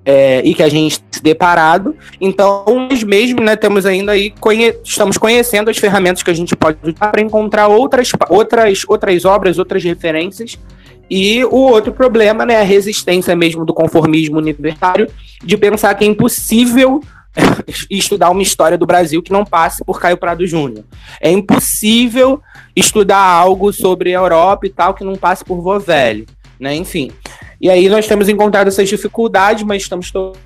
é, 0.05 0.42
e 0.44 0.55
que 0.55 0.62
a 0.62 0.68
gente 0.68 1.02
se 1.11 1.22
deparado. 1.22 1.96
Então, 2.20 2.64
nós 2.66 3.02
mesmos 3.02 3.44
né, 3.44 3.57
temos 3.57 3.86
ainda 3.86 4.12
aí, 4.12 4.30
conhe 4.38 4.74
estamos 4.84 5.16
conhecendo 5.16 5.70
as 5.70 5.78
ferramentas 5.78 6.22
que 6.22 6.30
a 6.30 6.34
gente 6.34 6.55
pode 6.55 6.78
usar 6.82 7.11
para 7.11 7.22
encontrar 7.22 7.68
outras, 7.68 8.11
outras, 8.28 8.84
outras 8.86 9.24
obras, 9.24 9.59
outras 9.59 9.82
referências. 9.82 10.59
E 11.11 11.44
o 11.44 11.57
outro 11.57 11.92
problema, 11.92 12.46
né, 12.46 12.61
a 12.61 12.64
resistência 12.64 13.36
mesmo 13.36 13.64
do 13.64 13.74
conformismo 13.74 14.38
universitário, 14.38 15.09
de 15.42 15.57
pensar 15.57 15.94
que 15.94 16.05
é 16.05 16.07
impossível 16.07 17.00
estudar 17.90 18.30
uma 18.30 18.42
história 18.42 18.78
do 18.78 18.86
Brasil 18.86 19.22
que 19.22 19.32
não 19.32 19.44
passe 19.44 19.84
por 19.84 20.00
Caio 20.00 20.16
Prado 20.16 20.46
Júnior. 20.46 20.84
É 21.20 21.30
impossível 21.30 22.40
estudar 22.74 23.18
algo 23.18 23.72
sobre 23.72 24.14
a 24.14 24.18
Europa 24.18 24.66
e 24.66 24.70
tal 24.70 24.94
que 24.94 25.05
não 25.05 25.16
passe 25.16 25.44
por 25.44 25.61
Vovelli, 25.61 26.26
né? 26.59 26.74
Enfim. 26.74 27.11
E 27.64 27.70
aí 27.70 27.88
nós 27.88 28.06
temos 28.06 28.28
encontrado 28.28 28.68
essas 28.68 28.86
dificuldades, 28.86 29.62
mas 29.62 29.80
estamos 29.80 30.10
tocando 30.10 30.38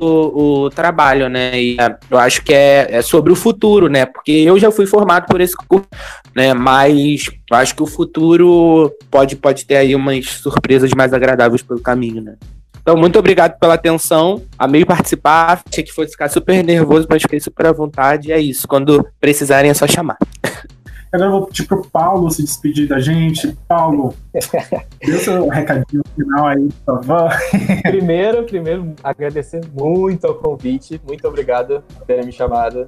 o, 0.00 0.70
trabalho, 0.70 1.28
né? 1.28 1.60
E 1.60 1.76
é, 1.78 1.96
eu 2.10 2.16
acho 2.16 2.42
que 2.42 2.54
é, 2.54 2.88
é, 2.96 3.02
sobre 3.02 3.30
o 3.30 3.36
futuro, 3.36 3.90
né? 3.90 4.06
Porque 4.06 4.32
eu 4.32 4.58
já 4.58 4.70
fui 4.70 4.86
formado 4.86 5.26
por 5.26 5.42
esse 5.42 5.54
curso, 5.54 5.86
né? 6.34 6.54
Mas 6.54 7.26
eu 7.50 7.56
acho 7.58 7.76
que 7.76 7.82
o 7.82 7.86
futuro 7.86 8.90
pode, 9.10 9.36
pode 9.36 9.66
ter 9.66 9.76
aí 9.76 9.94
umas 9.94 10.26
surpresas 10.26 10.90
mais 10.96 11.12
agradáveis 11.12 11.60
pelo 11.60 11.78
caminho, 11.78 12.22
né? 12.22 12.36
Então, 12.80 12.96
muito 12.96 13.18
obrigado 13.18 13.58
pela 13.58 13.74
atenção. 13.74 14.42
Amei 14.58 14.82
participar. 14.82 15.62
Achei 15.70 15.84
que 15.84 15.92
fosse 15.92 16.12
ficar 16.12 16.30
super 16.30 16.64
nervoso, 16.64 17.06
mas 17.06 17.20
fiquei 17.20 17.38
super 17.38 17.66
à 17.66 17.72
vontade. 17.72 18.32
É 18.32 18.40
isso. 18.40 18.66
Quando 18.66 19.06
precisarem, 19.20 19.70
é 19.70 19.74
só 19.74 19.86
chamar. 19.86 20.16
Agora 21.12 21.28
eu 21.28 21.32
vou 21.32 21.46
pedir 21.46 21.66
pro 21.66 21.86
Paulo 21.88 22.30
se 22.30 22.42
despedir 22.42 22.88
da 22.88 22.98
gente. 22.98 23.54
Paulo, 23.68 24.14
dê 24.32 25.12
o 25.12 25.18
seu 25.18 25.46
recadinho 25.46 26.02
final 26.16 26.46
aí, 26.46 26.68
por 26.86 27.04
favor. 27.04 27.30
Primeiro, 27.82 28.44
primeiro, 28.44 28.94
agradecer 29.04 29.60
muito 29.74 30.26
ao 30.26 30.36
convite. 30.36 30.98
Muito 31.06 31.28
obrigado 31.28 31.84
por 31.94 32.06
terem 32.06 32.24
me 32.24 32.32
chamado 32.32 32.86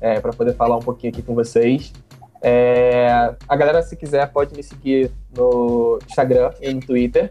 é, 0.00 0.18
para 0.18 0.32
poder 0.32 0.54
falar 0.54 0.76
um 0.76 0.80
pouquinho 0.80 1.12
aqui 1.12 1.20
com 1.20 1.34
vocês. 1.34 1.92
É, 2.40 3.34
a 3.46 3.56
galera, 3.56 3.82
se 3.82 3.94
quiser, 3.94 4.26
pode 4.32 4.56
me 4.56 4.62
seguir 4.62 5.10
no 5.36 5.98
Instagram 6.08 6.52
e 6.62 6.72
no 6.72 6.80
Twitter. 6.80 7.28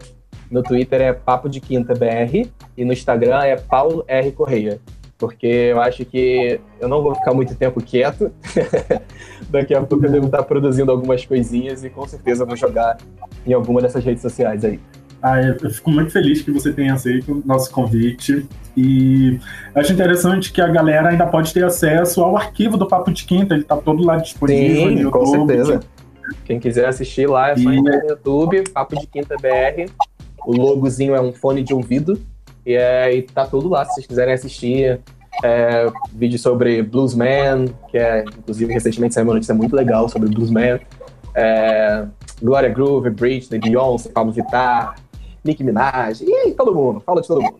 No 0.48 0.62
Twitter 0.62 1.00
é 1.00 1.12
Papo 1.12 1.48
de 1.48 1.60
Quinta 1.60 1.92
BR 1.92 2.48
e 2.76 2.84
no 2.84 2.92
Instagram 2.92 3.40
é 3.40 3.56
Paulo 3.56 4.04
R. 4.06 4.30
Correia 4.30 4.80
porque 5.18 5.46
eu 5.46 5.80
acho 5.80 6.04
que 6.04 6.60
eu 6.80 6.88
não 6.88 7.02
vou 7.02 7.14
ficar 7.14 7.32
muito 7.32 7.54
tempo 7.54 7.82
quieto. 7.82 8.30
Daqui 9.48 9.74
a 9.74 9.82
pouco 9.82 10.04
eu 10.04 10.10
devo 10.10 10.26
estar 10.26 10.42
produzindo 10.42 10.90
algumas 10.90 11.24
coisinhas 11.24 11.84
e 11.84 11.90
com 11.90 12.06
certeza 12.06 12.44
vou 12.44 12.56
jogar 12.56 12.98
em 13.46 13.52
alguma 13.52 13.80
dessas 13.80 14.04
redes 14.04 14.22
sociais 14.22 14.64
aí. 14.64 14.78
Ah, 15.22 15.40
eu 15.40 15.70
fico 15.70 15.90
muito 15.90 16.12
feliz 16.12 16.42
que 16.42 16.50
você 16.50 16.72
tenha 16.72 16.94
aceito 16.94 17.32
o 17.32 17.42
nosso 17.46 17.70
convite. 17.70 18.46
E 18.76 19.40
acho 19.74 19.92
interessante 19.92 20.52
que 20.52 20.60
a 20.60 20.68
galera 20.68 21.08
ainda 21.08 21.26
pode 21.26 21.52
ter 21.52 21.64
acesso 21.64 22.22
ao 22.22 22.36
arquivo 22.36 22.76
do 22.76 22.86
Papo 22.86 23.10
de 23.10 23.24
Quinta, 23.24 23.54
ele 23.54 23.62
está 23.62 23.76
todo 23.76 24.04
lá 24.04 24.18
disponível 24.18 24.88
Sim, 24.88 24.94
no 24.94 25.00
YouTube. 25.00 25.10
Com 25.12 25.26
certeza. 25.26 25.80
Quem 26.44 26.60
quiser 26.60 26.88
assistir 26.88 27.28
lá 27.28 27.50
é 27.50 27.56
só 27.56 27.72
e... 27.72 27.80
no 27.80 27.94
YouTube, 28.08 28.64
Papo 28.70 29.00
de 29.00 29.06
Quinta 29.06 29.36
BR. 29.36 29.90
O 30.46 30.52
logozinho 30.52 31.14
é 31.14 31.20
um 31.20 31.32
fone 31.32 31.62
de 31.62 31.72
ouvido 31.72 32.20
e, 32.66 32.74
é, 32.74 33.14
e 33.14 33.22
tá 33.22 33.46
tudo 33.46 33.68
lá, 33.68 33.84
se 33.84 33.94
vocês 33.94 34.06
quiserem 34.06 34.34
assistir. 34.34 35.00
É, 35.44 35.86
vídeo 36.14 36.38
sobre 36.38 36.82
Bluesman, 36.82 37.66
que 37.90 37.98
é, 37.98 38.24
inclusive, 38.38 38.72
recentemente 38.72 39.14
saiu 39.14 39.26
uma 39.26 39.34
notícia 39.34 39.54
muito 39.54 39.76
legal 39.76 40.08
sobre 40.08 40.30
Bluesman. 40.30 40.80
É, 41.34 42.06
Gloria 42.42 42.70
Groove, 42.70 43.10
Britney, 43.10 43.60
Beyoncé, 43.60 44.08
Pablo 44.08 44.32
Vittar, 44.32 44.96
Nicki 45.44 45.62
Minaj, 45.62 46.22
e 46.22 46.52
todo 46.52 46.74
mundo, 46.74 47.00
fala 47.00 47.20
de 47.20 47.28
todo 47.28 47.42
mundo. 47.42 47.56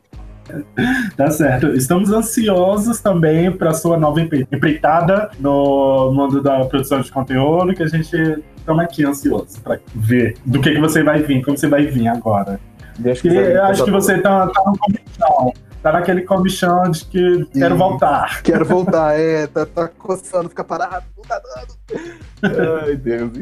Tá 1.16 1.28
certo. 1.28 1.74
Estamos 1.74 2.12
ansiosos 2.12 3.00
também 3.00 3.50
para 3.50 3.74
sua 3.74 3.98
nova 3.98 4.20
empreitada 4.20 5.28
no 5.40 6.12
mundo 6.12 6.40
da 6.40 6.64
produção 6.66 7.00
de 7.00 7.10
conteúdo, 7.10 7.74
que 7.74 7.82
a 7.82 7.88
gente 7.88 8.44
estamos 8.56 8.84
aqui 8.84 9.04
ansiosos 9.04 9.58
para 9.58 9.80
ver 9.92 10.36
do 10.44 10.60
que, 10.60 10.70
que 10.70 10.80
você 10.80 11.02
vai 11.02 11.20
vir, 11.20 11.44
como 11.44 11.58
você 11.58 11.66
vai 11.66 11.86
vir 11.86 12.06
agora. 12.06 12.60
Eu 13.02 13.64
acho 13.64 13.84
que 13.84 13.90
você 13.90 14.18
tá, 14.18 14.46
tá 14.46 14.62
no 14.66 14.78
comichão. 14.78 15.52
Tá 15.82 15.92
naquele 15.92 16.22
comichão 16.22 16.90
de 16.90 17.04
que 17.04 17.34
Sim. 17.34 17.60
quero 17.60 17.76
voltar. 17.76 18.42
Quero 18.42 18.64
voltar, 18.66 19.18
é. 19.18 19.46
Tá, 19.46 19.66
tá 19.66 19.88
coçando, 19.88 20.48
fica 20.48 20.64
parado, 20.64 21.04
não 21.16 21.24
tá 21.24 21.40
dando. 21.40 22.82
Ai, 22.82 22.96
Deus. 22.96 23.32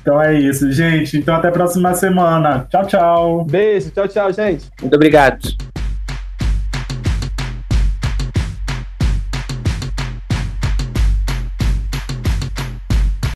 Então 0.00 0.20
é 0.20 0.34
isso, 0.34 0.70
gente. 0.72 1.18
Então 1.18 1.34
até 1.34 1.48
a 1.48 1.52
próxima 1.52 1.94
semana. 1.94 2.66
Tchau, 2.70 2.86
tchau. 2.86 3.44
Beijo, 3.44 3.90
tchau, 3.90 4.08
tchau, 4.08 4.32
gente. 4.32 4.70
Muito 4.80 4.94
obrigado. 4.94 5.71